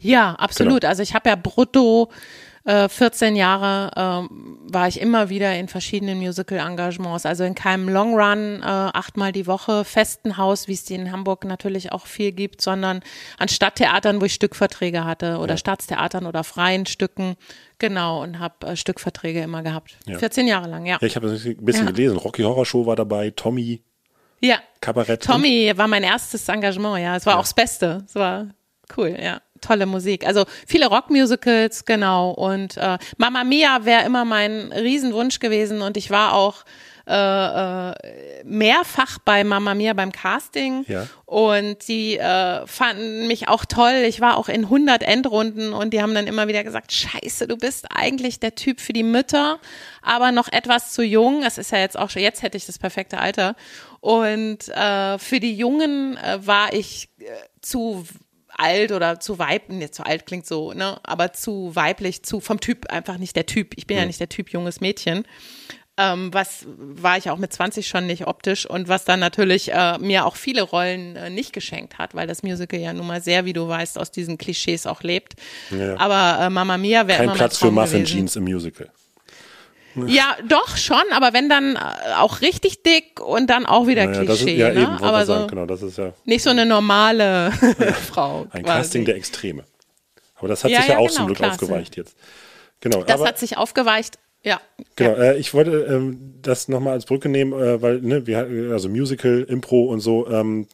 Ja, 0.00 0.32
absolut. 0.34 0.80
Genau. 0.80 0.90
Also 0.90 1.04
ich 1.04 1.14
habe 1.14 1.28
ja 1.28 1.36
brutto 1.36 2.10
äh, 2.64 2.88
14 2.88 3.34
Jahre 3.36 3.90
ähm, 3.96 4.58
war 4.70 4.86
ich 4.88 5.00
immer 5.00 5.28
wieder 5.28 5.54
in 5.56 5.68
verschiedenen 5.68 6.18
Musical-Engagements. 6.18 7.26
Also 7.26 7.44
in 7.44 7.54
keinem 7.54 7.88
Long 7.88 8.14
Run, 8.14 8.60
äh, 8.62 8.64
achtmal 8.64 9.32
die 9.32 9.46
Woche, 9.46 9.84
festen 9.84 10.36
Haus, 10.36 10.68
wie 10.68 10.74
es 10.74 10.84
die 10.84 10.94
in 10.94 11.10
Hamburg 11.10 11.44
natürlich 11.44 11.92
auch 11.92 12.06
viel 12.06 12.32
gibt, 12.32 12.60
sondern 12.62 13.00
an 13.38 13.48
Stadttheatern, 13.48 14.20
wo 14.20 14.24
ich 14.26 14.34
Stückverträge 14.34 15.04
hatte 15.04 15.38
oder 15.38 15.56
Staatstheatern 15.56 16.26
oder 16.26 16.44
freien 16.44 16.86
Stücken. 16.86 17.36
Genau, 17.78 18.22
und 18.22 18.38
habe 18.38 18.66
äh, 18.68 18.76
Stückverträge 18.76 19.40
immer 19.42 19.62
gehabt. 19.62 19.96
Ja. 20.06 20.18
14 20.18 20.46
Jahre 20.46 20.68
lang, 20.68 20.86
ja. 20.86 20.98
Ja, 21.00 21.06
ich 21.06 21.16
habe 21.16 21.28
ein 21.28 21.32
bisschen 21.64 21.86
Ja. 21.86 21.90
gelesen. 21.90 22.16
Rocky 22.16 22.42
Horror 22.42 22.64
Show 22.66 22.86
war 22.86 22.94
dabei, 22.96 23.30
Tommy, 23.30 23.82
Ja. 24.40 24.58
Kabarett. 24.80 25.22
Tommy 25.24 25.72
war 25.76 25.88
mein 25.88 26.04
erstes 26.04 26.48
Engagement, 26.48 26.98
ja. 27.02 27.16
Es 27.16 27.26
war 27.26 27.36
auch 27.38 27.42
das 27.42 27.54
Beste. 27.54 28.04
Es 28.06 28.14
war 28.14 28.48
cool, 28.96 29.16
ja. 29.20 29.40
Tolle 29.62 29.86
Musik. 29.86 30.26
Also 30.26 30.44
viele 30.66 30.86
Rockmusicals, 30.86 31.86
genau. 31.86 32.30
Und 32.30 32.76
äh, 32.76 32.98
Mamma 33.16 33.44
Mia 33.44 33.84
wäre 33.84 34.04
immer 34.04 34.24
mein 34.24 34.72
Riesenwunsch 34.72 35.38
gewesen. 35.38 35.80
Und 35.80 35.96
ich 35.96 36.10
war 36.10 36.34
auch 36.34 36.64
äh, 37.04 37.90
äh, 37.90 37.94
mehrfach 38.44 39.18
bei 39.24 39.42
Mamma 39.42 39.74
Mia 39.74 39.92
beim 39.92 40.12
Casting. 40.12 40.84
Ja. 40.86 41.08
Und 41.26 41.88
die 41.88 42.16
äh, 42.16 42.64
fanden 42.66 43.26
mich 43.26 43.48
auch 43.48 43.64
toll. 43.64 44.04
Ich 44.06 44.20
war 44.20 44.36
auch 44.36 44.48
in 44.48 44.64
100 44.64 45.02
Endrunden 45.02 45.72
und 45.72 45.92
die 45.92 46.00
haben 46.00 46.14
dann 46.14 46.28
immer 46.28 46.46
wieder 46.46 46.62
gesagt, 46.62 46.92
scheiße, 46.92 47.48
du 47.48 47.56
bist 47.56 47.86
eigentlich 47.92 48.38
der 48.38 48.54
Typ 48.54 48.80
für 48.80 48.92
die 48.92 49.02
Mütter, 49.02 49.58
aber 50.00 50.30
noch 50.30 50.46
etwas 50.52 50.92
zu 50.92 51.02
jung. 51.02 51.40
Das 51.42 51.58
ist 51.58 51.72
ja 51.72 51.78
jetzt 51.78 51.98
auch 51.98 52.08
schon, 52.08 52.22
jetzt 52.22 52.42
hätte 52.42 52.56
ich 52.56 52.66
das 52.66 52.78
perfekte 52.78 53.18
Alter. 53.18 53.56
Und 54.00 54.68
äh, 54.68 55.18
für 55.18 55.40
die 55.40 55.56
Jungen 55.56 56.16
äh, 56.18 56.46
war 56.46 56.72
ich 56.72 57.08
äh, 57.18 57.24
zu 57.62 58.06
alt 58.56 58.92
oder 58.92 59.20
zu 59.20 59.38
weib, 59.38 59.68
nee, 59.68 59.90
zu 59.90 60.04
alt 60.04 60.26
klingt 60.26 60.46
so, 60.46 60.72
ne, 60.72 60.98
aber 61.02 61.32
zu 61.32 61.74
weiblich, 61.74 62.22
zu 62.22 62.40
vom 62.40 62.60
Typ 62.60 62.90
einfach 62.90 63.18
nicht 63.18 63.36
der 63.36 63.46
Typ. 63.46 63.74
Ich 63.76 63.86
bin 63.86 63.96
ja 63.96 64.06
nicht 64.06 64.20
der 64.20 64.28
Typ 64.28 64.50
junges 64.50 64.80
Mädchen. 64.80 65.24
Ähm, 65.98 66.32
was 66.32 66.64
war 66.66 67.18
ich 67.18 67.28
auch 67.28 67.36
mit 67.36 67.52
20 67.52 67.86
schon 67.86 68.06
nicht 68.06 68.26
optisch 68.26 68.64
und 68.64 68.88
was 68.88 69.04
dann 69.04 69.20
natürlich 69.20 69.72
äh, 69.72 69.98
mir 69.98 70.24
auch 70.24 70.36
viele 70.36 70.62
Rollen 70.62 71.16
äh, 71.16 71.28
nicht 71.28 71.52
geschenkt 71.52 71.98
hat, 71.98 72.14
weil 72.14 72.26
das 72.26 72.42
Musical 72.42 72.80
ja 72.80 72.94
nun 72.94 73.06
mal 73.06 73.20
sehr, 73.20 73.44
wie 73.44 73.52
du 73.52 73.68
weißt, 73.68 73.98
aus 73.98 74.10
diesen 74.10 74.38
Klischees 74.38 74.86
auch 74.86 75.02
lebt. 75.02 75.34
Ja. 75.70 75.98
Aber 75.98 76.46
äh, 76.46 76.50
Mama 76.50 76.78
Mia 76.78 77.06
wäre 77.08 77.26
Kein 77.26 77.34
Platz 77.34 77.58
für 77.58 77.70
Muffin 77.70 78.04
gewesen. 78.04 78.06
Jeans 78.06 78.36
im 78.36 78.44
Musical. 78.44 78.90
Ja, 80.06 80.36
doch 80.48 80.76
schon, 80.76 81.02
aber 81.12 81.32
wenn 81.32 81.48
dann 81.48 81.76
äh, 81.76 81.80
auch 82.18 82.40
richtig 82.40 82.82
dick 82.82 83.20
und 83.20 83.48
dann 83.50 83.66
auch 83.66 83.86
wieder 83.86 84.06
Naja, 84.06 84.24
das 84.24 84.38
ist, 84.38 84.44
Klischee, 84.46 84.58
ja, 84.60 84.68
ne? 84.72 84.82
eben, 84.82 84.92
aber 85.02 85.26
so 85.26 85.32
sagen, 85.34 85.48
genau, 85.48 85.66
das 85.66 85.82
ist 85.82 85.98
ja 85.98 86.12
nicht 86.24 86.42
so 86.42 86.50
eine 86.50 86.64
normale 86.66 87.52
Frau. 88.10 88.46
ein 88.50 88.62
quasi. 88.62 88.78
Casting 88.78 89.04
der 89.04 89.16
Extreme. 89.16 89.64
Aber 90.36 90.48
das 90.48 90.64
hat 90.64 90.70
Ja, 90.70 90.78
sich 90.80 90.88
ja, 90.88 90.94
ja, 90.94 90.98
auch 90.98 91.06
genau, 91.06 91.16
zum 91.16 91.26
Glück 91.26 91.38
klasse. 91.38 91.52
aufgeweicht 91.62 91.96
jetzt. 91.96 92.16
Genau, 92.80 93.02
Das 93.02 93.20
aber 93.20 93.28
hat 93.28 93.38
sich 93.38 93.56
aufgeweicht. 93.56 94.18
Ja. 94.44 94.60
genau, 94.96 95.12
äh, 95.12 95.36
ich 95.38 95.54
wollte 95.54 95.70
ähm, 95.88 96.34
das 96.42 96.66
nochmal 96.66 96.94
als 96.94 97.04
Brücke 97.06 97.28
nehmen, 97.28 97.52
äh, 97.52 97.80
weil, 97.80 98.00
ne, 98.00 98.26
wir 98.26 98.38
hatten- 98.38 98.72
also 98.72 98.88
Musical, 98.88 99.46
Impro 99.48 99.84
und 99.84 100.00
so, 100.00 100.26
ähm, 100.28 100.66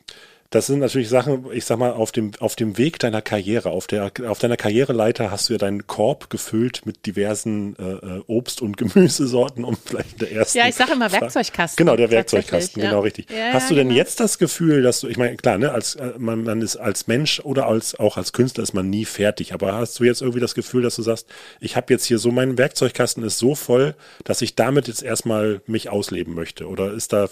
das 0.51 0.67
sind 0.67 0.79
natürlich 0.79 1.11
Sachen, 1.11 1.45
ich 1.53 1.67
sag 1.67 1.79
mal, 1.79 1.93
auf 1.93 2.11
dem, 2.11 2.31
auf 2.41 2.57
dem 2.57 2.79
Weg 2.79 2.99
deiner 2.99 3.21
Karriere, 3.21 3.69
auf 3.69 3.87
der, 3.87 4.11
auf 4.27 4.39
deiner 4.39 4.57
Karriereleiter 4.57 5.31
hast 5.31 5.49
du 5.49 5.53
ja 5.53 5.59
deinen 5.59 5.87
Korb 5.87 6.31
gefüllt 6.31 6.87
mit 6.87 7.05
diversen 7.05 7.77
äh, 7.77 7.83
äh, 7.83 8.23
Obst- 8.27 8.63
und 8.63 8.77
Gemüsesorten, 8.79 9.63
um 9.63 9.77
vielleicht 9.77 10.23
der 10.23 10.33
ersten. 10.33 10.57
Ja, 10.57 10.67
ich 10.67 10.75
sage 10.75 10.93
immer 10.93 11.13
Werkzeugkasten. 11.13 11.77
Genau, 11.77 11.97
der 11.97 12.11
Werkzeugkasten, 12.11 12.83
ja. 12.83 12.89
genau 12.89 13.03
richtig. 13.03 13.31
Ja, 13.31 13.53
Hast 13.53 13.71
du 13.71 13.75
denn 13.75 13.89
genau. 13.89 13.99
jetzt 13.99 14.21
das 14.21 14.39
Gefühl, 14.39 14.83
dass 14.83 15.01
du, 15.01 15.09
ich 15.09 15.19
meine, 15.19 15.37
klar, 15.37 15.59
ne, 15.59 15.71
als 15.71 15.97
äh, 15.97 16.13
man, 16.17 16.45
man 16.45 16.63
ist 16.63 16.77
als 16.77 17.07
Mensch 17.09 17.41
oder 17.41 17.67
als 17.67 17.99
auch 17.99 18.17
als 18.17 18.33
Künstler 18.33 18.63
ist 18.63 18.73
man 18.73 18.89
nie 18.89 19.05
fertig, 19.05 19.53
aber 19.53 19.75
hast 19.75 20.01
du 20.01 20.05
jetzt 20.05 20.23
irgendwie 20.23 20.41
das 20.41 20.55
Gefühl, 20.55 20.83
dass 20.83 20.97
du 20.97 21.03
sagst, 21.03 21.27
ich 21.61 21.77
habe 21.77 21.93
jetzt 21.93 22.07
hier 22.07 22.19
so 22.19 22.31
mein 22.31 22.57
Werkzeugkasten 22.57 23.23
ist 23.23 23.39
so 23.39 23.55
voll, 23.55 23.95
dass 24.25 24.41
ich 24.41 24.55
damit 24.55 24.89
jetzt 24.89 25.03
erstmal 25.03 25.61
mich 25.67 25.91
ausleben 25.91 26.35
möchte? 26.35 26.69
Oder 26.69 26.95
ist 26.95 27.13
da 27.13 27.29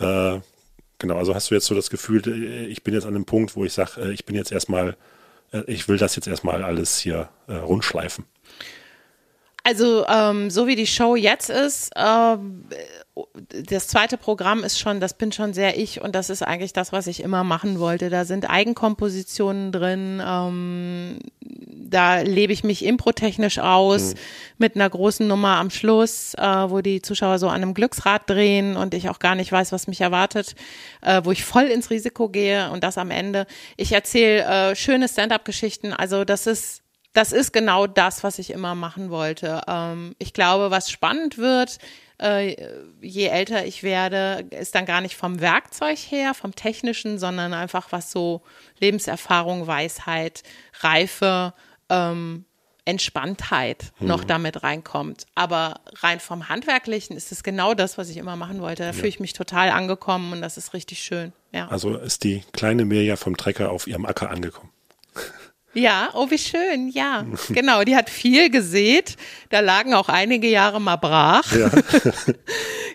äh, 0.00 0.40
genau, 0.98 1.16
also 1.16 1.34
hast 1.34 1.50
du 1.50 1.54
jetzt 1.54 1.66
so 1.66 1.74
das 1.74 1.90
Gefühl, 1.90 2.22
äh, 2.26 2.66
ich 2.66 2.82
bin 2.82 2.94
jetzt 2.94 3.04
an 3.04 3.14
einem 3.14 3.24
Punkt, 3.24 3.56
wo 3.56 3.64
ich 3.64 3.72
sage, 3.72 4.00
äh, 4.00 4.12
ich 4.12 4.24
bin 4.24 4.36
jetzt 4.36 4.52
erstmal, 4.52 4.96
äh, 5.52 5.62
ich 5.66 5.88
will 5.88 5.98
das 5.98 6.16
jetzt 6.16 6.28
erstmal 6.28 6.62
alles 6.62 6.98
hier 6.98 7.28
rundschleifen. 7.48 8.24
Also 9.64 10.06
ähm, 10.06 10.50
so 10.50 10.66
wie 10.66 10.76
die 10.76 10.86
Show 10.86 11.14
jetzt 11.14 11.50
ist, 11.50 11.90
ähm, 11.96 12.64
das 13.50 13.88
zweite 13.88 14.16
Programm 14.16 14.64
ist 14.64 14.78
schon, 14.78 15.00
das 15.00 15.14
bin 15.14 15.32
schon 15.32 15.52
sehr 15.52 15.78
ich 15.78 16.00
und 16.00 16.14
das 16.14 16.30
ist 16.30 16.42
eigentlich 16.42 16.72
das, 16.72 16.92
was 16.92 17.06
ich 17.06 17.22
immer 17.22 17.44
machen 17.44 17.80
wollte. 17.80 18.10
Da 18.10 18.24
sind 18.24 18.48
Eigenkompositionen 18.48 19.72
drin, 19.72 20.22
ähm, 20.24 21.18
da 21.40 22.20
lebe 22.20 22.52
ich 22.52 22.64
mich 22.64 22.84
improtechnisch 22.84 23.58
aus 23.58 24.14
mit 24.58 24.76
einer 24.76 24.88
großen 24.88 25.26
Nummer 25.26 25.56
am 25.56 25.70
Schluss, 25.70 26.34
äh, 26.34 26.42
wo 26.42 26.80
die 26.80 27.02
Zuschauer 27.02 27.38
so 27.38 27.48
an 27.48 27.56
einem 27.56 27.74
Glücksrad 27.74 28.28
drehen 28.28 28.76
und 28.76 28.94
ich 28.94 29.08
auch 29.08 29.18
gar 29.18 29.34
nicht 29.34 29.50
weiß, 29.50 29.72
was 29.72 29.86
mich 29.86 30.00
erwartet, 30.00 30.54
äh, 31.02 31.22
wo 31.24 31.32
ich 31.32 31.44
voll 31.44 31.64
ins 31.64 31.90
Risiko 31.90 32.28
gehe 32.28 32.70
und 32.70 32.84
das 32.84 32.98
am 32.98 33.10
Ende. 33.10 33.46
Ich 33.76 33.92
erzähle 33.92 34.44
äh, 34.44 34.76
schöne 34.76 35.08
Stand-up-Geschichten, 35.08 35.92
also 35.92 36.24
das 36.24 36.46
ist 36.46 36.82
das 37.12 37.32
ist 37.32 37.52
genau 37.52 37.86
das, 37.86 38.22
was 38.22 38.38
ich 38.38 38.50
immer 38.50 38.74
machen 38.74 39.10
wollte. 39.10 39.62
Ähm, 39.66 40.14
ich 40.18 40.32
glaube, 40.32 40.70
was 40.70 40.90
spannend 40.90 41.38
wird, 41.38 41.78
äh, 42.20 42.56
je 43.00 43.26
älter 43.26 43.64
ich 43.64 43.82
werde, 43.82 44.46
ist 44.50 44.74
dann 44.74 44.86
gar 44.86 45.00
nicht 45.00 45.16
vom 45.16 45.40
Werkzeug 45.40 45.98
her, 45.98 46.34
vom 46.34 46.54
technischen, 46.54 47.18
sondern 47.18 47.54
einfach 47.54 47.88
was 47.90 48.10
so 48.10 48.42
Lebenserfahrung, 48.80 49.66
Weisheit, 49.66 50.42
Reife, 50.80 51.54
ähm, 51.88 52.44
Entspanntheit 52.84 53.92
noch 54.00 54.24
damit 54.24 54.62
reinkommt. 54.62 55.26
Aber 55.34 55.80
rein 55.96 56.20
vom 56.20 56.48
Handwerklichen 56.48 57.16
ist 57.16 57.32
es 57.32 57.42
genau 57.42 57.74
das, 57.74 57.98
was 57.98 58.08
ich 58.08 58.16
immer 58.16 58.34
machen 58.34 58.62
wollte. 58.62 58.82
Da 58.82 58.94
fühle 58.94 59.08
ich 59.08 59.20
mich 59.20 59.34
total 59.34 59.68
angekommen 59.68 60.32
und 60.32 60.40
das 60.40 60.56
ist 60.56 60.72
richtig 60.72 61.00
schön. 61.00 61.34
Ja. 61.52 61.68
Also 61.68 61.98
ist 61.98 62.24
die 62.24 62.44
kleine 62.52 62.86
Mirja 62.86 63.16
vom 63.16 63.36
Trecker 63.36 63.72
auf 63.72 63.86
ihrem 63.86 64.06
Acker 64.06 64.30
angekommen. 64.30 64.70
Ja, 65.74 66.10
oh, 66.14 66.30
wie 66.30 66.38
schön, 66.38 66.88
ja. 66.88 67.26
Genau, 67.50 67.84
die 67.84 67.96
hat 67.96 68.10
viel 68.10 68.50
gesät. 68.50 69.16
Da 69.50 69.60
lagen 69.60 69.94
auch 69.94 70.08
einige 70.08 70.48
Jahre 70.48 70.80
mal 70.80 70.96
brach. 70.96 71.52
Ja. 71.52 71.70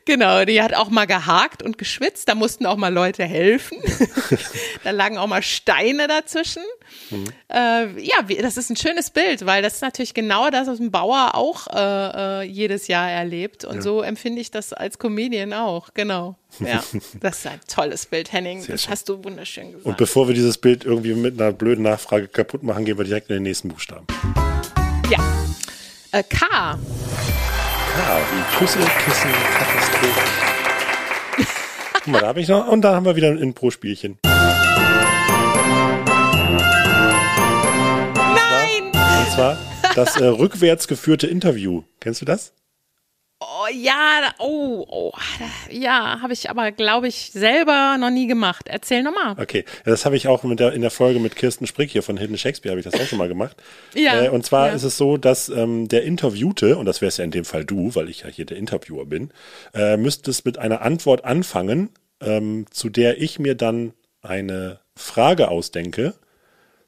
Genau, 0.06 0.44
die 0.44 0.62
hat 0.62 0.74
auch 0.74 0.90
mal 0.90 1.08
gehakt 1.08 1.64
und 1.64 1.78
geschwitzt. 1.78 2.28
Da 2.28 2.36
mussten 2.36 2.66
auch 2.66 2.76
mal 2.76 2.94
Leute 2.94 3.24
helfen. 3.24 3.78
da 4.84 4.92
lagen 4.92 5.18
auch 5.18 5.28
mal 5.28 5.42
Steine 5.42 6.10
dazwischen. 6.10 6.64
Äh, 7.50 8.02
ja, 8.02 8.22
das 8.42 8.58
ist 8.58 8.70
ein 8.70 8.76
schönes 8.76 9.12
Bild, 9.12 9.46
weil 9.46 9.62
das 9.62 9.76
ist 9.76 9.82
natürlich 9.82 10.14
genau 10.14 10.50
das, 10.50 10.68
was 10.68 10.80
ein 10.80 10.92
Bauer 10.92 11.36
auch 11.36 11.68
äh, 11.68 12.42
äh, 12.42 12.44
jedes 12.44 12.88
Jahr 12.88 13.10
erlebt. 13.10 13.64
Und 13.64 13.82
so 13.82 14.02
empfinde 14.02 14.42
ich 14.42 14.52
das 14.52 14.74
als 14.74 15.00
Comedian 15.00 15.54
auch. 15.54 15.94
Genau. 15.94 16.36
Ja, 16.60 16.84
das 17.20 17.40
ist 17.40 17.48
ein 17.48 17.60
tolles 17.68 18.06
Bild, 18.06 18.32
Henning. 18.32 18.66
das 18.68 18.84
schön. 18.84 18.92
hast 18.92 19.10
du 19.10 19.24
wunderschön 19.24 19.68
gesagt. 19.72 19.86
Und 19.86 19.98
bevor 19.98 20.28
wir 20.28 20.36
dieses 20.36 20.58
Bild 20.58 20.86
irgendwie 20.86 21.14
mit 21.14 21.40
einer 21.42 21.52
blöden 21.52 21.84
Nachfrage 21.84 22.28
kaputt 22.28 22.64
machen, 22.64 22.86
gehen 22.86 22.98
wir 22.98 23.06
direkt 23.06 23.30
in 23.30 23.36
den 23.36 23.44
nächsten 23.44 23.70
Buchstaben. 23.70 24.06
ja. 25.10 25.18
Äh, 26.12 26.24
K. 26.24 26.46
Ja, 26.46 26.80
wie 26.80 28.58
Küsse, 28.58 28.80
Kissen, 28.80 29.32
Katastrophe. 29.58 30.22
Guck 31.94 32.08
mal, 32.08 32.22
da 32.22 32.28
habe 32.28 32.42
ich 32.42 32.48
noch. 32.48 32.68
Und 32.68 32.82
da 32.82 32.94
haben 32.96 33.06
wir 33.06 33.16
wieder 33.16 33.30
ein 33.30 33.38
Impro-Spielchen. 33.38 34.20
Nein! 38.24 38.86
Und 38.86 39.32
zwar 39.34 39.58
das 39.96 40.18
äh, 40.18 40.26
rückwärts 40.26 40.88
geführte 40.88 41.28
Interview. 41.28 41.84
Kennst 42.00 42.22
du 42.22 42.26
das? 42.26 42.54
Oh 43.46 43.68
ja, 43.74 44.34
oh, 44.40 44.86
oh 44.88 45.12
ja, 45.70 46.22
habe 46.22 46.34
ich 46.34 46.50
aber, 46.50 46.72
glaube 46.72 47.08
ich, 47.08 47.32
selber 47.32 47.98
noch 48.00 48.10
nie 48.10 48.28
gemacht. 48.28 48.68
Erzähl 48.68 49.04
nochmal. 49.04 49.36
Okay, 49.40 49.66
ja, 49.86 49.92
das 49.92 50.06
habe 50.06 50.16
ich 50.16 50.28
auch 50.28 50.44
der, 50.56 50.74
in 50.74 50.82
der 50.82 50.92
Folge 50.92 51.20
mit 51.20 51.36
Kirsten 51.36 51.68
Sprick 51.68 51.92
hier 51.92 52.04
von 52.04 52.18
Hidden 52.18 52.38
Shakespeare, 52.38 52.72
habe 52.72 52.80
ich 52.80 52.86
das 52.86 53.00
auch 53.00 53.08
schon 53.08 53.18
mal 53.18 53.28
gemacht. 53.28 53.58
Ja, 53.94 54.24
Äh, 54.24 54.30
und 54.30 54.46
zwar 54.46 54.68
ja. 54.68 54.74
ist 54.74 54.84
es 54.84 54.98
so, 54.98 55.18
dass 55.18 55.50
ähm, 55.50 55.88
der 55.88 56.04
Interviewte, 56.04 56.78
und 56.78 56.86
das 56.86 57.02
wär's 57.02 57.18
ja 57.18 57.26
in 57.26 57.32
dem 57.32 57.46
Fall 57.46 57.66
du, 57.66 57.96
weil 57.96 58.10
ich 58.10 58.22
ja 58.22 58.30
hier 58.30 58.46
der 58.46 58.58
Interviewer 58.58 59.06
bin, 59.06 59.32
äh, 59.74 59.98
müsstest 59.98 60.46
mit 60.46 60.58
einer 60.58 60.82
Antwort 60.82 61.26
anfangen, 61.26 61.90
ähm, 62.22 62.66
zu 62.72 62.90
der 62.90 63.22
ich 63.22 63.40
mir 63.40 63.56
dann 63.56 63.94
eine 64.22 64.80
Frage 64.96 65.50
ausdenke, 65.50 66.14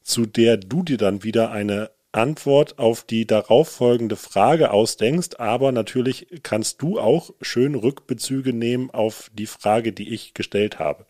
zu 0.03 0.25
der 0.25 0.57
du 0.57 0.83
dir 0.83 0.97
dann 0.97 1.23
wieder 1.23 1.51
eine 1.51 1.89
Antwort 2.15 2.79
auf 2.79 3.03
die 3.03 3.27
darauffolgende 3.27 4.15
Frage 4.15 4.71
ausdenkst, 4.71 5.35
aber 5.37 5.71
natürlich 5.71 6.27
kannst 6.43 6.81
du 6.81 6.99
auch 6.99 7.31
schön 7.41 7.75
Rückbezüge 7.75 8.53
nehmen 8.53 8.89
auf 8.91 9.29
die 9.33 9.45
Frage, 9.47 9.93
die 9.93 10.13
ich 10.13 10.33
gestellt 10.33 10.79
habe. 10.79 11.05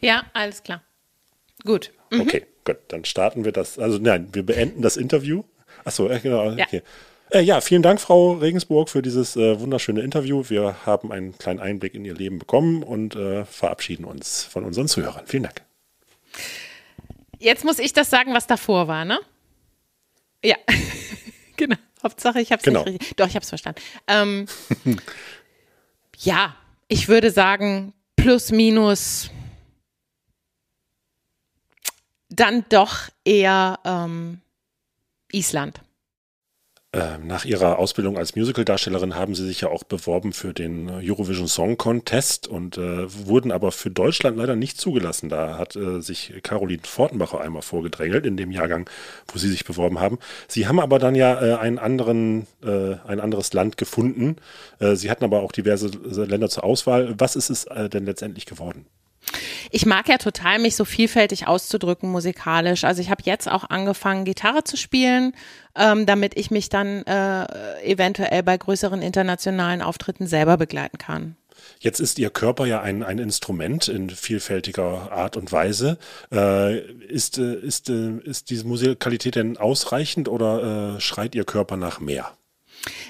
Ja, 0.00 0.24
alles 0.32 0.62
klar. 0.62 0.82
Gut. 1.64 1.92
Okay, 2.12 2.46
gut, 2.64 2.78
dann 2.88 3.04
starten 3.04 3.44
wir 3.44 3.52
das. 3.52 3.78
Also 3.78 3.98
nein, 3.98 4.28
wir 4.32 4.44
beenden 4.44 4.82
das 4.82 4.96
Interview. 4.96 5.42
Achso, 5.84 6.08
äh, 6.08 6.20
genau. 6.20 6.50
Ja. 6.52 6.64
Okay. 6.64 6.82
Äh, 7.30 7.40
ja, 7.40 7.60
vielen 7.60 7.82
Dank, 7.82 8.00
Frau 8.00 8.32
Regensburg, 8.34 8.88
für 8.88 9.02
dieses 9.02 9.36
äh, 9.36 9.58
wunderschöne 9.58 10.00
Interview. 10.00 10.44
Wir 10.48 10.86
haben 10.86 11.10
einen 11.10 11.36
kleinen 11.38 11.58
Einblick 11.58 11.94
in 11.94 12.04
Ihr 12.04 12.14
Leben 12.14 12.38
bekommen 12.38 12.82
und 12.82 13.16
äh, 13.16 13.44
verabschieden 13.44 14.04
uns 14.04 14.44
von 14.44 14.64
unseren 14.64 14.86
Zuhörern. 14.86 15.24
Vielen 15.26 15.42
Dank. 15.42 15.62
Jetzt 17.38 17.64
muss 17.64 17.78
ich 17.78 17.92
das 17.92 18.10
sagen, 18.10 18.32
was 18.32 18.46
davor 18.46 18.86
war, 18.86 19.04
ne? 19.04 19.18
Ja. 20.44 20.56
genau. 21.56 21.76
Hauptsache, 22.02 22.40
ich 22.40 22.52
habe 22.52 22.60
es 22.60 22.64
Genau. 22.64 22.84
nicht 22.84 23.00
richtig. 23.00 23.16
Doch, 23.16 23.26
ich 23.26 23.34
habe 23.34 23.42
es 23.42 23.48
verstanden. 23.48 23.80
Ähm, 24.06 24.46
ja, 26.18 26.54
ich 26.88 27.08
würde 27.08 27.30
sagen, 27.30 27.92
plus 28.16 28.50
minus 28.52 29.30
dann 32.28 32.64
doch 32.68 33.08
eher 33.24 33.78
ähm, 33.84 34.40
Island. 35.32 35.80
Ähm, 36.96 37.26
nach 37.26 37.44
Ihrer 37.44 37.78
Ausbildung 37.78 38.16
als 38.16 38.36
Musicaldarstellerin 38.36 39.14
haben 39.14 39.34
Sie 39.34 39.46
sich 39.46 39.60
ja 39.60 39.68
auch 39.68 39.84
beworben 39.84 40.32
für 40.32 40.54
den 40.54 40.88
äh, 40.88 41.10
Eurovision 41.10 41.46
Song 41.46 41.76
Contest 41.76 42.48
und 42.48 42.78
äh, 42.78 43.06
wurden 43.26 43.52
aber 43.52 43.70
für 43.70 43.90
Deutschland 43.90 44.38
leider 44.38 44.56
nicht 44.56 44.80
zugelassen. 44.80 45.28
Da 45.28 45.58
hat 45.58 45.76
äh, 45.76 46.00
sich 46.00 46.32
Caroline 46.42 46.82
Fortenbacher 46.84 47.38
einmal 47.38 47.60
vorgedrängelt 47.60 48.24
in 48.24 48.38
dem 48.38 48.50
Jahrgang, 48.50 48.88
wo 49.28 49.38
Sie 49.38 49.50
sich 49.50 49.66
beworben 49.66 50.00
haben. 50.00 50.18
Sie 50.48 50.66
haben 50.66 50.80
aber 50.80 50.98
dann 50.98 51.14
ja 51.14 51.38
äh, 51.42 51.54
einen 51.56 51.78
anderen, 51.78 52.46
äh, 52.64 52.94
ein 53.06 53.20
anderes 53.20 53.52
Land 53.52 53.76
gefunden. 53.76 54.36
Äh, 54.78 54.94
Sie 54.96 55.10
hatten 55.10 55.24
aber 55.24 55.42
auch 55.42 55.52
diverse 55.52 55.88
Länder 55.88 56.48
zur 56.48 56.64
Auswahl. 56.64 57.14
Was 57.18 57.36
ist 57.36 57.50
es 57.50 57.66
denn 57.92 58.06
letztendlich 58.06 58.46
geworden? 58.46 58.86
Ich 59.70 59.86
mag 59.86 60.08
ja 60.08 60.18
total, 60.18 60.58
mich 60.58 60.76
so 60.76 60.84
vielfältig 60.84 61.46
auszudrücken 61.46 62.10
musikalisch. 62.10 62.84
Also 62.84 63.00
ich 63.00 63.10
habe 63.10 63.22
jetzt 63.24 63.50
auch 63.50 63.64
angefangen, 63.68 64.24
Gitarre 64.24 64.64
zu 64.64 64.76
spielen, 64.76 65.32
ähm, 65.74 66.06
damit 66.06 66.36
ich 66.36 66.50
mich 66.50 66.68
dann 66.68 67.02
äh, 67.04 67.82
eventuell 67.82 68.42
bei 68.42 68.56
größeren 68.56 69.02
internationalen 69.02 69.82
Auftritten 69.82 70.26
selber 70.26 70.56
begleiten 70.56 70.98
kann. 70.98 71.36
Jetzt 71.80 72.00
ist 72.00 72.18
Ihr 72.18 72.30
Körper 72.30 72.66
ja 72.66 72.80
ein, 72.80 73.02
ein 73.02 73.18
Instrument 73.18 73.88
in 73.88 74.10
vielfältiger 74.10 75.12
Art 75.12 75.36
und 75.36 75.52
Weise. 75.52 75.98
Äh, 76.32 76.78
ist, 76.78 77.38
äh, 77.38 77.54
ist, 77.54 77.88
äh, 77.88 78.18
ist 78.24 78.50
diese 78.50 78.66
Musikalität 78.66 79.36
denn 79.36 79.56
ausreichend 79.56 80.28
oder 80.28 80.96
äh, 80.96 81.00
schreit 81.00 81.34
Ihr 81.34 81.44
Körper 81.44 81.76
nach 81.76 82.00
mehr? 82.00 82.32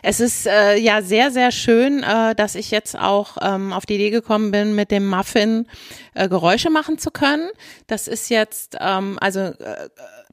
Es 0.02 0.20
ist 0.20 0.46
äh, 0.46 0.76
ja 0.76 1.02
sehr, 1.02 1.30
sehr 1.30 1.50
schön, 1.50 2.02
äh, 2.02 2.34
dass 2.34 2.54
ich 2.54 2.70
jetzt 2.70 2.98
auch 2.98 3.36
ähm, 3.40 3.72
auf 3.72 3.86
die 3.86 3.94
Idee 3.94 4.10
gekommen 4.10 4.50
bin, 4.50 4.74
mit 4.74 4.90
dem 4.90 5.08
Muffin 5.08 5.66
äh, 6.14 6.28
Geräusche 6.28 6.70
machen 6.70 6.98
zu 6.98 7.10
können. 7.10 7.50
Das 7.86 8.08
ist 8.08 8.28
jetzt, 8.28 8.76
ähm, 8.80 9.18
also 9.20 9.40
äh, 9.40 9.88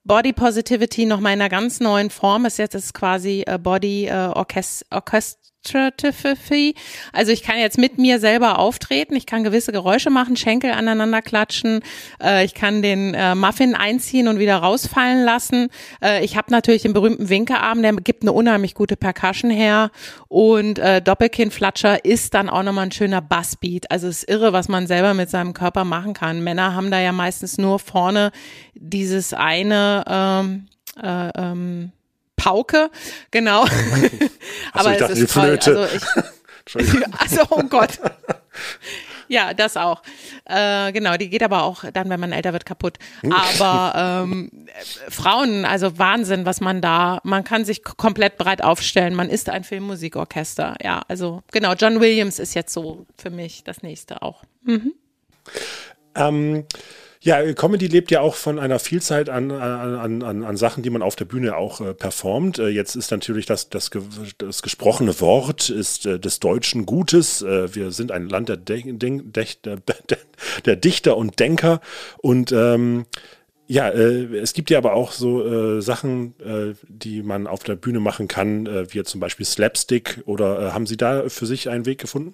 Body 0.05 0.33
Positivity 0.33 1.05
noch 1.05 1.19
mal 1.19 1.33
in 1.33 1.41
einer 1.41 1.49
ganz 1.49 1.79
neuen 1.79 2.09
Form. 2.09 2.45
Ist 2.45 2.57
jetzt 2.57 2.75
ist 2.75 2.93
quasi 2.93 3.43
äh, 3.47 3.57
Body 3.57 4.07
äh, 4.07 4.29
Orchest 4.33 4.85
Orchestrativity. 4.91 5.52
Also 7.13 7.31
ich 7.31 7.43
kann 7.43 7.57
jetzt 7.57 7.77
mit 7.77 7.97
mir 7.97 8.19
selber 8.19 8.59
auftreten, 8.59 9.15
ich 9.15 9.25
kann 9.25 9.43
gewisse 9.43 9.71
Geräusche 9.71 10.09
machen, 10.09 10.35
Schenkel 10.35 10.71
aneinander 10.71 11.21
klatschen, 11.21 11.81
äh, 12.21 12.43
ich 12.45 12.53
kann 12.53 12.81
den 12.81 13.13
äh, 13.13 13.35
Muffin 13.35 13.75
einziehen 13.75 14.27
und 14.27 14.39
wieder 14.39 14.57
rausfallen 14.57 15.23
lassen. 15.23 15.69
Äh, 16.03 16.23
ich 16.23 16.35
habe 16.37 16.51
natürlich 16.51 16.81
den 16.81 16.93
berühmten 16.93 17.29
Winkearm, 17.29 17.81
der 17.81 17.93
gibt 17.93 18.23
eine 18.23 18.33
unheimlich 18.33 18.75
gute 18.75 18.97
Percussion 18.97 19.51
her 19.51 19.91
und 20.27 20.79
äh, 20.79 21.01
Doppelkinnflatscher 21.01 22.03
ist 22.03 22.33
dann 22.33 22.49
auch 22.49 22.63
nochmal 22.63 22.87
ein 22.87 22.91
schöner 22.91 23.21
Bassbeat. 23.21 23.89
Also 23.89 24.07
es 24.07 24.23
ist 24.23 24.29
irre, 24.29 24.53
was 24.53 24.67
man 24.67 24.87
selber 24.87 25.13
mit 25.13 25.29
seinem 25.29 25.53
Körper 25.53 25.85
machen 25.85 26.13
kann. 26.13 26.43
Männer 26.43 26.75
haben 26.75 26.91
da 26.91 26.99
ja 26.99 27.11
meistens 27.11 27.57
nur 27.57 27.79
vorne 27.79 28.31
dieses 28.75 29.33
eine 29.33 30.03
ähm, 30.07 30.67
äh, 31.01 31.29
ähm, 31.35 31.91
Pauke, 32.35 32.89
genau. 33.31 33.63
Aber 34.73 34.91
ich 34.91 34.93
es 34.93 34.99
dachte, 34.99 35.13
ist 35.13 35.21
die 35.21 35.25
toll. 35.25 35.59
Flöte. 35.61 35.79
Also 35.79 36.79
ich, 36.79 37.19
also, 37.19 37.41
oh 37.49 37.63
Gott. 37.63 37.99
Ja, 39.29 39.53
das 39.53 39.77
auch. 39.77 40.03
Äh, 40.45 40.91
genau, 40.91 41.15
die 41.17 41.29
geht 41.29 41.41
aber 41.41 41.63
auch 41.63 41.85
dann, 41.91 42.09
wenn 42.09 42.19
man 42.19 42.33
älter 42.33 42.53
wird, 42.53 42.65
kaputt. 42.65 42.99
Aber 43.23 44.25
ähm, 44.25 44.51
äh, 44.67 45.09
Frauen, 45.09 45.65
also 45.65 45.97
Wahnsinn, 45.97 46.45
was 46.45 46.61
man 46.61 46.81
da, 46.81 47.19
man 47.23 47.43
kann 47.43 47.65
sich 47.65 47.83
komplett 47.83 48.37
breit 48.37 48.63
aufstellen. 48.63 49.15
Man 49.15 49.29
ist 49.29 49.49
ein 49.49 49.63
Filmmusikorchester. 49.63 50.75
Ja, 50.83 51.01
also 51.07 51.41
genau, 51.51 51.73
John 51.73 51.99
Williams 52.01 52.37
ist 52.37 52.53
jetzt 52.53 52.73
so 52.73 53.07
für 53.17 53.29
mich 53.29 53.63
das 53.63 53.81
nächste 53.81 54.21
auch. 54.21 54.43
Ähm, 56.15 56.65
ja, 57.23 57.53
Comedy 57.53 57.87
lebt 57.87 58.11
ja 58.11 58.19
auch 58.19 58.35
von 58.35 58.59
einer 58.59 58.79
Vielzahl 58.79 59.29
an, 59.29 59.49
an, 59.49 60.21
an, 60.21 60.43
an 60.43 60.57
Sachen, 60.57 60.83
die 60.83 60.89
man 60.89 61.01
auf 61.01 61.15
der 61.15 61.23
Bühne 61.23 61.55
auch 61.55 61.79
äh, 61.79 61.93
performt. 61.93 62.59
Äh, 62.59 62.67
jetzt 62.67 62.95
ist 62.95 63.11
natürlich 63.11 63.45
das, 63.45 63.69
das, 63.69 63.91
das 64.37 64.61
gesprochene 64.61 65.17
Wort 65.21 65.69
ist 65.69 66.05
äh, 66.05 66.19
des 66.19 66.41
Deutschen 66.41 66.85
Gutes. 66.85 67.41
Äh, 67.41 67.73
wir 67.73 67.91
sind 67.91 68.11
ein 68.11 68.27
Land 68.27 68.49
der, 68.49 68.57
De 68.57 68.81
Dech- 68.91 69.57
der, 69.63 69.77
der 70.65 70.75
Dichter 70.75 71.15
und 71.15 71.39
Denker. 71.39 71.79
Und 72.17 72.51
ähm, 72.51 73.05
ja, 73.67 73.87
äh, 73.87 74.35
es 74.35 74.51
gibt 74.51 74.69
ja 74.69 74.77
aber 74.77 74.91
auch 74.91 75.13
so 75.13 75.77
äh, 75.77 75.81
Sachen, 75.81 76.35
äh, 76.41 76.73
die 76.89 77.23
man 77.23 77.47
auf 77.47 77.63
der 77.63 77.77
Bühne 77.77 78.01
machen 78.01 78.27
kann, 78.27 78.65
äh, 78.65 78.93
wie 78.93 79.01
zum 79.03 79.21
Beispiel 79.21 79.45
Slapstick. 79.45 80.21
Oder 80.25 80.59
äh, 80.59 80.71
haben 80.71 80.85
Sie 80.85 80.97
da 80.97 81.29
für 81.29 81.45
sich 81.45 81.69
einen 81.69 81.85
Weg 81.85 81.99
gefunden? 81.99 82.33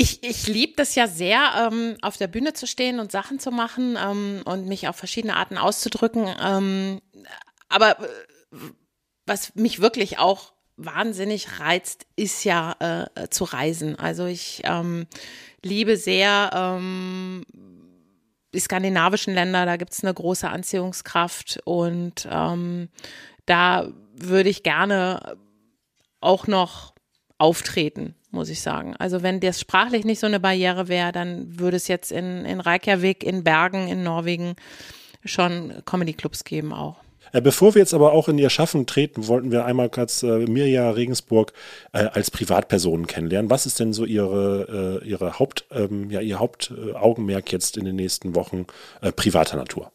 Ich, 0.00 0.22
ich 0.22 0.46
liebe 0.46 0.72
das 0.76 0.94
ja 0.94 1.06
sehr, 1.06 1.68
ähm, 1.70 1.98
auf 2.00 2.16
der 2.16 2.26
Bühne 2.26 2.54
zu 2.54 2.66
stehen 2.66 3.00
und 3.00 3.12
Sachen 3.12 3.38
zu 3.38 3.50
machen 3.50 3.98
ähm, 4.02 4.40
und 4.46 4.66
mich 4.66 4.88
auf 4.88 4.96
verschiedene 4.96 5.36
Arten 5.36 5.58
auszudrücken. 5.58 6.26
Ähm, 6.42 7.02
aber 7.68 8.00
äh, 8.00 8.06
was 9.26 9.54
mich 9.56 9.82
wirklich 9.82 10.18
auch 10.18 10.54
wahnsinnig 10.78 11.60
reizt, 11.60 12.06
ist 12.16 12.44
ja 12.44 13.08
äh, 13.14 13.28
zu 13.28 13.44
reisen. 13.44 13.98
Also 13.98 14.24
ich 14.24 14.62
ähm, 14.64 15.06
liebe 15.62 15.98
sehr 15.98 16.50
ähm, 16.54 17.44
die 18.54 18.60
skandinavischen 18.60 19.34
Länder, 19.34 19.66
da 19.66 19.76
gibt 19.76 19.92
es 19.92 20.02
eine 20.02 20.14
große 20.14 20.48
Anziehungskraft 20.48 21.60
und 21.66 22.26
ähm, 22.30 22.88
da 23.44 23.92
würde 24.14 24.48
ich 24.48 24.62
gerne 24.62 25.36
auch 26.20 26.46
noch 26.46 26.94
auftreten, 27.36 28.14
muss 28.30 28.48
ich 28.48 28.60
sagen. 28.60 28.94
Also 28.98 29.22
wenn 29.22 29.40
das 29.40 29.60
sprachlich 29.60 30.04
nicht 30.04 30.20
so 30.20 30.26
eine 30.26 30.40
Barriere 30.40 30.88
wäre, 30.88 31.12
dann 31.12 31.58
würde 31.58 31.76
es 31.76 31.88
jetzt 31.88 32.12
in, 32.12 32.44
in 32.44 32.60
Reykjavik, 32.60 33.24
in 33.24 33.44
Bergen, 33.44 33.88
in 33.88 34.02
Norwegen 34.02 34.56
schon 35.24 35.82
Comedy-Clubs 35.84 36.44
geben 36.44 36.72
auch. 36.72 36.96
Äh, 37.32 37.40
bevor 37.40 37.74
wir 37.74 37.80
jetzt 37.80 37.94
aber 37.94 38.12
auch 38.12 38.28
in 38.28 38.38
ihr 38.38 38.50
Schaffen 38.50 38.86
treten, 38.86 39.28
wollten 39.28 39.50
wir 39.50 39.64
einmal 39.64 39.88
kurz 39.88 40.22
äh, 40.22 40.46
Mirja 40.46 40.90
Regensburg 40.90 41.52
äh, 41.92 41.98
als 41.98 42.30
Privatperson 42.30 43.06
kennenlernen. 43.06 43.50
Was 43.50 43.66
ist 43.66 43.78
denn 43.78 43.92
so 43.92 44.04
ihre, 44.04 45.00
äh, 45.02 45.08
ihre 45.08 45.38
Haupt, 45.38 45.66
ähm, 45.70 46.10
ja, 46.10 46.20
ihr 46.20 46.38
Hauptaugenmerk 46.38 47.52
jetzt 47.52 47.76
in 47.76 47.84
den 47.84 47.96
nächsten 47.96 48.34
Wochen 48.34 48.66
äh, 49.00 49.12
privater 49.12 49.56
Natur? 49.56 49.92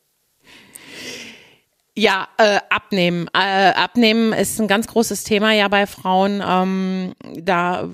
Ja, 1.97 2.27
äh, 2.37 2.59
abnehmen. 2.69 3.29
Äh, 3.33 3.71
abnehmen 3.71 4.33
ist 4.33 4.59
ein 4.59 4.67
ganz 4.67 4.87
großes 4.87 5.23
Thema 5.23 5.53
ja 5.53 5.69
bei 5.69 5.87
Frauen. 5.87 6.43
Ähm, 6.45 7.13
da 7.37 7.87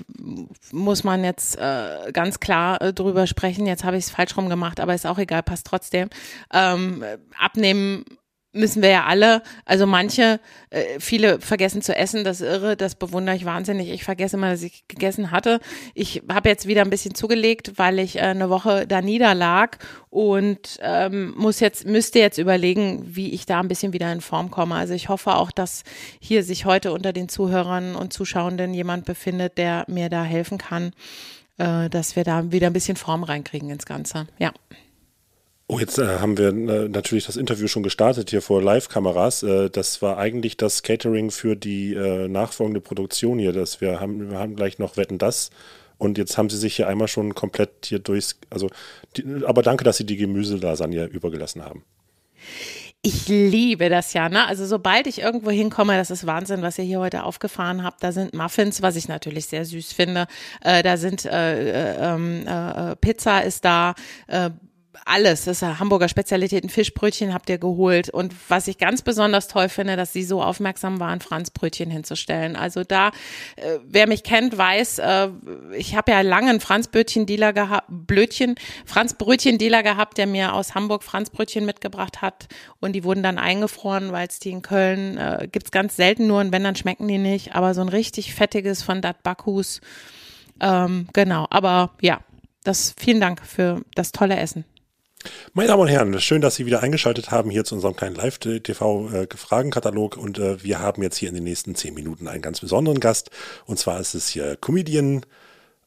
muss 0.71 1.03
man 1.03 1.23
jetzt 1.23 1.55
äh, 1.57 2.11
ganz 2.11 2.39
klar 2.39 2.81
äh, 2.81 2.93
drüber 2.93 3.27
sprechen. 3.27 3.67
Jetzt 3.67 3.83
habe 3.83 3.97
ich 3.97 4.05
es 4.05 4.09
falsch 4.09 4.35
rum 4.35 4.49
gemacht, 4.49 4.79
aber 4.79 4.95
ist 4.95 5.05
auch 5.05 5.19
egal, 5.19 5.43
passt 5.43 5.67
trotzdem. 5.67 6.09
Ähm, 6.51 7.03
abnehmen 7.37 8.05
müssen 8.53 8.81
wir 8.81 8.89
ja 8.89 9.05
alle, 9.05 9.41
also 9.65 9.85
manche, 9.85 10.39
äh, 10.69 10.99
viele 10.99 11.39
vergessen 11.39 11.81
zu 11.81 11.95
essen, 11.95 12.23
das 12.23 12.41
irre, 12.41 12.75
das 12.75 12.95
bewundere 12.95 13.35
ich 13.35 13.45
wahnsinnig. 13.45 13.89
Ich 13.89 14.03
vergesse 14.03 14.35
immer, 14.35 14.49
dass 14.51 14.61
ich 14.61 14.87
gegessen 14.87 15.31
hatte. 15.31 15.59
Ich 15.93 16.23
habe 16.31 16.49
jetzt 16.49 16.67
wieder 16.67 16.81
ein 16.81 16.89
bisschen 16.89 17.15
zugelegt, 17.15 17.73
weil 17.77 17.99
ich 17.99 18.17
äh, 18.17 18.21
eine 18.21 18.49
Woche 18.49 18.85
da 18.87 19.01
niederlag 19.01 19.77
und 20.09 20.79
ähm, 20.81 21.33
muss 21.37 21.59
jetzt, 21.59 21.85
müsste 21.85 22.19
jetzt 22.19 22.37
überlegen, 22.37 23.15
wie 23.15 23.31
ich 23.31 23.45
da 23.45 23.59
ein 23.61 23.69
bisschen 23.69 23.93
wieder 23.93 24.11
in 24.11 24.21
Form 24.21 24.51
komme. 24.51 24.75
Also 24.75 24.93
ich 24.93 25.07
hoffe 25.07 25.35
auch, 25.35 25.51
dass 25.51 25.83
hier 26.19 26.43
sich 26.43 26.65
heute 26.65 26.91
unter 26.91 27.13
den 27.13 27.29
Zuhörern 27.29 27.95
und 27.95 28.11
Zuschauenden 28.11 28.73
jemand 28.73 29.05
befindet, 29.05 29.57
der 29.57 29.85
mir 29.87 30.09
da 30.09 30.23
helfen 30.23 30.57
kann, 30.57 30.91
äh, 31.57 31.89
dass 31.89 32.15
wir 32.17 32.25
da 32.25 32.51
wieder 32.51 32.67
ein 32.67 32.73
bisschen 32.73 32.97
Form 32.97 33.23
reinkriegen 33.23 33.69
ins 33.69 33.85
Ganze. 33.85 34.27
Ja. 34.39 34.51
Oh, 35.73 35.79
jetzt 35.79 35.97
äh, 35.99 36.19
haben 36.19 36.37
wir 36.37 36.49
äh, 36.49 36.89
natürlich 36.89 37.27
das 37.27 37.37
Interview 37.37 37.69
schon 37.69 37.81
gestartet 37.81 38.29
hier 38.29 38.41
vor 38.41 38.61
Live-Kameras. 38.61 39.41
Äh, 39.43 39.69
das 39.69 40.01
war 40.01 40.17
eigentlich 40.17 40.57
das 40.57 40.83
Catering 40.83 41.31
für 41.31 41.55
die 41.55 41.93
äh, 41.93 42.27
nachfolgende 42.27 42.81
Produktion 42.81 43.39
hier. 43.39 43.53
Das 43.53 43.79
wir 43.79 44.01
haben, 44.01 44.31
wir 44.31 44.37
haben 44.37 44.57
gleich 44.57 44.79
noch 44.79 44.97
Wetten 44.97 45.17
das. 45.17 45.49
Und 45.97 46.17
jetzt 46.17 46.37
haben 46.37 46.49
sie 46.49 46.57
sich 46.57 46.75
hier 46.75 46.89
einmal 46.89 47.07
schon 47.07 47.35
komplett 47.35 47.85
hier 47.85 47.99
durchs, 47.99 48.37
also, 48.49 48.67
die, 49.15 49.23
aber 49.45 49.61
danke, 49.61 49.85
dass 49.85 49.95
sie 49.95 50.05
die 50.05 50.17
Gemüselasagne 50.17 51.05
übergelassen 51.05 51.63
haben. 51.63 51.85
Ich 53.01 53.29
liebe 53.29 53.87
das 53.87 54.11
ja, 54.11 54.27
ne? 54.27 54.45
Also 54.47 54.65
sobald 54.65 55.07
ich 55.07 55.21
irgendwo 55.21 55.51
hinkomme, 55.51 55.95
das 55.95 56.11
ist 56.11 56.27
Wahnsinn, 56.27 56.63
was 56.63 56.77
ihr 56.79 56.83
hier 56.83 56.99
heute 56.99 57.23
aufgefahren 57.23 57.81
habt. 57.81 58.03
Da 58.03 58.11
sind 58.11 58.33
Muffins, 58.33 58.81
was 58.81 58.97
ich 58.97 59.07
natürlich 59.07 59.45
sehr 59.45 59.63
süß 59.63 59.93
finde. 59.93 60.27
Äh, 60.61 60.83
da 60.83 60.97
sind 60.97 61.23
äh, 61.23 61.93
äh, 61.93 62.13
ähm, 62.13 62.45
äh, 62.45 62.97
Pizza 62.97 63.39
ist 63.39 63.63
da, 63.63 63.95
äh, 64.27 64.49
alles. 65.05 65.45
Das 65.45 65.61
ist 65.61 65.79
Hamburger 65.79 66.09
Spezialitäten, 66.09 66.69
Fischbrötchen 66.69 67.33
habt 67.33 67.49
ihr 67.49 67.57
geholt. 67.57 68.09
Und 68.09 68.33
was 68.49 68.67
ich 68.67 68.77
ganz 68.77 69.01
besonders 69.01 69.47
toll 69.47 69.69
finde, 69.69 69.95
dass 69.95 70.13
sie 70.13 70.23
so 70.23 70.41
aufmerksam 70.41 70.99
waren, 70.99 71.21
Franzbrötchen 71.21 71.89
hinzustellen. 71.89 72.55
Also 72.55 72.83
da, 72.83 73.09
äh, 73.55 73.79
wer 73.85 74.07
mich 74.07 74.23
kennt, 74.23 74.57
weiß, 74.57 74.99
äh, 74.99 75.29
ich 75.77 75.95
habe 75.95 76.11
ja 76.11 76.21
lange 76.21 76.49
einen 76.49 76.59
Franzbrötchen-Dealer 76.59 77.53
gehabt, 77.53 77.87
Blödchen, 77.89 78.55
Franzbrötchen-Dealer 78.85 79.83
gehabt, 79.83 80.17
der 80.17 80.27
mir 80.27 80.53
aus 80.53 80.75
Hamburg 80.75 81.03
Franzbrötchen 81.03 81.65
mitgebracht 81.65 82.21
hat. 82.21 82.47
Und 82.79 82.93
die 82.93 83.03
wurden 83.03 83.23
dann 83.23 83.37
eingefroren, 83.37 84.11
weil 84.11 84.27
es 84.27 84.39
die 84.39 84.51
in 84.51 84.61
Köln 84.61 85.17
äh, 85.17 85.47
gibt's 85.51 85.71
ganz 85.71 85.95
selten 85.95 86.27
nur 86.27 86.39
und 86.39 86.51
wenn, 86.51 86.63
dann 86.63 86.75
schmecken 86.75 87.07
die 87.07 87.17
nicht. 87.17 87.55
Aber 87.55 87.73
so 87.73 87.81
ein 87.81 87.89
richtig 87.89 88.33
fettiges 88.33 88.83
von 88.83 89.01
Dat 89.01 89.23
Bakus. 89.23 89.81
Ähm, 90.59 91.07
genau, 91.13 91.47
aber 91.49 91.91
ja, 92.01 92.19
das, 92.63 92.93
vielen 92.97 93.19
Dank 93.19 93.45
für 93.45 93.81
das 93.95 94.11
tolle 94.11 94.37
Essen. 94.37 94.65
Meine 95.53 95.67
Damen 95.67 95.81
und 95.81 95.87
Herren, 95.87 96.19
schön, 96.19 96.41
dass 96.41 96.55
Sie 96.55 96.65
wieder 96.65 96.81
eingeschaltet 96.81 97.31
haben 97.31 97.49
hier 97.49 97.63
zu 97.63 97.75
unserem 97.75 97.95
kleinen 97.95 98.15
Live-TV-Fragenkatalog. 98.15 100.17
Und 100.17 100.39
äh, 100.39 100.63
wir 100.63 100.79
haben 100.79 101.03
jetzt 101.03 101.17
hier 101.17 101.29
in 101.29 101.35
den 101.35 101.43
nächsten 101.43 101.75
zehn 101.75 101.93
Minuten 101.93 102.27
einen 102.27 102.41
ganz 102.41 102.59
besonderen 102.59 102.99
Gast. 102.99 103.29
Und 103.65 103.77
zwar 103.77 103.99
ist 103.99 104.13
es 104.13 104.27
hier 104.27 104.55
Comedian 104.55 105.25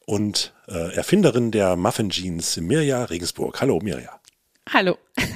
und 0.07 0.53
äh, 0.68 0.95
Erfinderin 0.95 1.51
der 1.51 1.76
Muffin 1.76 2.11
Jeans, 2.11 2.57
Mirja 2.59 3.05
Regensburg. 3.05 3.61
Hallo, 3.61 3.80
Mirja. 3.82 4.20
Hallo. 4.72 4.99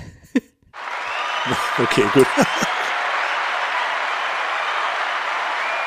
okay, 1.78 2.04
gut. 2.14 2.26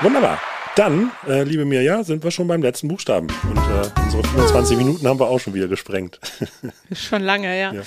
Wunderbar. 0.01 0.51
Dann, 0.76 1.11
äh, 1.28 1.43
liebe 1.43 1.65
Mirja, 1.65 2.03
sind 2.03 2.24
wir 2.24 2.32
schon 2.32 2.47
beim 2.47 2.61
letzten 2.61 2.88
Buchstaben. 2.88 3.28
Und 3.43 3.57
äh, 3.57 4.01
unsere 4.03 4.24
25 4.24 4.78
Minuten 4.78 5.05
haben 5.05 5.19
wir 5.19 5.28
auch 5.28 5.39
schon 5.39 5.53
wieder 5.53 5.67
gesprengt. 5.67 6.19
schon 6.93 7.22
lange, 7.24 7.59
ja. 7.59 7.74
ja. 7.74 7.82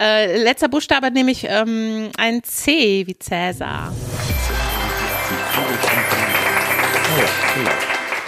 Äh, 0.00 0.40
letzter 0.40 0.68
Buchstabe 0.68 1.10
nämlich 1.10 1.44
ähm, 1.48 2.10
ein 2.16 2.42
C 2.44 3.04
wie 3.06 3.18
Cäsar. 3.18 3.92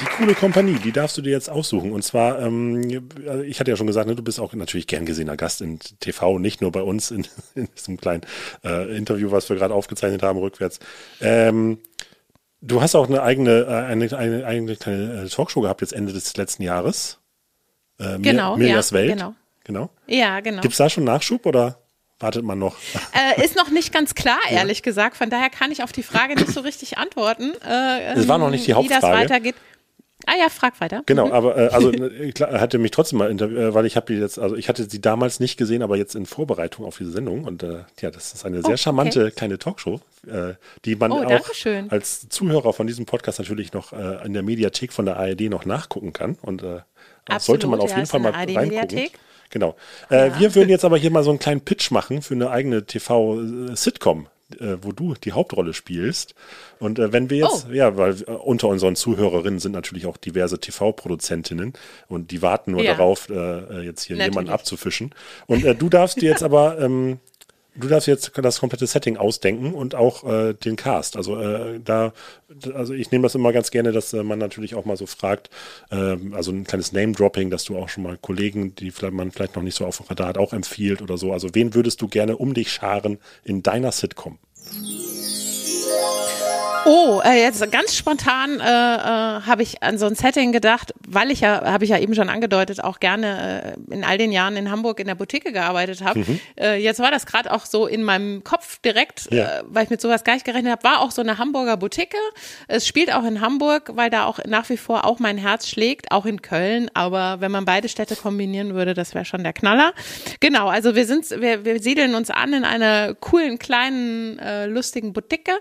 Die 0.01 0.05
coole 0.17 0.35
Kompanie, 0.35 0.79
die 0.83 0.91
darfst 0.91 1.17
du 1.17 1.23
dir 1.23 1.31
jetzt 1.31 1.49
aussuchen. 1.49 1.93
Und 1.93 2.03
zwar, 2.03 2.43
ähm, 2.43 3.11
ich 3.47 3.61
hatte 3.61 3.71
ja 3.71 3.77
schon 3.77 3.87
gesagt, 3.87 4.09
ne, 4.09 4.17
du 4.17 4.23
bist 4.25 4.41
auch 4.41 4.53
natürlich 4.53 4.89
gern 4.89 5.07
gesehener 5.07 5.37
Gast 5.37 5.61
in 5.61 5.79
TV, 6.01 6.41
nicht 6.41 6.61
nur 6.61 6.73
bei 6.73 6.83
uns 6.83 7.13
in, 7.13 7.25
in 7.55 7.69
diesem 7.77 7.99
kleinen 7.99 8.23
äh, 8.65 8.97
Interview, 8.97 9.31
was 9.31 9.49
wir 9.49 9.55
gerade 9.55 9.75
aufgezeichnet 9.75 10.25
haben, 10.25 10.41
rückwärts. 10.41 10.81
Ähm, 11.21 11.79
Du 12.65 12.81
hast 12.81 12.95
auch 12.95 13.09
eine 13.09 13.23
eigene, 13.23 13.67
äh, 13.69 13.91
eine, 13.91 14.17
eine, 14.17 14.47
eine 14.47 14.77
kleine 14.77 15.25
äh, 15.25 15.29
Talkshow 15.29 15.61
gehabt 15.61 15.81
jetzt 15.81 15.93
Ende 15.93 16.13
des 16.13 16.37
letzten 16.37 16.63
Jahres. 16.63 17.19
Äh, 17.99 18.19
genau, 18.21 18.57
Mirjas 18.57 18.91
ja, 18.91 18.97
Welt. 18.97 19.13
Genau. 19.13 19.35
genau. 19.65 19.91
Ja, 20.07 20.39
genau. 20.41 20.63
Gibt 20.63 20.73
es 20.73 20.79
da 20.79 20.89
schon 20.89 21.03
Nachschub 21.03 21.45
oder 21.45 21.79
wartet 22.21 22.45
man 22.45 22.61
noch? 22.61 22.77
Äh, 23.13 23.45
ist 23.45 23.57
noch 23.57 23.69
nicht 23.71 23.93
ganz 23.93 24.15
klar, 24.15 24.39
ehrlich 24.51 24.79
ja. 24.79 24.85
gesagt. 24.85 25.17
Von 25.17 25.29
daher 25.29 25.51
kann 25.51 25.73
ich 25.73 25.83
auf 25.83 25.91
die 25.91 26.05
Frage 26.05 26.37
nicht 26.37 26.53
so 26.53 26.61
richtig 26.61 26.99
antworten. 26.99 27.53
Äh, 27.69 28.15
das 28.15 28.29
war 28.29 28.39
noch 28.39 28.51
nicht 28.51 28.65
die 28.65 28.75
Hauptfrage. 28.75 29.03
Wie 29.03 29.09
das 29.09 29.21
weitergeht. 29.21 29.57
Ah 30.27 30.35
ja, 30.39 30.49
frag 30.49 30.81
weiter. 30.81 31.03
Genau, 31.07 31.27
mhm. 31.27 31.33
aber 31.33 31.57
äh, 31.57 31.69
also 31.69 31.91
äh, 31.93 32.33
klar, 32.33 32.61
hatte 32.61 32.79
mich 32.79 32.91
trotzdem 32.91 33.19
mal 33.19 33.31
interviewt, 33.31 33.59
äh, 33.59 33.75
weil 33.75 33.87
ich 33.87 33.97
habe 33.97 34.13
die 34.13 34.21
jetzt, 34.21 34.39
also 34.39 34.57
ich 34.57 34.69
hatte 34.69 34.89
sie 34.89 35.01
damals 35.01 35.41
nicht 35.41 35.57
gesehen, 35.57 35.83
aber 35.83 35.97
jetzt 35.97 36.15
in 36.15 36.27
Vorbereitung 36.27 36.85
auf 36.85 36.99
diese 36.99 37.11
Sendung 37.11 37.45
und 37.45 37.63
äh, 37.63 37.85
ja, 38.01 38.11
das 38.11 38.33
ist 38.33 38.45
eine 38.45 38.63
sehr 38.63 38.75
oh, 38.75 38.77
charmante 38.77 39.23
okay. 39.23 39.31
kleine 39.33 39.59
Talkshow, 39.59 40.01
äh, 40.27 40.55
die 40.85 40.97
man 40.97 41.13
oh, 41.13 41.25
auch 41.25 41.51
als 41.89 42.29
Zuhörer 42.29 42.73
von 42.73 42.87
diesem 42.87 43.07
Podcast 43.07 43.39
natürlich 43.39 43.73
noch 43.73 43.93
äh, 43.93 44.25
in 44.25 44.33
der 44.33 44.43
Mediathek 44.43 44.93
von 44.93 45.07
der 45.07 45.17
ARD 45.17 45.43
noch 45.43 45.65
nachgucken 45.65 46.13
kann 46.13 46.37
und 46.43 46.63
äh, 46.63 46.81
Absolut, 47.27 47.43
sollte 47.45 47.67
man 47.69 47.81
auf 47.81 47.91
ja, 47.91 47.97
jeden 47.97 48.09
Fall 48.09 48.21
mal 48.21 48.33
reingucken. 48.33 49.09
Genau. 49.51 49.77
Ja. 50.09 50.41
Wir 50.41 50.55
würden 50.55 50.71
jetzt 50.71 50.85
aber 50.85 50.97
hier 50.97 51.11
mal 51.11 51.23
so 51.23 51.29
einen 51.29 51.39
kleinen 51.39 51.61
Pitch 51.61 51.91
machen 51.91 52.23
für 52.23 52.33
eine 52.33 52.51
eigene 52.51 52.87
TV-Sitcom 52.87 54.27
äh, 54.61 54.83
wo 54.83 54.93
du 54.93 55.15
die 55.15 55.33
Hauptrolle 55.33 55.75
spielst. 55.75 56.35
Und 56.79 56.99
äh, 56.99 57.13
wenn 57.13 57.31
wir 57.31 57.39
jetzt, 57.39 57.67
oh. 57.69 57.73
ja, 57.73 57.97
weil 57.97 58.21
äh, 58.23 58.31
unter 58.31 58.69
unseren 58.69 58.97
Zuhörerinnen 58.97 59.61
sind 59.61 59.73
natürlich 59.73 60.07
auch 60.07 60.17
diverse 60.17 60.59
TV-Produzentinnen 60.59 61.73
und 62.09 62.31
die 62.31 62.43
warten 62.43 62.73
nur 62.73 62.83
ja. 62.83 62.95
darauf, 62.95 63.29
äh, 63.29 63.35
äh 63.35 63.81
jetzt 63.83 64.05
hier 64.05 64.17
natürlich. 64.17 64.35
jemanden 64.35 64.51
abzufischen. 64.51 65.15
Und 65.47 65.65
du 65.65 65.89
darfst 65.89 66.21
dir 66.21 66.31
jetzt 66.31 66.43
aber 66.43 66.79
ähm, 66.79 67.19
du 67.75 67.89
darfst 67.89 68.07
jetzt 68.07 68.33
das 68.35 68.61
komplette 68.61 68.87
Setting 68.87 69.17
ausdenken 69.17 69.75
und 69.75 69.95
auch 69.95 70.25
äh, 70.25 70.55
den 70.55 70.77
Cast. 70.77 71.17
Also 71.17 71.41
äh, 71.41 71.81
da, 71.81 72.13
also 72.75 72.93
ich 72.93 73.11
nehme 73.11 73.23
das 73.23 73.35
immer 73.35 73.53
ganz 73.53 73.71
gerne, 73.71 73.93
dass 73.93 74.13
äh, 74.13 74.23
man 74.23 74.39
natürlich 74.39 74.75
auch 74.75 74.85
mal 74.85 74.97
so 74.97 75.07
fragt, 75.07 75.51
äh, 75.91 76.17
also 76.33 76.53
ein 76.53 76.65
kleines 76.65 76.93
Name-Dropping, 76.93 77.51
dass 77.51 77.65
du 77.65 77.79
auch 77.79 77.89
schon 77.89 78.05
mal 78.05 78.19
Kollegen, 78.19 78.75
die 78.75 78.91
vielleicht, 78.91 79.15
man 79.15 79.31
vielleicht 79.31 79.57
noch 79.57 79.63
nicht 79.63 79.77
so 79.77 79.87
auf 79.87 79.99
dem 79.99 80.07
Radar 80.07 80.29
hat, 80.29 80.39
auch 80.39 80.53
empfiehlt 80.53 81.03
oder 81.03 81.17
so. 81.17 81.33
Also 81.33 81.49
wen 81.55 81.75
würdest 81.75 82.03
du 82.03 82.09
gerne 82.09 82.37
um 82.37 82.55
dich 82.55 82.71
scharen 82.71 83.19
in 83.45 83.63
deiner 83.63 83.93
Sitcom? 83.93 84.39
Oh, 86.85 87.21
äh, 87.25 87.41
jetzt 87.41 87.71
ganz 87.71 87.95
spontan 87.95 88.59
äh, 88.59 88.65
äh, 88.65 88.67
habe 88.67 89.63
ich 89.63 89.85
an 89.85 89.99
so 89.99 90.07
ein 90.07 90.17
Setting 90.17 90.51
gedacht, 90.51 90.93
weil 91.07 91.31
ich 91.31 91.41
ja, 91.41 91.65
habe 91.65 91.85
ich 91.85 91.91
ja 91.91 91.99
eben 91.99 92.13
schon 92.17 92.29
angedeutet, 92.29 92.83
auch 92.83 92.99
gerne 92.99 93.77
äh, 93.89 93.95
in 93.95 94.03
all 94.03 94.19
den 94.19 94.33
Jahren 94.33 94.57
in 94.57 94.69
Hamburg 94.69 94.99
in 94.99 95.07
der 95.07 95.15
Boutique 95.15 95.53
gearbeitet 95.53 96.03
habe. 96.03 96.19
Mhm. 96.21 96.41
Äh, 96.59 96.79
jetzt 96.83 96.99
war 96.99 97.13
das 97.13 97.25
gerade 97.25 97.53
auch 97.53 97.67
so 97.67 97.87
in 97.87 98.03
meinem 98.03 98.43
Kopf 98.43 98.81
direkt, 98.81 99.29
Ja. 99.31 99.61
äh, 99.61 99.63
weil 99.69 99.85
ich 99.85 99.91
mit 99.91 100.01
sowas 100.01 100.25
gar 100.25 100.35
nicht 100.35 100.45
gerechnet 100.45 100.73
habe, 100.73 100.83
war 100.83 101.01
auch 101.03 101.13
so 101.13 101.23
eine 101.23 101.39
Hamburger 101.39 101.77
Boutique. 101.77 102.17
Es 102.67 102.85
spielt 102.87 103.13
auch 103.15 103.25
in 103.25 103.41
Hamburg, 103.41 103.93
weil 103.95 104.11
da 104.11 104.25
auch 104.25 104.41
nach 104.45 104.69
wie 104.69 104.77
vor 104.77 105.05
auch 105.05 105.21
mein 105.21 105.39
Herz 105.39 105.69
schlägt, 105.69 106.11
auch 106.11 106.27
in 106.27 106.43
Köln. 106.43 106.91
Aber 106.95 107.41
wenn 107.41 107.53
man 107.53 107.65
beide 107.65 107.89
Städte 107.89 108.17
kombinieren 108.17 108.75
würde, 108.75 108.95
das 108.95 109.15
wäre 109.15 109.25
schon 109.25 109.45
der 109.45 109.53
Knaller. 109.53 109.93
Genau, 110.41 110.67
also 110.67 110.97
wir 110.97 111.07
sind, 111.07 111.31
wir, 111.31 111.65
wir 111.65 111.81
siedeln 111.81 112.17
uns 112.17 112.29
an 112.31 112.53
in 112.53 112.65
einer 112.65 113.15
coolen, 113.15 113.61
kleinen, 113.61 114.41
äh, 114.41 114.67
lustigen 114.67 115.13
Boutique, 115.13 115.53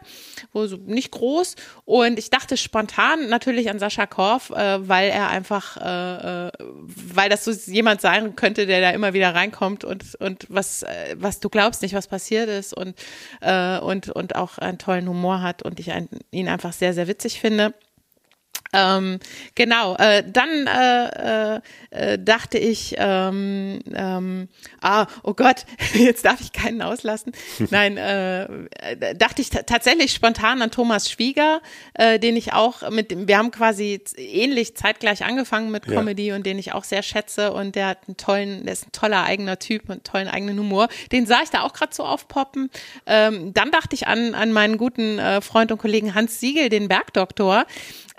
wo 0.52 0.66
so 0.66 0.78
nicht 0.78 1.11
groß. 1.12 1.56
Und 1.86 2.18
ich 2.18 2.30
dachte 2.30 2.58
spontan 2.58 3.30
natürlich 3.30 3.70
an 3.70 3.80
Sascha 3.80 4.06
Korf, 4.06 4.50
äh, 4.50 4.88
weil 4.88 5.10
er 5.10 5.30
einfach, 5.30 5.78
äh, 5.78 6.48
äh, 6.48 6.52
weil 6.60 7.30
das 7.30 7.46
so 7.46 7.52
jemand 7.72 8.02
sein 8.02 8.36
könnte, 8.36 8.66
der 8.66 8.82
da 8.82 8.90
immer 8.92 9.14
wieder 9.14 9.36
reinkommt 9.36 9.84
und, 9.84 10.16
und 10.16 10.48
was, 10.50 10.84
äh, 10.84 11.16
was 11.18 11.40
du 11.40 11.50
glaubst 11.50 11.82
nicht, 11.82 11.94
was 11.94 12.08
passiert 12.08 12.50
ist 12.50 12.74
und, 12.74 12.96
äh, 13.42 13.80
und, 13.80 14.10
und 14.10 14.36
auch 14.36 14.58
einen 14.58 14.78
tollen 14.78 15.08
Humor 15.08 15.42
hat 15.42 15.62
und 15.62 15.80
ich 15.80 15.92
ein, 15.92 16.10
ihn 16.32 16.48
einfach 16.48 16.74
sehr, 16.74 16.94
sehr 16.94 17.08
witzig 17.08 17.40
finde. 17.40 17.74
Ähm, 18.74 19.20
genau, 19.56 19.96
äh, 19.98 20.24
dann 20.26 20.66
äh, 20.68 21.56
äh, 21.58 21.62
äh, 22.14 22.18
dachte 22.24 22.58
ich, 22.58 22.96
ähm, 22.98 23.80
ähm, 23.94 24.48
ah, 24.82 25.08
oh 25.24 25.34
Gott, 25.34 25.66
jetzt 25.94 26.24
darf 26.24 26.40
ich 26.40 26.54
keinen 26.54 26.82
auslassen. 26.82 27.34
Nein, 27.70 27.98
äh, 27.98 28.44
äh, 28.46 29.16
dachte 29.16 29.42
ich 29.42 29.50
ta- 29.50 29.64
tatsächlich 29.64 30.14
spontan 30.14 30.62
an 30.62 30.72
Thomas 30.72 31.12
Schwieger, 31.12 31.62
äh, 31.96 32.18
den 32.18 32.38
ich 32.38 32.54
auch 32.54 32.90
mit, 32.92 33.12
dem- 33.12 33.28
wir 33.28 33.38
haben 33.38 33.52
quasi 33.52 34.02
ähnlich 34.16 34.76
zeitgleich 34.78 35.26
angefangen 35.26 35.70
mit 35.72 35.86
Ja. 35.88 35.96
Comedy 35.96 36.32
und 36.32 36.46
den 36.46 36.58
ich 36.58 36.72
auch 36.72 36.86
sehr 36.86 37.04
schätze 37.04 37.52
und 37.52 37.76
der 37.76 37.88
hat 37.88 37.98
einen 38.08 38.16
tollen, 38.16 38.64
der 38.64 38.74
ist 38.74 38.88
ein 38.88 38.92
toller 38.94 39.24
eigener 39.24 39.60
Typ 39.60 39.90
und 39.90 40.06
tollen 40.06 40.30
eigenen 40.30 40.58
Humor. 40.58 40.88
Den 41.12 41.26
sah 41.26 41.42
ich 41.44 41.50
da 41.50 41.64
auch 41.64 41.74
gerade 41.74 41.94
so 41.94 42.04
aufpoppen. 42.06 42.70
Ähm, 43.06 43.54
dann 43.54 43.72
dachte 43.72 43.96
ich 43.96 44.08
an, 44.08 44.34
an 44.34 44.54
meinen 44.54 44.78
guten 44.78 45.20
äh, 45.20 45.42
Freund 45.42 45.74
und 45.74 45.78
Kollegen 45.78 46.16
Hans 46.16 46.40
Siegel, 46.40 46.70
den 46.70 46.88
Bergdoktor, 46.88 47.66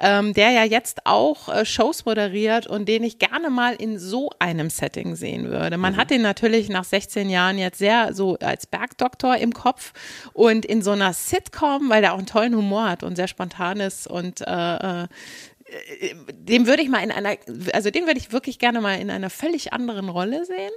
ähm, 0.03 0.35
der 0.35 0.51
ja 0.51 0.65
jetzt 0.65 1.07
auch 1.07 1.49
äh, 1.49 1.65
Shows 1.65 2.05
moderiert 2.05 2.67
und 2.67 2.87
den 2.89 3.05
ich 3.05 3.19
gerne 3.19 3.51
mal 3.51 3.75
in 3.75 3.99
so 4.01 4.31
einem 4.41 4.69
Setting 4.69 5.15
sehen 5.15 5.49
würde. 5.49 5.79
Man 5.79 5.97
hat 5.97 6.11
ihn 6.11 6.23
natürlich 6.23 6.69
nach 6.69 6.85
16 6.85 7.31
Jahren 7.31 7.57
jetzt 7.57 7.79
sehr 7.79 8.13
so 8.13 8.37
als 8.41 8.67
Bergdoktor 8.67 9.37
im 9.37 9.55
Kopf 9.55 9.93
und 10.33 10.67
in 10.67 10.83
so 10.83 10.91
einer 10.91 11.13
Sitcom, 11.13 11.89
weil 11.89 12.03
er 12.03 12.15
auch 12.15 12.19
einen 12.19 12.27
tollen 12.27 12.57
Humor 12.57 12.91
hat 12.91 13.05
und 13.05 13.15
sehr 13.15 13.29
spontan 13.29 13.79
ist 13.79 14.09
und 14.09 14.41
äh, 14.41 15.05
äh, 15.05 15.07
dem 16.33 16.67
würde 16.67 16.83
ich 16.83 16.89
mal 16.89 17.03
in 17.03 17.13
einer, 17.13 17.37
also 17.73 17.91
den 17.91 18.07
würde 18.07 18.19
ich 18.19 18.33
wirklich 18.33 18.59
gerne 18.59 18.81
mal 18.81 18.95
in 18.95 19.09
einer 19.09 19.31
völlig 19.31 19.73
anderen 19.73 20.09
Rolle 20.09 20.45
sehen. 20.45 20.73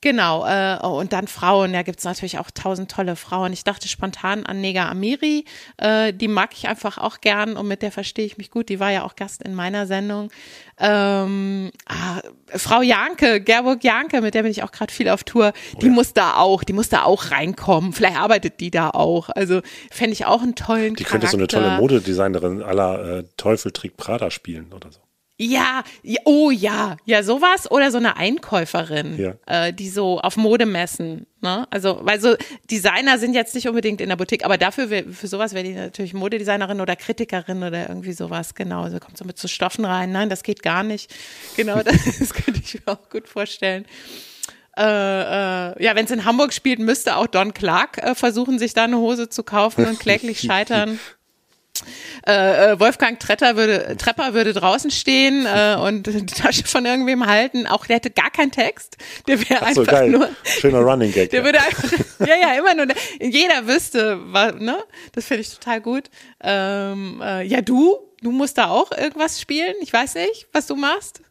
Genau, 0.00 0.46
äh, 0.46 0.78
oh, 0.84 1.00
und 1.00 1.12
dann 1.12 1.26
Frauen, 1.26 1.72
da 1.72 1.82
gibt's 1.82 2.04
natürlich 2.04 2.38
auch 2.38 2.52
tausend 2.52 2.88
tolle 2.88 3.16
Frauen. 3.16 3.52
Ich 3.52 3.64
dachte 3.64 3.88
spontan 3.88 4.46
an 4.46 4.60
Nega 4.60 4.88
Amiri, 4.88 5.44
äh, 5.76 6.12
die 6.12 6.28
mag 6.28 6.50
ich 6.52 6.68
einfach 6.68 6.98
auch 6.98 7.20
gern 7.20 7.56
und 7.56 7.66
mit 7.66 7.82
der 7.82 7.90
verstehe 7.90 8.24
ich 8.24 8.38
mich 8.38 8.52
gut. 8.52 8.68
Die 8.68 8.78
war 8.78 8.92
ja 8.92 9.02
auch 9.02 9.16
Gast 9.16 9.42
in 9.42 9.56
meiner 9.56 9.88
Sendung. 9.88 10.30
Ähm, 10.78 11.72
ah, 11.86 12.20
Frau 12.46 12.80
Janke, 12.82 13.40
Gerburg 13.40 13.82
Janke, 13.82 14.20
mit 14.20 14.34
der 14.34 14.42
bin 14.42 14.52
ich 14.52 14.62
auch 14.62 14.70
gerade 14.70 14.92
viel 14.92 15.08
auf 15.08 15.24
Tour, 15.24 15.52
die 15.82 15.90
muss 15.90 16.12
da 16.12 16.36
auch, 16.36 16.62
die 16.62 16.74
muss 16.74 16.88
da 16.88 17.02
auch 17.02 17.32
reinkommen. 17.32 17.92
Vielleicht 17.92 18.18
arbeitet 18.18 18.60
die 18.60 18.70
da 18.70 18.90
auch. 18.90 19.30
Also 19.30 19.62
fände 19.90 20.12
ich 20.12 20.26
auch 20.26 20.42
einen 20.42 20.54
tollen 20.54 20.94
Die 20.94 21.02
könnte 21.02 21.26
so 21.26 21.36
eine 21.36 21.48
tolle 21.48 21.64
Charakter. 21.64 21.82
Modedesignerin 21.82 22.62
aller 22.62 23.18
äh, 23.18 23.24
Teufel 23.36 23.72
trägt 23.72 23.96
Prada 23.96 24.30
spielen 24.30 24.72
oder 24.72 24.92
so. 24.92 25.00
Ja, 25.40 25.84
ja, 26.02 26.18
oh 26.24 26.50
ja, 26.50 26.96
ja, 27.04 27.22
sowas 27.22 27.70
oder 27.70 27.92
so 27.92 27.98
eine 27.98 28.16
Einkäuferin, 28.16 29.16
Ja. 29.16 29.34
äh, 29.46 29.72
die 29.72 29.88
so 29.88 30.18
auf 30.20 30.36
Modemessen, 30.36 31.26
ne? 31.40 31.64
Also, 31.70 32.00
weil 32.02 32.20
so 32.20 32.34
Designer 32.68 33.18
sind 33.18 33.34
jetzt 33.34 33.54
nicht 33.54 33.68
unbedingt 33.68 34.00
in 34.00 34.08
der 34.08 34.16
Boutique, 34.16 34.44
aber 34.44 34.58
dafür 34.58 34.88
für 35.12 35.26
sowas 35.28 35.54
wäre 35.54 35.62
die 35.62 35.74
natürlich 35.74 36.12
Modedesignerin 36.12 36.80
oder 36.80 36.96
Kritikerin 36.96 37.62
oder 37.62 37.88
irgendwie 37.88 38.14
sowas, 38.14 38.56
genau. 38.56 38.82
Also 38.82 38.98
kommt 38.98 39.16
so 39.16 39.24
mit 39.24 39.38
so 39.38 39.46
Stoffen 39.46 39.84
rein. 39.84 40.10
Nein, 40.10 40.28
das 40.28 40.42
geht 40.42 40.62
gar 40.64 40.82
nicht. 40.82 41.14
Genau, 41.56 41.82
das, 41.84 41.94
das 42.18 42.34
könnte 42.34 42.60
ich 42.64 42.74
mir 42.74 42.92
auch 42.92 43.08
gut 43.08 43.28
vorstellen. 43.28 43.86
Äh, 44.76 44.82
äh, 44.82 45.84
ja, 45.84 45.94
wenn 45.96 46.04
es 46.04 46.10
in 46.10 46.24
Hamburg 46.24 46.52
spielt, 46.52 46.78
müsste 46.78 47.16
auch 47.16 47.26
Don 47.26 47.52
Clark 47.54 47.98
äh, 47.98 48.14
versuchen, 48.14 48.58
sich 48.58 48.74
da 48.74 48.84
eine 48.84 48.96
Hose 48.98 49.28
zu 49.28 49.42
kaufen 49.44 49.86
und 49.86 49.98
kläglich 50.00 50.40
scheitern. 50.40 50.98
Äh, 52.26 52.72
äh, 52.72 52.80
Wolfgang 52.80 53.18
Tretter 53.18 53.56
würde, 53.56 53.96
Trepper 53.96 54.34
würde 54.34 54.52
draußen 54.52 54.90
stehen 54.90 55.46
äh, 55.46 55.76
und 55.76 56.06
die 56.06 56.26
Tasche 56.26 56.64
von 56.64 56.84
irgendwem 56.86 57.26
halten. 57.26 57.66
Auch 57.66 57.86
der 57.86 57.96
hätte 57.96 58.10
gar 58.10 58.30
keinen 58.30 58.50
Text. 58.50 58.96
Der 59.26 59.40
wäre 59.48 59.60
Ach 59.62 59.72
so, 59.72 59.80
einfach 59.80 59.92
geil. 59.92 60.10
nur. 60.10 60.28
Schöner 60.44 60.80
Running 60.80 61.12
Gag. 61.12 61.30
Der 61.30 61.40
ja. 61.40 61.44
würde 61.44 61.60
einfach, 61.60 61.92
ja, 62.26 62.36
ja, 62.36 62.58
immer 62.58 62.74
nur, 62.74 62.86
jeder 63.20 63.66
wüsste, 63.66 64.18
was, 64.32 64.54
ne? 64.54 64.78
Das 65.12 65.26
finde 65.26 65.42
ich 65.42 65.50
total 65.50 65.80
gut. 65.80 66.10
Ähm, 66.42 67.22
äh, 67.22 67.42
ja, 67.44 67.60
du, 67.60 67.96
du 68.22 68.30
musst 68.30 68.58
da 68.58 68.68
auch 68.68 68.90
irgendwas 68.92 69.40
spielen. 69.40 69.74
Ich 69.80 69.92
weiß 69.92 70.14
nicht, 70.14 70.48
was 70.52 70.66
du 70.66 70.76
machst. 70.76 71.22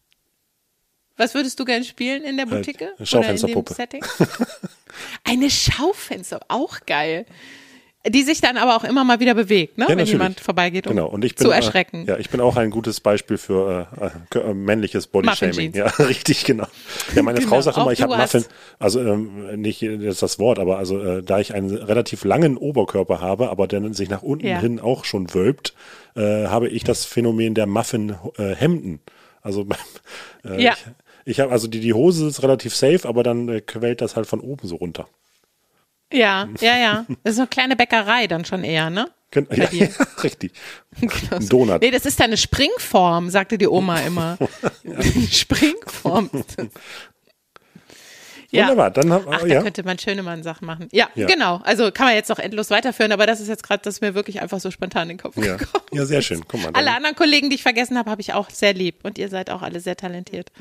Was 1.17 1.33
würdest 1.33 1.59
du 1.59 1.65
gerne 1.65 1.83
spielen 1.83 2.23
in 2.23 2.37
der 2.37 2.45
Boutique? 2.45 2.81
Äh, 2.81 3.05
Schaufensterpuppe. 3.05 3.73
Oder 3.73 3.83
in 3.83 3.89
dem 3.89 4.01
Setting? 4.03 4.27
Eine 5.23 5.49
Schaufenster, 5.49 6.39
auch 6.47 6.79
geil. 6.85 7.25
Die 8.09 8.23
sich 8.23 8.41
dann 8.41 8.57
aber 8.57 8.75
auch 8.75 8.83
immer 8.83 9.03
mal 9.03 9.19
wieder 9.19 9.33
bewegt, 9.33 9.77
ne? 9.77 9.83
Ja, 9.85 9.89
wenn 9.89 9.97
natürlich. 9.97 10.13
jemand 10.13 10.39
vorbeigeht, 10.39 10.87
um 10.87 10.95
Genau, 10.95 11.07
und 11.07 11.25
ich 11.25 11.35
bin, 11.35 11.45
zu 11.45 11.51
äh, 11.51 11.55
erschrecken. 11.55 12.05
Ja, 12.07 12.17
ich 12.17 12.29
bin 12.29 12.39
auch 12.41 12.55
ein 12.57 12.69
gutes 12.69 12.99
Beispiel 12.99 13.37
für 13.37 13.87
äh, 14.33 14.37
äh, 14.39 14.53
männliches 14.53 15.07
Bodyshaming. 15.07 15.73
Ja, 15.73 15.85
richtig, 15.99 16.43
genau. 16.45 16.67
Ja, 17.15 17.23
meine 17.23 17.39
Genau, 17.39 17.49
Frau 17.51 17.61
sagt 17.61 17.77
immer, 17.77 17.87
auch 17.87 17.91
ich 17.91 18.01
habe 18.01 18.15
Muffin, 18.17 18.45
also 18.79 19.01
ähm, 19.01 19.59
nicht 19.61 19.81
jetzt 19.81 20.21
das 20.21 20.39
Wort, 20.39 20.59
aber 20.59 20.77
also 20.77 20.99
äh, 21.01 21.23
da 21.23 21.39
ich 21.39 21.53
einen 21.53 21.75
relativ 21.75 22.23
langen 22.23 22.57
Oberkörper 22.57 23.21
habe, 23.21 23.49
aber 23.49 23.67
der 23.67 23.93
sich 23.93 24.09
nach 24.09 24.23
unten 24.23 24.47
Ja. 24.47 24.59
hin 24.59 24.79
auch 24.79 25.05
schon 25.05 25.33
wölbt, 25.33 25.73
äh, 26.15 26.47
habe 26.47 26.67
ich 26.69 26.83
das 26.83 27.05
Phänomen 27.05 27.53
der 27.55 27.67
Muffin-Hemden. 27.67 28.99
Also 29.41 29.65
äh, 30.45 30.61
Ja. 30.63 30.73
ich, 30.73 30.85
ich 31.25 31.39
habe 31.39 31.51
also 31.51 31.67
die, 31.67 31.79
die 31.79 31.93
Hose 31.93 32.27
ist 32.27 32.43
relativ 32.43 32.75
safe, 32.75 33.07
aber 33.07 33.23
dann 33.23 33.49
äh, 33.49 33.61
quält 33.61 34.01
das 34.01 34.15
halt 34.15 34.27
von 34.27 34.39
oben 34.39 34.67
so 34.67 34.75
runter. 34.77 35.07
Ja, 36.13 36.47
ja, 36.61 36.77
ja. 36.77 37.05
Das 37.23 37.33
ist 37.33 37.39
eine 37.39 37.47
kleine 37.47 37.75
Bäckerei 37.75 38.27
dann 38.27 38.45
schon 38.45 38.63
eher, 38.63 38.89
ne? 38.89 39.09
Gen- 39.31 39.47
Ja, 39.53 39.65
dir. 39.67 39.89
richtig. 40.23 40.53
Genau 41.01 41.35
Ein 41.35 41.41
so. 41.41 41.49
Donut. 41.49 41.81
Nee, 41.81 41.91
das 41.91 42.05
ist 42.05 42.19
eine 42.21 42.37
Springform, 42.37 43.29
sagte 43.29 43.57
die 43.57 43.67
Oma 43.67 43.99
immer. 43.99 44.37
Springform. 45.31 46.29
Ja. 48.49 48.63
Wunderbar, 48.63 48.91
dann 48.91 49.11
haben 49.11 49.25
Ach, 49.29 49.41
da 49.41 49.47
ja. 49.47 49.61
könnte 49.61 49.83
man 49.83 49.99
schöne 49.99 50.23
Mann 50.23 50.41
Sachen 50.41 50.65
machen. 50.65 50.87
Ja, 50.93 51.09
Ja. 51.15 51.27
genau. 51.27 51.59
Also 51.65 51.91
kann 51.91 52.05
man 52.07 52.15
jetzt 52.15 52.29
noch 52.29 52.39
endlos 52.39 52.69
weiterführen, 52.69 53.11
aber 53.11 53.25
das 53.27 53.41
ist 53.41 53.49
jetzt 53.49 53.61
gerade, 53.63 53.81
das 53.83 53.99
mir 53.99 54.15
wirklich 54.15 54.41
einfach 54.41 54.59
so 54.61 54.71
spontan 54.71 55.03
in 55.09 55.17
den 55.17 55.21
Kopf 55.21 55.35
Ja. 55.37 55.57
gekommen. 55.57 55.83
ja, 55.91 56.05
sehr 56.05 56.21
schön. 56.21 56.41
Guck 56.47 56.63
mal. 56.63 56.71
Alle 56.73 56.95
anderen 56.95 57.15
Kollegen, 57.15 57.49
die 57.49 57.55
ich 57.55 57.63
vergessen 57.63 57.97
habe, 57.97 58.09
habe 58.09 58.21
ich 58.21 58.33
auch 58.33 58.49
sehr 58.49 58.73
lieb. 58.73 59.03
Und 59.03 59.17
ihr 59.17 59.27
seid 59.27 59.49
auch 59.49 59.61
alle 59.61 59.79
sehr 59.81 59.97
talentiert. 59.97 60.51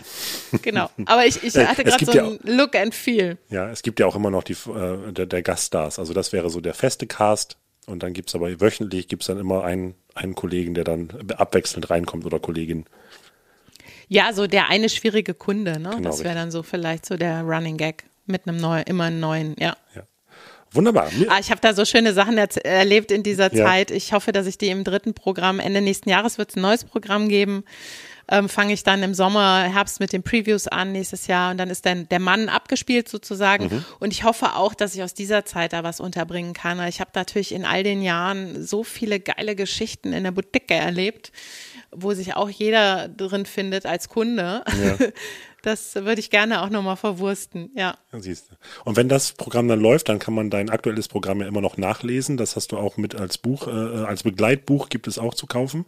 Genau. 0.62 0.90
Aber 1.06 1.26
ich, 1.26 1.42
ich 1.44 1.54
Äh, 1.54 1.66
hatte 1.66 1.82
es 1.84 1.96
gerade 1.96 1.98
gibt 2.04 2.12
so 2.12 2.18
ja 2.18 2.24
ein 2.26 2.38
Look 2.42 2.74
and 2.74 2.94
Feel. 2.94 3.38
Ja, 3.50 3.70
es 3.70 3.82
gibt 3.82 4.00
ja 4.00 4.06
auch 4.06 4.16
immer 4.16 4.30
noch 4.30 4.42
die, 4.42 4.54
äh, 4.54 5.12
der, 5.12 5.26
der 5.26 5.42
Gaststars. 5.42 5.98
Also 5.98 6.12
das 6.12 6.32
wäre 6.32 6.50
so 6.50 6.60
der 6.60 6.74
feste 6.74 7.06
Cast. 7.06 7.56
Und 7.86 8.02
dann 8.02 8.12
gibt's 8.14 8.34
aber 8.34 8.60
wöchentlich 8.60 9.06
gibt's 9.06 9.26
dann 9.26 9.38
immer 9.38 9.62
einen, 9.62 9.94
einen 10.16 10.34
Kollegen, 10.34 10.74
der 10.74 10.82
dann 10.82 11.08
abwechselnd 11.36 11.88
reinkommt 11.88 12.26
oder 12.26 12.40
Kollegin. 12.40 12.84
Ja, 14.08 14.32
so 14.32 14.46
der 14.46 14.68
eine 14.68 14.88
schwierige 14.88 15.34
Kunde, 15.34 15.78
ne? 15.80 15.90
Genau, 15.96 16.00
das 16.00 16.22
wäre 16.24 16.34
dann 16.34 16.50
so 16.50 16.62
vielleicht 16.62 17.06
so 17.06 17.16
der 17.16 17.42
Running 17.42 17.76
Gag 17.76 18.04
mit 18.26 18.46
einem 18.46 18.56
neuen, 18.58 18.84
immer 18.84 19.04
einen 19.04 19.20
neuen, 19.20 19.56
ja. 19.58 19.76
Wunderbar. 20.72 21.10
Mir, 21.12 21.30
Ah, 21.30 21.38
ich 21.40 21.50
habe 21.50 21.60
da 21.60 21.74
so 21.74 21.84
schöne 21.84 22.12
Sachen 22.12 22.36
erlebt 22.36 23.10
in 23.10 23.22
dieser 23.22 23.52
Ja. 23.54 23.64
Zeit. 23.64 23.90
Ich 23.90 24.12
hoffe, 24.12 24.32
dass 24.32 24.46
ich 24.46 24.58
die 24.58 24.68
im 24.68 24.84
dritten 24.84 25.14
Programm, 25.14 25.58
Ende 25.60 25.80
nächsten 25.80 26.08
Jahres 26.10 26.38
wird 26.38 26.50
es 26.50 26.56
ein 26.56 26.60
neues 26.62 26.84
Programm 26.84 27.28
geben. 27.28 27.64
Ähm, 28.28 28.48
Fange 28.48 28.72
ich 28.72 28.82
dann 28.82 29.04
im 29.04 29.14
Sommer, 29.14 29.62
Herbst 29.62 30.00
mit 30.00 30.12
den 30.12 30.24
Previews 30.24 30.66
an 30.66 30.90
nächstes 30.90 31.28
Jahr 31.28 31.52
und 31.52 31.58
dann 31.58 31.70
ist 31.70 31.86
dann 31.86 32.08
der 32.08 32.18
Mann 32.18 32.48
abgespielt 32.48 33.08
sozusagen. 33.08 33.66
Mhm. 33.66 33.84
Und 34.00 34.12
ich 34.12 34.24
hoffe 34.24 34.56
auch, 34.56 34.74
dass 34.74 34.96
ich 34.96 35.02
aus 35.04 35.14
dieser 35.14 35.44
Zeit 35.44 35.72
da 35.72 35.84
was 35.84 36.00
unterbringen 36.00 36.52
kann. 36.52 36.84
Ich 36.88 36.98
habe 37.00 37.12
natürlich 37.14 37.52
in 37.52 37.64
all 37.64 37.84
den 37.84 38.02
Jahren 38.02 38.60
so 38.66 38.82
viele 38.82 39.20
geile 39.20 39.54
Geschichten 39.54 40.12
in 40.12 40.24
der 40.24 40.32
Boutique 40.32 40.72
erlebt, 40.72 41.30
wo 41.96 42.14
sich 42.14 42.34
auch 42.34 42.48
jeder 42.48 43.08
drin 43.08 43.46
findet 43.46 43.86
als 43.86 44.08
Kunde. 44.08 44.64
Das 45.62 45.96
würde 45.96 46.20
ich 46.20 46.30
gerne 46.30 46.62
auch 46.62 46.70
nochmal 46.70 46.94
verwursten, 46.94 47.72
ja. 47.74 47.98
siehst 48.12 48.52
du. 48.52 48.54
Und 48.84 48.96
wenn 48.96 49.08
das 49.08 49.32
Programm 49.32 49.66
dann 49.66 49.80
läuft, 49.80 50.08
dann 50.08 50.20
kann 50.20 50.32
man 50.32 50.48
dein 50.48 50.70
aktuelles 50.70 51.08
Programm 51.08 51.40
ja 51.40 51.48
immer 51.48 51.60
noch 51.60 51.76
nachlesen. 51.76 52.36
Das 52.36 52.54
hast 52.54 52.70
du 52.70 52.78
auch 52.78 52.96
mit 52.96 53.16
als 53.16 53.36
Buch, 53.36 53.66
äh, 53.66 53.70
als 53.70 54.22
Begleitbuch 54.22 54.90
gibt 54.90 55.08
es 55.08 55.18
auch 55.18 55.34
zu 55.34 55.48
kaufen. 55.48 55.84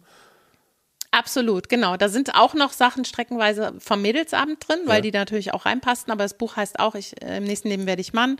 Absolut, 1.11 1.69
genau. 1.69 1.97
Da 1.97 2.07
sind 2.07 2.35
auch 2.35 2.53
noch 2.53 2.71
Sachen 2.71 3.03
streckenweise 3.03 3.73
vom 3.79 3.99
Mädelsabend 4.03 4.67
drin, 4.67 4.77
weil 4.85 4.97
Ja. 4.97 5.01
die 5.01 5.11
natürlich 5.11 5.55
auch 5.55 5.65
reinpassten. 5.65 6.11
Aber 6.13 6.21
das 6.23 6.35
Buch 6.35 6.55
heißt 6.55 6.79
auch, 6.79 6.93
ich, 6.93 7.19
äh, 7.23 7.37
im 7.37 7.45
nächsten 7.45 7.67
Leben 7.69 7.87
werde 7.87 7.99
ich 8.01 8.13
Mann, 8.13 8.37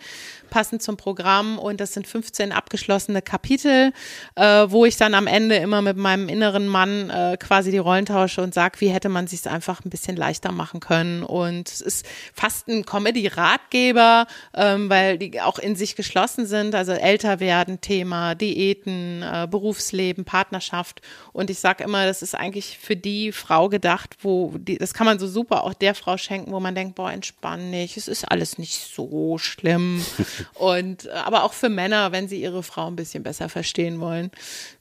passend 0.52 0.84
zum 0.84 0.96
Programm. 0.96 1.58
Und 1.58 1.82
das 1.82 1.94
sind 1.94 2.06
15 2.06 2.52
abgeschlossene 2.52 3.24
Kapitel, 3.24 3.92
äh, 4.36 4.68
wo 4.70 4.86
ich 4.86 4.98
dann 4.98 5.16
am 5.16 5.26
Ende 5.26 5.56
immer 5.56 5.82
mit 5.82 5.98
meinem 5.98 6.30
inneren 6.30 6.68
Mann 6.68 7.10
äh, 7.10 7.38
quasi 7.40 7.72
die 7.72 7.80
Rollen 7.80 8.06
tausche 8.06 8.44
und 8.44 8.54
sage, 8.54 8.80
wie 8.82 8.90
hätte 8.90 9.10
man 9.10 9.26
sich 9.26 9.50
einfach 9.50 9.84
ein 9.84 9.90
bisschen 9.90 10.16
leichter 10.16 10.52
machen 10.52 10.80
können. 10.80 11.24
Und 11.24 11.70
es 11.70 11.82
ist 11.82 12.06
fast 12.36 12.68
ein 12.68 12.86
Comedy-Ratgeber, 12.86 14.28
ähm, 14.54 14.92
weil 14.92 15.18
die 15.18 15.42
auch 15.42 15.58
in 15.58 15.76
sich 15.76 15.96
geschlossen 15.96 16.46
sind. 16.46 16.76
Also 16.76 16.92
älter 16.92 17.40
werden, 17.40 17.82
Thema, 17.82 18.36
Diäten, 18.36 19.24
äh, 19.24 19.48
Berufsleben, 19.50 20.24
Partnerschaft. 20.24 21.02
Und 21.34 21.50
ich 21.50 21.58
sage 21.60 21.84
immer, 21.84 22.06
das 22.06 22.22
ist 22.22 22.36
eigentlich 22.36 22.59
für 22.62 22.96
die 22.96 23.32
Frau 23.32 23.70
gedacht, 23.70 24.18
wo 24.22 24.54
die, 24.58 24.78
das 24.78 24.94
kann 24.94 25.06
man 25.06 25.20
so 25.20 25.28
super 25.28 25.64
auch 25.64 25.74
der 25.74 25.96
Frau 25.96 26.18
schenken, 26.18 26.52
wo 26.52 26.60
man 26.60 26.76
denkt, 26.76 26.96
boah, 26.96 27.12
entspann 27.12 27.70
nicht, 27.70 27.98
es 27.98 28.08
ist 28.08 28.26
alles 28.26 28.58
nicht 28.58 28.76
so 28.76 29.38
schlimm. 29.38 30.04
Und 30.56 31.06
äh, 31.06 31.12
aber 31.12 31.44
auch 31.44 31.54
für 31.54 31.70
Männer, 31.70 32.12
wenn 32.12 32.28
sie 32.28 32.42
ihre 32.42 32.64
Frau 32.64 32.88
ein 32.88 32.96
bisschen 32.96 33.24
besser 33.24 33.50
verstehen 33.50 34.00
wollen. 34.00 34.32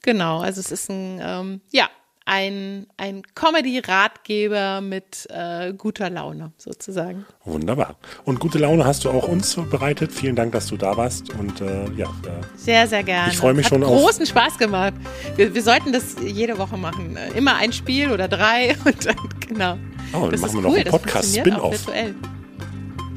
Genau, 0.03 0.41
also 0.41 0.61
es 0.61 0.71
ist 0.71 0.91
ein, 0.91 1.21
ähm, 1.23 1.61
ja, 1.71 1.89
ein, 2.29 2.87
ein 2.99 3.23
Comedy-Ratgeber 3.35 4.83
mit 4.83 5.27
äh, 5.31 5.73
guter 5.73 6.11
Laune 6.11 6.53
sozusagen. 6.59 7.25
Wunderbar. 7.45 7.97
Und 8.25 8.39
gute 8.39 8.59
Laune 8.59 8.85
hast 8.85 9.05
du 9.05 9.11
auch 9.11 9.27
uns 9.27 9.57
bereitet. 9.71 10.13
Vielen 10.13 10.37
Dank, 10.37 10.53
dass 10.53 10.67
du 10.67 10.77
da 10.77 10.97
warst. 10.97 11.33
Und 11.35 11.61
äh, 11.63 11.91
ja, 11.97 12.07
äh, 12.07 12.11
Sehr, 12.57 12.87
sehr 12.87 13.03
gerne. 13.03 13.33
Ich 13.33 13.39
freu 13.39 13.55
mich 13.55 13.65
Hat 13.65 13.71
schon 13.71 13.83
auf- 13.83 13.91
großen 13.99 14.27
Spaß 14.27 14.59
gemacht. 14.59 14.93
Wir, 15.37 15.55
wir 15.55 15.63
sollten 15.63 15.93
das 15.93 16.17
jede 16.23 16.59
Woche 16.59 16.77
machen. 16.77 17.17
Immer 17.35 17.57
ein 17.57 17.73
Spiel 17.73 18.11
oder 18.13 18.29
drei 18.29 18.77
und 18.85 19.07
dann, 19.07 19.17
genau. 19.41 19.79
Oh, 20.13 20.29
dann 20.31 20.39
machen 20.41 20.55
wir 20.55 20.61
noch 20.63 20.71
cool, 20.71 20.77
einen 20.77 20.85
das 20.85 20.93
Podcast 20.93 21.35
funktioniert 21.35 21.61
auch 21.63 21.73
Spin-off. 21.75 21.87
virtuell. 21.87 22.15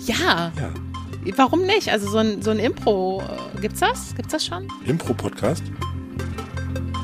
Ja, 0.06 0.52
ja. 1.26 1.38
warum 1.38 1.66
nicht? 1.66 1.90
Also 1.90 2.10
so 2.10 2.18
ein, 2.20 2.42
so 2.42 2.52
ein 2.52 2.60
Impro, 2.60 3.22
äh, 3.58 3.60
gibt's 3.60 3.82
das? 3.82 4.16
Gibt's 4.16 4.32
das 4.32 4.46
schon? 4.46 4.68
Impro-Podcast? 4.86 5.64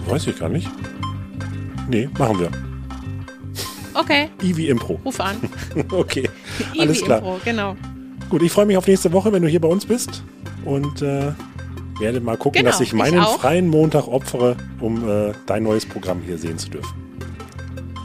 Weiß 0.07 0.25
ich 0.27 0.39
gar 0.39 0.47
nicht. 0.49 0.69
Nee, 1.87 2.09
machen 2.17 2.39
wir. 2.39 2.49
Okay, 3.93 4.29
Ivi 4.43 4.67
Impro. 4.69 4.99
ruf 5.03 5.19
an. 5.19 5.37
Okay, 5.91 6.29
alles 6.77 6.97
Ivi 6.99 7.05
klar. 7.05 7.17
Impro, 7.19 7.39
genau. 7.43 7.75
Gut, 8.29 8.41
ich 8.41 8.51
freue 8.51 8.65
mich 8.65 8.77
auf 8.77 8.85
nächste 8.87 9.11
Woche, 9.13 9.31
wenn 9.31 9.41
du 9.41 9.47
hier 9.47 9.61
bei 9.61 9.67
uns 9.69 9.85
bist. 9.85 10.23
Und 10.65 11.01
äh, 11.01 11.31
werde 11.99 12.19
mal 12.19 12.37
gucken, 12.37 12.59
Genau, 12.59 12.71
dass 12.71 12.81
ich 12.81 12.89
ich 12.89 12.93
meinen 12.93 13.19
auch. 13.19 13.39
freien 13.39 13.69
Montag 13.69 14.07
opfere, 14.07 14.55
um 14.81 15.07
äh, 15.09 15.31
dein 15.45 15.63
neues 15.63 15.85
Programm 15.85 16.21
hier 16.25 16.37
sehen 16.37 16.57
zu 16.57 16.69
dürfen. 16.69 16.93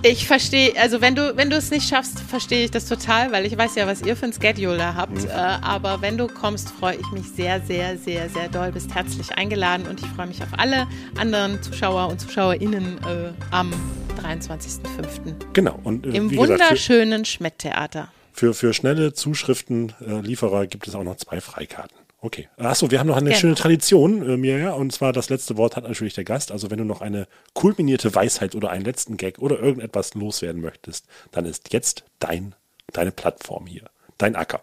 Ich 0.05 0.27
verstehe, 0.27 0.73
also 0.81 1.01
wenn 1.01 1.15
du, 1.15 1.37
wenn 1.37 1.49
du 1.49 1.57
es 1.57 1.71
nicht 1.71 1.89
schaffst, 1.89 2.19
verstehe 2.19 2.65
ich 2.65 2.73
das 2.73 2.87
total, 2.87 3.31
weil 3.31 3.47
ich 3.47 3.57
weiß 3.57 3.77
ja, 3.77 3.87
was 3.87 4.03
ihr 4.03 4.17
für 4.17 4.27
ein 4.27 4.33
Schedule 4.33 4.77
da 4.77 4.97
habt. 4.97 5.25
Äh, 5.25 5.29
aber 5.31 6.03
wenn 6.03 6.19
du 6.19 6.27
kommst, 6.27 6.71
freue 6.71 6.97
ich 6.97 7.11
mich 7.13 7.27
sehr, 7.29 7.61
sehr, 7.61 7.97
sehr, 7.97 8.29
sehr 8.29 8.49
doll. 8.49 8.73
Bist 8.73 8.93
herzlich 8.93 9.31
eingeladen 9.37 9.87
und 9.87 10.01
ich 10.01 10.07
freue 10.09 10.27
mich 10.27 10.43
auf 10.43 10.49
alle 10.59 10.89
anderen 11.17 11.63
Zuschauer 11.63 12.09
und 12.09 12.21
ZuschauerInnen 12.21 12.99
äh, 12.99 13.33
am 13.53 13.73
23.05. 14.21 15.35
Genau. 15.53 15.79
Und 15.85 16.05
äh, 16.05 16.11
im 16.11 16.35
wunderschönen 16.37 17.25
Schmidt-Theater. 17.25 18.09
für, 18.33 18.55
für 18.55 18.75
schnelle 18.75 19.13
Zuschriftenlieferer 19.13 20.19
äh, 20.19 20.27
Lieferer 20.27 20.67
gibt 20.67 20.89
es 20.89 20.97
auch 20.97 21.05
noch 21.05 21.17
zwei 21.17 21.41
Freikarten. 21.41 21.97
Okay. 22.25 22.49
Achso, 22.57 22.93
wir 22.93 23.01
haben 23.01 23.09
noch 23.09 23.17
eine 23.17 23.31
Genau. 23.31 23.41
schöne 23.41 23.55
Tradition, 23.57 24.23
äh, 24.23 24.37
Mirja, 24.37 24.75
und 24.75 24.93
zwar 24.93 25.13
das 25.13 25.29
letzte 25.29 25.57
Wort 25.57 25.75
hat 25.75 25.83
natürlich 25.83 26.15
der 26.15 26.23
Gast. 26.23 26.53
Also 26.53 26.71
wenn 26.71 26.79
du 26.79 26.85
noch 26.85 27.01
eine 27.01 27.27
kulminierte 27.53 28.15
Weisheit 28.15 28.55
oder 28.55 28.71
einen 28.71 28.85
letzten 28.85 29.17
Gag 29.17 29.41
oder 29.41 29.59
irgendetwas 29.59 30.15
loswerden 30.15 30.63
möchtest, 30.63 31.07
dann 31.33 31.47
ist 31.47 31.73
jetzt 31.73 32.05
dein, 32.21 32.55
deine 32.93 33.11
Plattform 33.11 33.67
hier, 33.67 33.91
dein 34.19 34.37
Acker. 34.37 34.63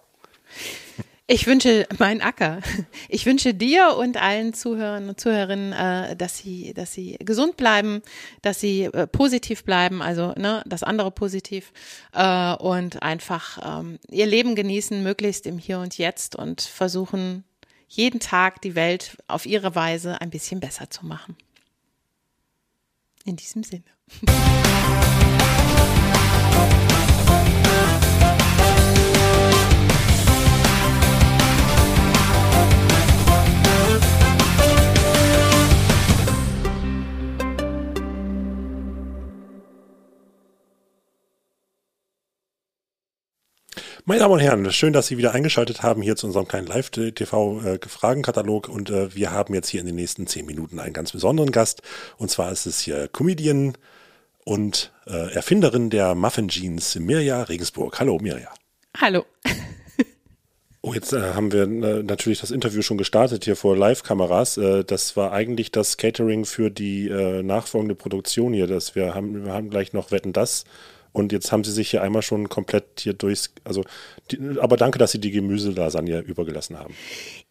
Ich 1.28 1.48
wünsche, 1.48 1.86
mein 2.00 2.22
Acker, 2.22 2.62
ich 3.10 3.26
wünsche 3.26 3.54
dir 3.54 3.98
und 3.98 4.16
allen 4.16 4.54
Zuhörern 4.54 5.10
und 5.10 5.20
Zuhörerinnen, 5.20 5.74
äh, 5.74 6.16
dass 6.16 6.38
sie, 6.38 6.74
dass 6.74 6.94
sie 6.94 7.18
gesund 7.20 7.58
bleiben, 7.58 8.02
dass 8.42 8.62
sie 8.62 8.86
äh, 8.86 9.06
positiv 9.06 9.66
bleiben, 9.66 10.02
also 10.02 10.34
ne, 10.38 10.64
das 10.66 10.82
andere 10.82 11.12
positiv 11.12 11.74
äh, 12.14 12.54
und 12.56 13.04
einfach 13.04 13.80
ähm, 13.82 14.00
ihr 14.10 14.28
Leben 14.28 14.56
genießen, 14.56 15.04
möglichst 15.04 15.46
im 15.46 15.58
Hier 15.60 15.80
und 15.80 15.98
Jetzt 15.98 16.38
und 16.38 16.62
versuchen, 16.62 17.44
jeden 17.90 18.20
Tag 18.20 18.62
die 18.62 18.76
Welt 18.76 19.18
auf 19.28 19.46
ihre 19.46 19.76
Weise 19.76 20.22
ein 20.22 20.30
bisschen 20.30 20.60
besser 20.60 20.90
zu 20.90 21.06
machen. 21.06 21.36
In 23.26 23.36
diesem 23.36 23.64
Sinne. 23.64 23.84
Meine 44.10 44.22
Damen 44.22 44.34
und 44.34 44.40
Herren, 44.40 44.72
schön, 44.72 44.92
dass 44.92 45.06
Sie 45.06 45.20
wieder 45.20 45.36
eingeschaltet 45.36 45.84
haben 45.84 46.02
hier 46.02 46.16
zu 46.16 46.26
unserem 46.26 46.48
kleinen 46.48 46.66
Live-TV-Fragenkatalog. 46.66 48.68
Und 48.68 48.90
äh, 48.90 49.14
wir 49.14 49.30
haben 49.30 49.54
jetzt 49.54 49.70
hier 49.70 49.82
in 49.82 49.86
den 49.86 49.94
nächsten 49.94 50.26
zehn 50.26 50.48
Minuten 50.48 50.80
einen 50.80 50.94
ganz 50.94 51.12
besonderen 51.12 51.52
Gast. 51.52 51.84
Und 52.18 52.32
zwar 52.32 52.52
ist 52.52 52.66
es 52.66 52.80
hier 52.80 53.08
Comedian 53.08 53.78
und 54.46 54.92
äh, 55.06 55.32
Erfinderin 55.32 55.92
der 55.92 56.16
Muffin 56.16 56.50
Jeans, 56.50 56.96
Mirja 56.96 57.44
Regensburg. 57.44 58.00
Hallo, 58.00 58.18
Mirja. 58.20 58.50
Hallo. 58.98 59.26
Oh, 60.82 60.94
jetzt 60.94 61.12
äh, 61.12 61.34
haben 61.34 61.52
wir 61.52 61.64
äh, 61.64 62.04
natürlich 62.04 62.40
das 62.40 62.52
Interview 62.52 62.82
schon 62.82 62.98
gestartet 62.98 63.44
hier 63.44 63.58
vor 63.58 63.76
Live-Kameras. 63.76 64.58
Äh, 64.58 64.86
das 64.86 65.18
war 65.18 65.34
eigentlich 65.34 65.72
das 65.72 65.98
Catering 65.98 66.46
für 66.46 66.72
die 66.72 67.10
äh, 67.10 67.44
nachfolgende 67.44 67.96
Produktion 67.96 68.54
hier. 68.54 68.66
Das 68.66 68.96
wir 68.96 69.14
haben, 69.14 69.44
wir 69.44 69.52
haben 69.52 69.70
gleich 69.70 69.92
noch 69.92 70.12
Wetten 70.12 70.32
das. 70.32 70.64
Und 71.12 71.32
jetzt 71.32 71.52
haben 71.52 71.64
sie 71.64 71.72
sich 71.72 71.90
hier 71.90 72.04
einmal 72.04 72.22
schon 72.22 72.50
komplett 72.50 73.00
hier 73.00 73.14
durchs, 73.14 73.54
also, 73.64 73.84
die, 74.32 74.40
aber 74.60 74.78
danke, 74.78 75.00
dass 75.00 75.12
sie 75.12 75.20
die 75.20 75.32
Gemüselasagne 75.32 76.20
übergelassen 76.20 76.78
haben. 76.78 76.94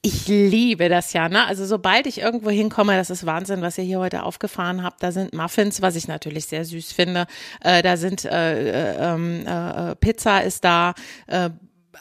Ich 0.03 0.29
liebe 0.29 0.89
das 0.89 1.13
ja, 1.13 1.29
ne? 1.29 1.47
Also 1.47 1.67
sobald 1.67 2.07
ich 2.07 2.21
irgendwo 2.21 2.51
hinkomme, 2.51 2.97
das 2.97 3.11
ist 3.11 3.27
Wahnsinn, 3.27 3.61
was 3.63 3.79
ihr 3.79 3.85
hier 3.85 3.99
heute 3.99 4.23
aufgefahren 4.23 4.83
habt. 4.83 5.03
Da 5.03 5.11
sind 5.13 5.35
Muffins, 5.35 5.83
was 5.83 5.97
ich 5.97 6.07
natürlich 6.07 6.47
sehr 6.47 6.65
süß 6.65 6.93
finde. 6.93 7.27
Äh, 7.61 7.83
da 7.83 7.97
sind 7.97 8.25
äh, 8.25 8.93
äh, 8.93 9.15
ähm, 9.15 9.47
äh, 9.47 9.97
Pizza 9.97 10.43
ist 10.43 10.65
da. 10.65 10.95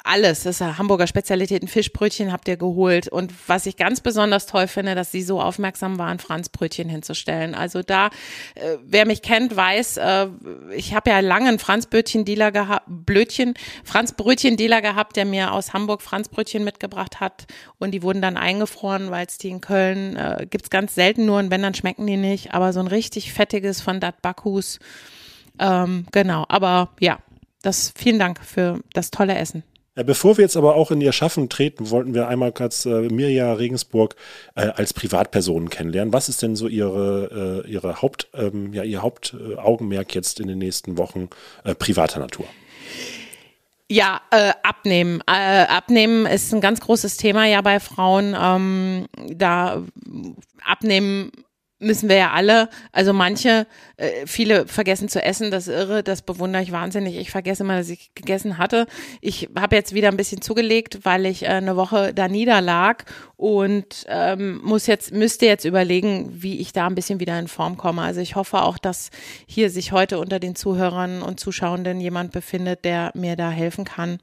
Alles, 0.03 0.43
das 0.43 0.61
Hamburger 0.61 1.07
Spezialitäten, 1.07 1.67
Fischbrötchen 1.67 2.31
habt 2.31 2.47
ihr 2.47 2.57
geholt. 2.57 3.07
Und 3.07 3.33
was 3.47 3.65
ich 3.65 3.77
ganz 3.77 4.01
besonders 4.01 4.45
toll 4.45 4.67
finde, 4.67 4.95
dass 4.95 5.11
sie 5.11 5.21
so 5.21 5.41
aufmerksam 5.41 5.97
waren, 5.97 6.19
Franzbrötchen 6.19 6.89
hinzustellen. 6.89 7.55
Also 7.55 7.83
da, 7.83 8.07
äh, 8.55 8.77
wer 8.83 9.05
mich 9.05 9.21
kennt, 9.21 9.55
weiß, 9.55 9.97
äh, 9.97 10.27
ich 10.75 10.93
habe 10.93 11.09
ja 11.09 11.19
lange 11.19 11.49
einen 11.49 11.59
Franzbrötchen-Dealer 11.59 12.51
gehabt, 12.51 12.85
Blödchen, 12.87 13.53
Franzbrötchen-Dealer 13.83 14.81
gehabt, 14.81 15.15
der 15.15 15.25
mir 15.25 15.53
aus 15.53 15.73
Hamburg 15.73 16.01
Franzbrötchen 16.01 16.63
mitgebracht 16.63 17.19
hat. 17.19 17.45
Und 17.77 17.91
die 17.91 18.03
wurden 18.03 18.21
dann 18.21 18.37
eingefroren, 18.37 19.11
weil 19.11 19.25
es 19.25 19.37
die 19.37 19.49
in 19.49 19.61
Köln 19.61 20.15
äh, 20.15 20.47
gibt's 20.49 20.69
ganz 20.69 20.95
selten 20.95 21.25
nur 21.25 21.39
und 21.39 21.51
wenn, 21.51 21.61
dann 21.61 21.73
schmecken 21.73 22.07
die 22.07 22.17
nicht. 22.17 22.53
Aber 22.53 22.73
so 22.73 22.79
ein 22.79 22.87
richtig 22.87 23.33
fettiges 23.33 23.81
von 23.81 23.99
Dat 23.99 24.21
Bakus. 24.21 24.79
Ähm, 25.59 26.05
genau, 26.11 26.45
aber 26.49 26.89
ja, 26.99 27.19
das, 27.61 27.91
vielen 27.95 28.19
Dank 28.19 28.43
für 28.43 28.81
das 28.93 29.11
tolle 29.11 29.35
Essen. 29.35 29.63
Ja, 29.97 30.03
bevor 30.03 30.37
wir 30.37 30.43
jetzt 30.43 30.55
aber 30.55 30.75
auch 30.75 30.91
in 30.91 31.01
ihr 31.01 31.11
Schaffen 31.11 31.49
treten, 31.49 31.89
wollten 31.89 32.13
wir 32.13 32.27
einmal 32.27 32.51
kurz 32.51 32.85
äh, 32.85 33.09
Mirja 33.09 33.53
Regensburg 33.53 34.15
äh, 34.53 34.67
als 34.67 34.93
Privatperson 34.93 35.71
kennenlernen. 35.71 36.13
Was 36.13 36.29
ist 36.29 36.43
denn 36.43 36.55
so 36.55 36.67
ihre, 36.67 37.63
äh, 37.65 37.69
ihre 37.69 37.99
Haupt, 38.03 38.27
ähm, 38.35 38.73
ja, 38.73 38.83
ihr 38.83 39.01
Hauptaugenmerk 39.01 40.13
jetzt 40.13 40.39
in 40.39 40.47
den 40.47 40.59
nächsten 40.59 40.99
Wochen 40.99 41.29
äh, 41.63 41.73
privater 41.73 42.19
Natur? 42.19 42.45
Ja, 43.89 44.21
äh, 44.29 44.53
abnehmen. 44.61 45.23
Äh, 45.25 45.65
abnehmen 45.65 46.27
ist 46.27 46.53
ein 46.53 46.61
ganz 46.61 46.79
großes 46.79 47.17
Thema 47.17 47.47
ja 47.47 47.61
bei 47.61 47.79
Frauen. 47.79 48.35
Ähm, 48.39 49.07
da 49.33 49.81
abnehmen 50.63 51.31
müssen 51.79 52.09
wir 52.09 52.15
ja 52.15 52.31
alle. 52.31 52.69
Also 52.91 53.13
manche, 53.13 53.67
äh, 53.97 54.25
viele 54.25 54.67
vergessen 54.67 55.09
zu 55.09 55.21
essen, 55.21 55.51
das 55.51 55.67
irre, 55.67 56.03
das 56.03 56.21
bewundere 56.21 56.63
ich 56.63 56.71
wahnsinnig. 56.71 57.17
Ich 57.17 57.29
vergesse 57.29 57.63
immer, 57.63 57.77
dass 57.77 57.89
ich 57.89 58.13
gegessen 58.15 58.57
hatte. 58.57 58.87
Ich 59.21 59.49
habe 59.57 59.75
jetzt 59.75 59.93
wieder 59.93 60.09
ein 60.09 60.17
bisschen 60.17 60.41
zugelegt, 60.41 60.99
weil 61.03 61.25
ich 61.25 61.43
äh, 61.43 61.47
eine 61.47 61.75
Woche 61.75 62.13
da 62.13 62.27
niederlag 62.27 63.05
und 63.35 64.05
ähm, 64.07 64.59
muss 64.63 64.87
jetzt, 64.87 65.13
müsste 65.13 65.45
jetzt 65.45 65.65
überlegen, 65.65 66.41
wie 66.41 66.59
ich 66.59 66.73
da 66.73 66.87
ein 66.87 66.95
bisschen 66.95 67.19
wieder 67.19 67.37
in 67.37 67.47
Form 67.47 67.77
komme. 67.77 68.01
Also 68.01 68.21
ich 68.21 68.35
hoffe 68.35 68.63
auch, 68.63 68.77
dass 68.77 69.11
hier 69.45 69.69
sich 69.69 69.91
heute 69.91 70.19
unter 70.19 70.39
den 70.39 70.55
Zuhörern 70.55 71.21
und 71.21 71.39
Zuschauenden 71.39 72.01
jemand 72.01 72.31
befindet, 72.31 72.85
der 72.85 73.11
mir 73.13 73.35
da 73.35 73.51
helfen 73.51 73.85
kann, 73.85 74.19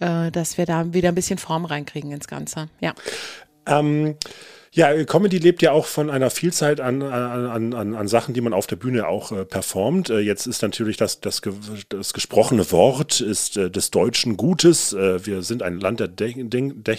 äh, 0.00 0.30
dass 0.30 0.58
wir 0.58 0.66
da 0.66 0.92
wieder 0.92 1.08
ein 1.08 1.14
bisschen 1.14 1.38
Form 1.38 1.64
reinkriegen 1.64 2.12
ins 2.12 2.28
Ganze. 2.28 2.68
Ja. 2.80 2.94
Ähm, 3.66 4.16
Ja, 4.74 5.04
Comedy 5.04 5.36
lebt 5.36 5.60
ja 5.60 5.72
auch 5.72 5.84
von 5.84 6.08
einer 6.08 6.30
Vielzahl 6.30 6.80
an, 6.80 7.02
an, 7.02 7.74
an, 7.74 7.94
an 7.94 8.08
Sachen, 8.08 8.32
die 8.32 8.40
man 8.40 8.54
auf 8.54 8.66
der 8.66 8.76
Bühne 8.76 9.06
auch 9.06 9.30
äh, 9.30 9.44
performt. 9.44 10.08
Äh, 10.08 10.20
jetzt 10.20 10.46
ist 10.46 10.62
natürlich 10.62 10.96
das, 10.96 11.20
das, 11.20 11.42
das 11.90 12.14
gesprochene 12.14 12.72
Wort 12.72 13.20
ist 13.20 13.58
äh, 13.58 13.70
des 13.70 13.90
Deutschen 13.90 14.38
Gutes. 14.38 14.94
Äh, 14.94 15.26
wir 15.26 15.42
sind 15.42 15.62
ein 15.62 15.78
Land 15.78 16.00
der, 16.00 16.08
De 16.08 16.44
De 16.44 16.72
De 16.72 16.96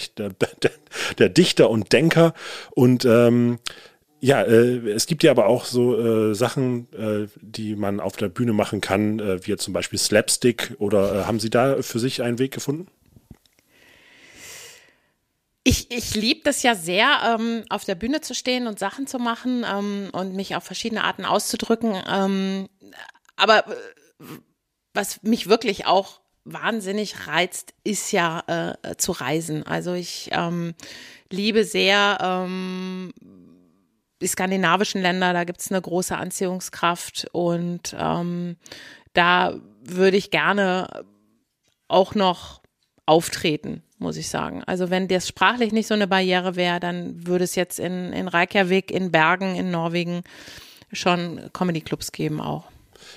der 1.18 1.28
Dichter 1.28 1.68
und 1.68 1.92
Denker. 1.92 2.32
Und 2.70 3.04
ähm, 3.06 3.58
ja, 4.20 4.42
äh, 4.42 4.90
es 4.90 5.06
gibt 5.06 5.24
ja 5.24 5.32
aber 5.32 5.46
auch 5.46 5.64
so 5.64 6.30
äh, 6.30 6.34
Sachen, 6.36 6.86
die 7.40 7.74
man 7.74 7.98
auf 7.98 8.16
der 8.16 8.28
Bühne 8.28 8.52
machen 8.52 8.82
kann, 8.82 9.20
wie 9.44 9.56
zum 9.56 9.74
Beispiel 9.74 9.98
Slapstick. 9.98 10.76
Oder 10.78 11.26
haben 11.26 11.40
Sie 11.40 11.50
da 11.50 11.82
für 11.82 11.98
sich 11.98 12.22
einen 12.22 12.38
Weg 12.38 12.52
gefunden? 12.52 12.86
Ich, 15.66 15.90
ich 15.90 16.14
liebe 16.14 16.42
das 16.44 16.62
ja 16.62 16.74
sehr, 16.74 17.36
ähm, 17.38 17.64
auf 17.70 17.84
der 17.84 17.94
Bühne 17.94 18.20
zu 18.20 18.34
stehen 18.34 18.66
und 18.66 18.78
Sachen 18.78 19.06
zu 19.06 19.18
machen 19.18 19.64
ähm, 19.66 20.10
und 20.12 20.34
mich 20.34 20.54
auf 20.56 20.64
verschiedene 20.64 21.04
Arten 21.04 21.24
auszudrücken. 21.24 21.94
Ähm, 22.06 22.68
aber 23.36 23.66
äh, 23.66 23.74
was 24.92 25.22
mich 25.22 25.48
wirklich 25.48 25.86
auch 25.86 26.20
wahnsinnig 26.44 27.26
reizt, 27.26 27.72
ist 27.82 28.12
ja 28.12 28.76
äh, 28.82 28.96
zu 28.96 29.12
reisen. 29.12 29.66
Also 29.66 29.94
ich 29.94 30.28
ähm, 30.32 30.74
liebe 31.30 31.64
sehr 31.64 32.18
ähm, 32.20 33.12
die 34.20 34.26
skandinavischen 34.26 35.00
Länder, 35.00 35.32
da 35.32 35.44
gibt 35.44 35.60
es 35.60 35.70
eine 35.70 35.80
große 35.80 36.16
Anziehungskraft 36.16 37.26
und 37.32 37.96
ähm, 37.98 38.56
da 39.12 39.54
würde 39.82 40.16
ich 40.16 40.30
gerne 40.30 41.04
auch 41.88 42.14
noch 42.14 42.62
auftreten 43.06 43.82
muss 44.04 44.16
ich 44.16 44.28
sagen. 44.28 44.62
Also 44.64 44.90
wenn 44.90 45.08
das 45.08 45.26
sprachlich 45.26 45.72
nicht 45.72 45.88
so 45.88 45.94
eine 45.94 46.06
Barriere 46.06 46.54
wäre, 46.54 46.78
dann 46.78 47.26
würde 47.26 47.42
es 47.42 47.56
jetzt 47.56 47.80
in, 47.80 48.12
in 48.12 48.28
Reykjavik, 48.28 48.92
in 48.92 49.10
Bergen, 49.10 49.56
in 49.56 49.72
Norwegen 49.72 50.22
schon 50.92 51.40
Comedy-Clubs 51.52 52.12
geben 52.12 52.40
auch. 52.40 52.66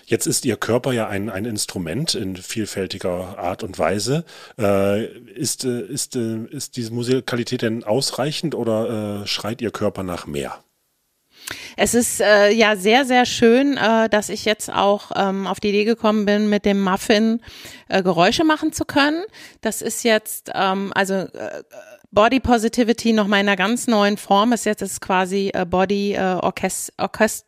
Jetzt 0.05 0.25
ist 0.25 0.45
Ihr 0.45 0.57
Körper 0.57 0.93
ja 0.93 1.07
ein, 1.07 1.29
ein 1.29 1.45
Instrument 1.45 2.15
in 2.15 2.35
vielfältiger 2.35 3.37
Art 3.37 3.63
und 3.63 3.77
Weise. 3.77 4.25
Äh, 4.57 5.05
ist, 5.05 5.65
äh, 5.65 5.81
ist, 5.81 6.15
äh, 6.15 6.45
ist 6.45 6.77
diese 6.77 6.93
Musikalität 6.93 7.61
denn 7.61 7.83
ausreichend 7.83 8.55
oder 8.55 9.21
äh, 9.21 9.27
schreit 9.27 9.61
Ihr 9.61 9.71
Körper 9.71 10.03
nach 10.03 10.25
mehr? 10.25 10.59
Es 11.75 11.93
ist 11.93 12.21
äh, 12.21 12.51
ja 12.51 12.75
sehr, 12.75 13.05
sehr 13.05 13.25
schön, 13.25 13.77
äh, 13.77 14.09
dass 14.09 14.29
ich 14.29 14.45
jetzt 14.45 14.71
auch 14.71 15.11
ähm, 15.15 15.47
auf 15.47 15.59
die 15.59 15.69
Idee 15.69 15.85
gekommen 15.85 16.25
bin, 16.25 16.49
mit 16.49 16.65
dem 16.65 16.81
Muffin 16.81 17.41
äh, 17.87 18.03
Geräusche 18.03 18.43
machen 18.43 18.73
zu 18.73 18.85
können. 18.85 19.23
Das 19.61 19.81
ist 19.81 20.03
jetzt, 20.03 20.51
ähm, 20.53 20.91
also 20.95 21.13
äh, 21.13 21.63
Body 22.11 22.39
Positivity 22.39 23.13
noch 23.13 23.27
mal 23.27 23.39
in 23.39 23.47
einer 23.47 23.55
ganz 23.55 23.87
neuen 23.87 24.17
Form. 24.17 24.53
Ist 24.53 24.65
jetzt 24.65 24.81
ist 24.81 25.01
quasi 25.01 25.51
äh, 25.53 25.65
Body 25.65 26.13
äh, 26.13 26.37
Orchest 26.41 26.93
Orchest. 26.97 27.45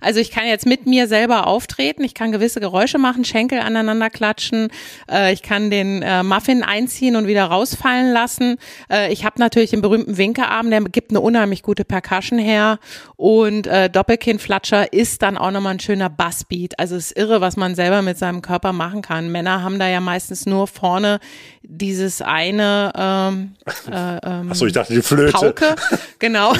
Also 0.00 0.20
ich 0.20 0.30
kann 0.30 0.46
jetzt 0.46 0.66
mit 0.66 0.86
mir 0.86 1.06
selber 1.06 1.46
auftreten, 1.46 2.02
ich 2.02 2.14
kann 2.14 2.32
gewisse 2.32 2.60
Geräusche 2.60 2.98
machen, 2.98 3.24
Schenkel 3.24 3.60
aneinander 3.60 4.08
klatschen, 4.10 4.68
äh, 5.10 5.32
ich 5.32 5.42
kann 5.42 5.70
den 5.70 6.02
äh, 6.02 6.22
Muffin 6.22 6.62
einziehen 6.62 7.16
und 7.16 7.26
wieder 7.26 7.44
rausfallen 7.44 8.12
lassen. 8.12 8.56
Äh, 8.90 9.12
ich 9.12 9.24
habe 9.24 9.38
natürlich 9.38 9.70
den 9.70 9.82
berühmten 9.82 10.16
Winkearm, 10.16 10.70
der 10.70 10.80
gibt 10.82 11.10
eine 11.10 11.20
unheimlich 11.20 11.62
gute 11.62 11.84
Percussion 11.84 12.38
her 12.38 12.78
und 13.16 13.66
äh, 13.66 13.90
Doppelkinnflatscher 13.90 14.92
ist 14.92 15.22
dann 15.22 15.36
auch 15.36 15.50
nochmal 15.50 15.74
ein 15.74 15.80
schöner 15.80 16.08
Bassbeat. 16.08 16.78
Also 16.78 16.96
es 16.96 17.10
ist 17.10 17.18
irre, 17.18 17.40
was 17.40 17.56
man 17.56 17.74
selber 17.74 18.02
mit 18.02 18.18
seinem 18.18 18.42
Körper 18.42 18.72
machen 18.72 19.02
kann. 19.02 19.30
Männer 19.30 19.62
haben 19.62 19.78
da 19.78 19.88
ja 19.88 20.00
meistens 20.00 20.46
nur 20.46 20.66
vorne 20.66 21.20
dieses 21.62 22.22
eine 22.22 22.92
ähm, 22.96 23.54
äh, 23.90 24.18
ähm, 24.22 24.50
Achso, 24.50 24.66
ich 24.66 24.72
dachte 24.72 24.94
die 24.94 25.02
Flöte. 25.02 25.32
Pauke, 25.32 25.76
genau. 26.18 26.54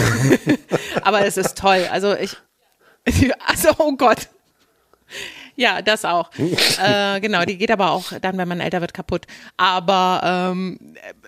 Aber 1.03 1.25
es 1.25 1.37
ist 1.37 1.57
toll. 1.57 1.78
Also 1.87 2.15
ich, 2.17 2.37
also 3.47 3.71
oh 3.79 3.97
Gott. 3.97 4.29
Ja, 5.59 5.83
das 5.83 6.05
auch. 6.05 6.31
äh, 6.39 7.21
genau, 7.21 7.45
die 7.45 7.59
geht 7.59 7.73
aber 7.73 7.91
auch 7.91 8.13
dann, 8.23 8.39
wenn 8.39 8.47
man 8.47 8.61
älter 8.61 8.81
wird, 8.81 8.95
kaputt. 8.95 9.27
Aber 9.57 10.53
ähm, 10.53 10.79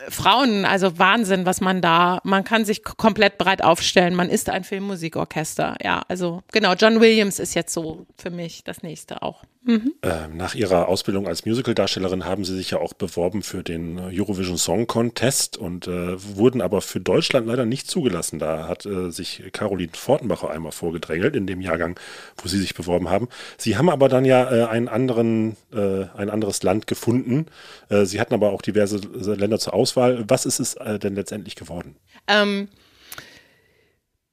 Frauen, 0.09 0.65
also 0.65 1.01
Wahnsinn, 1.01 1.47
was 1.47 1.61
man 1.61 1.83
da, 1.83 2.21
man 2.23 2.45
kann 2.45 2.65
sich 2.65 2.85
komplett 2.85 3.39
breit 3.39 3.61
aufstellen. 3.65 4.15
Man 4.15 4.29
ist 4.29 4.49
ein 4.49 4.63
Filmmusikorchester. 4.63 5.77
Ja, 5.83 6.03
also 6.07 6.45
genau, 6.53 6.75
John 6.75 7.01
Williams 7.01 7.41
ist 7.41 7.55
jetzt 7.55 7.75
so 7.75 8.07
für 8.17 8.31
mich 8.31 8.63
das 8.63 8.85
nächste 8.85 9.21
auch. 9.23 9.43
Mhm. 9.63 9.93
Ähm, 10.03 10.39
nach 10.39 10.55
Ihrer 10.55 10.89
Ausbildung 10.89 11.29
als 11.29 11.45
Musicaldarstellerin 11.45 12.25
haben 12.25 12.47
Sie 12.47 12.57
sich 12.57 12.71
ja 12.71 12.79
auch 12.79 12.95
beworben 12.95 13.43
für 13.43 13.63
den 13.63 13.99
Eurovision 13.99 14.57
Song 14.57 14.87
Contest 14.87 15.59
und 15.59 15.87
äh, 15.87 16.17
wurden 16.37 16.63
aber 16.63 16.81
für 16.81 16.99
Deutschland 16.99 17.47
leider 17.47 17.67
nicht 17.67 17.87
zugelassen. 17.87 18.39
Da 18.39 18.69
hat 18.69 18.87
äh, 18.87 19.11
sich 19.11 19.43
Caroline 19.53 19.93
Fortenbacher 19.93 20.49
einmal 20.49 20.73
vorgedrängelt 20.73 21.37
in 21.37 21.47
dem 21.47 21.61
Jahrgang, 21.61 22.01
wo 22.39 22.49
Sie 22.49 22.59
sich 22.59 22.75
beworben 22.75 23.11
haben. 23.11 23.29
Sie 23.59 23.77
haben 23.77 23.91
aber 23.91 24.09
dann 24.09 24.20
ja 24.25 24.51
äh, 24.51 24.65
einen 24.67 24.89
anderen, 24.89 25.57
äh, 25.73 26.05
ein 26.17 26.31
anderes 26.31 26.63
Land 26.63 26.87
gefunden. 26.87 27.47
Äh, 27.89 28.05
Sie 28.05 28.21
hatten 28.21 28.35
aber 28.35 28.53
auch 28.53 28.63
diverse 28.63 28.99
Länder 28.99 29.59
zur 29.59 29.75
Auswahl. 29.75 30.25
Was 30.29 30.47
ist 30.47 30.61
es 30.61 30.75
äh, 30.75 30.99
denn 30.99 31.15
letztendlich 31.15 31.57
geworden? 31.57 31.97
Ähm, 32.27 32.69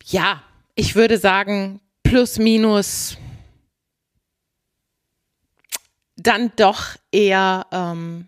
ja, 0.05 0.41
ich 0.75 0.95
würde 0.95 1.17
sagen 1.17 1.81
plus 2.03 2.39
minus 2.39 3.17
dann 6.15 6.51
doch 6.55 6.95
eher 7.11 7.65
ähm, 7.71 8.27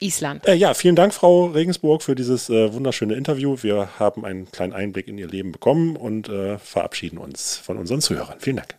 Island. 0.00 0.46
Äh, 0.46 0.54
ja, 0.54 0.74
vielen 0.74 0.96
Dank, 0.96 1.14
Frau 1.14 1.46
Regensburg, 1.46 2.02
für 2.02 2.14
dieses 2.14 2.50
äh, 2.50 2.72
wunderschöne 2.72 3.14
Interview. 3.14 3.56
Wir 3.60 3.98
haben 3.98 4.24
einen 4.24 4.50
kleinen 4.50 4.72
Einblick 4.72 5.08
in 5.08 5.18
Ihr 5.18 5.28
Leben 5.28 5.52
bekommen 5.52 5.96
und 5.96 6.28
äh, 6.28 6.58
verabschieden 6.58 7.18
uns 7.18 7.56
von 7.56 7.78
unseren 7.78 8.00
Zuhörern. 8.00 8.38
Vielen 8.40 8.56
Dank. 8.56 8.77